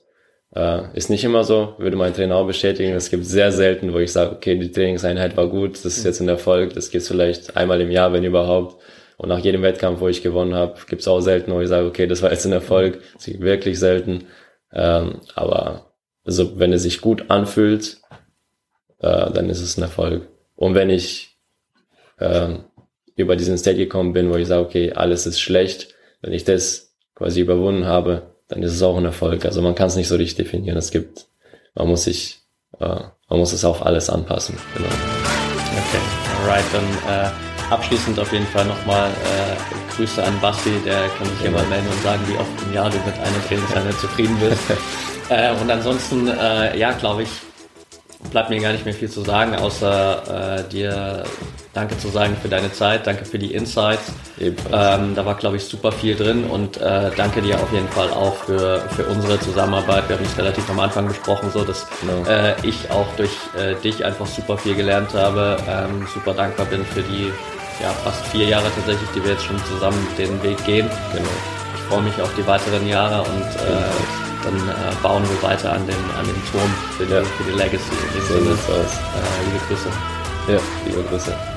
äh, 0.54 0.96
ist 0.96 1.10
nicht 1.10 1.24
immer 1.24 1.42
so, 1.42 1.74
würde 1.78 1.96
mein 1.96 2.14
Trainer 2.14 2.36
auch 2.36 2.46
bestätigen. 2.46 2.92
Es 2.92 3.10
gibt 3.10 3.24
sehr 3.24 3.50
selten, 3.50 3.92
wo 3.92 3.98
ich 3.98 4.12
sage, 4.12 4.30
okay, 4.30 4.56
die 4.56 4.70
Trainingseinheit 4.70 5.36
war 5.36 5.48
gut, 5.48 5.72
das 5.84 5.98
ist 5.98 6.04
jetzt 6.04 6.20
ein 6.20 6.28
Erfolg, 6.28 6.74
das 6.74 6.92
geht 6.92 7.02
vielleicht 7.02 7.56
einmal 7.56 7.80
im 7.80 7.90
Jahr, 7.90 8.12
wenn 8.12 8.22
überhaupt. 8.22 8.80
Und 9.16 9.28
nach 9.28 9.40
jedem 9.40 9.62
Wettkampf, 9.62 9.98
wo 10.00 10.06
ich 10.06 10.22
gewonnen 10.22 10.54
habe, 10.54 10.76
gibt 10.88 11.02
es 11.02 11.08
auch 11.08 11.20
selten, 11.20 11.52
wo 11.52 11.60
ich 11.60 11.68
sage, 11.68 11.88
okay, 11.88 12.06
das 12.06 12.22
war 12.22 12.30
jetzt 12.30 12.46
ein 12.46 12.52
Erfolg. 12.52 13.00
Es 13.18 13.24
gibt 13.24 13.40
wirklich 13.40 13.80
selten. 13.80 14.26
Ähm, 14.72 15.20
aber 15.34 15.90
also, 16.24 16.60
wenn 16.60 16.72
es 16.72 16.84
sich 16.84 17.00
gut 17.00 17.24
anfühlt, 17.28 17.96
äh, 19.00 19.32
dann 19.32 19.50
ist 19.50 19.62
es 19.62 19.76
ein 19.76 19.82
Erfolg. 19.82 20.28
Und 20.54 20.76
wenn 20.76 20.90
ich 20.90 21.36
ähm, 22.20 22.66
über 23.16 23.34
diesen 23.34 23.58
State 23.58 23.78
gekommen 23.78 24.12
bin, 24.12 24.30
wo 24.30 24.36
ich 24.36 24.46
sage, 24.46 24.64
okay, 24.64 24.92
alles 24.92 25.26
ist 25.26 25.40
schlecht. 25.40 25.94
Wenn 26.20 26.32
ich 26.32 26.44
das 26.44 26.94
quasi 27.14 27.40
überwunden 27.40 27.86
habe, 27.86 28.34
dann 28.48 28.62
ist 28.62 28.74
es 28.74 28.82
auch 28.82 28.96
ein 28.96 29.04
Erfolg. 29.04 29.44
Also 29.44 29.62
man 29.62 29.74
kann 29.74 29.88
es 29.88 29.96
nicht 29.96 30.08
so 30.08 30.16
richtig 30.16 30.36
definieren. 30.36 30.76
Es 30.76 30.90
gibt, 30.90 31.26
man 31.74 31.88
muss 31.88 32.04
sich, 32.04 32.40
äh, 32.78 32.84
man 33.28 33.38
muss 33.38 33.52
es 33.52 33.64
auf 33.64 33.84
alles 33.84 34.10
anpassen. 34.10 34.56
Genau. 34.76 34.88
Okay, 34.88 36.02
alright, 36.42 36.64
dann 36.72 36.84
äh, 37.08 37.30
abschließend 37.70 38.18
auf 38.18 38.32
jeden 38.32 38.46
Fall 38.46 38.66
nochmal 38.66 39.10
äh, 39.10 39.94
Grüße 39.96 40.22
an 40.22 40.38
Basti, 40.40 40.70
der 40.84 41.08
kann 41.08 41.26
sich 41.26 41.42
ja 41.42 41.50
mal 41.50 41.66
melden 41.66 41.88
und 41.88 42.02
sagen, 42.02 42.22
wie 42.26 42.36
oft 42.36 42.50
im 42.66 42.72
Jahr 42.72 42.90
du 42.90 42.96
mit 42.98 43.14
einer 43.18 43.46
Trainingseinheit 43.48 43.98
zufrieden 43.98 44.36
bist. 44.38 44.62
äh, 45.30 45.52
und 45.60 45.70
ansonsten, 45.70 46.28
äh, 46.28 46.78
ja, 46.78 46.92
glaube 46.92 47.24
ich, 47.24 47.30
bleibt 48.30 48.50
mir 48.50 48.60
gar 48.60 48.72
nicht 48.72 48.84
mehr 48.84 48.94
viel 48.94 49.10
zu 49.10 49.22
sagen, 49.22 49.54
außer 49.54 50.58
äh, 50.58 50.68
dir 50.68 51.24
Danke 51.76 51.98
zu 51.98 52.08
sagen 52.08 52.34
für 52.40 52.48
deine 52.48 52.72
Zeit, 52.72 53.06
danke 53.06 53.26
für 53.26 53.38
die 53.38 53.52
Insights. 53.52 54.10
Ähm, 54.40 55.14
da 55.14 55.26
war, 55.26 55.34
glaube 55.34 55.56
ich, 55.56 55.64
super 55.64 55.92
viel 55.92 56.16
drin 56.16 56.44
und 56.44 56.78
äh, 56.78 57.10
danke 57.14 57.42
dir 57.42 57.56
auf 57.56 57.70
jeden 57.70 57.88
Fall 57.88 58.08
auch 58.12 58.34
für, 58.34 58.80
für 58.96 59.04
unsere 59.04 59.38
Zusammenarbeit. 59.40 60.08
Wir 60.08 60.16
haben 60.16 60.24
es 60.24 60.38
relativ 60.38 60.70
am 60.70 60.80
Anfang 60.80 61.06
besprochen, 61.06 61.50
so 61.52 61.64
dass 61.64 61.86
genau. 62.00 62.26
äh, 62.30 62.54
ich 62.62 62.90
auch 62.90 63.06
durch 63.18 63.32
äh, 63.58 63.74
dich 63.74 64.02
einfach 64.02 64.26
super 64.26 64.56
viel 64.56 64.74
gelernt 64.74 65.12
habe, 65.12 65.58
ähm, 65.68 66.06
super 66.14 66.32
dankbar 66.32 66.64
bin 66.64 66.82
für 66.82 67.02
die 67.02 67.30
ja, 67.82 67.90
fast 68.04 68.26
vier 68.28 68.46
Jahre 68.46 68.70
tatsächlich, 68.74 69.10
die 69.14 69.22
wir 69.22 69.32
jetzt 69.32 69.44
schon 69.44 69.62
zusammen 69.66 69.98
den 70.16 70.42
Weg 70.42 70.56
gehen. 70.64 70.88
Genau. 71.12 71.28
Ich 71.74 71.82
freue 71.90 72.00
mich 72.00 72.18
auf 72.22 72.34
die 72.36 72.46
weiteren 72.46 72.88
Jahre 72.88 73.20
und 73.20 73.42
äh, 73.42 74.25
dann 74.46 74.68
äh, 74.68 74.94
bauen 75.02 75.24
wir 75.28 75.42
weiter 75.42 75.72
an 75.72 75.86
dem, 75.86 75.96
an 76.18 76.24
dem 76.26 76.40
Turm 76.50 76.70
für 76.96 77.04
die, 77.04 77.12
ja. 77.12 77.22
für 77.22 77.44
die 77.44 77.56
Legacy. 77.56 77.90
In 77.90 78.20
dem 78.20 78.26
so 78.26 78.34
Sinne, 78.34 78.50
äh, 78.50 79.44
liebe 79.44 79.64
Grüße. 79.68 79.88
Ja, 80.48 80.58
liebe 80.86 81.02
Grüße. 81.02 81.55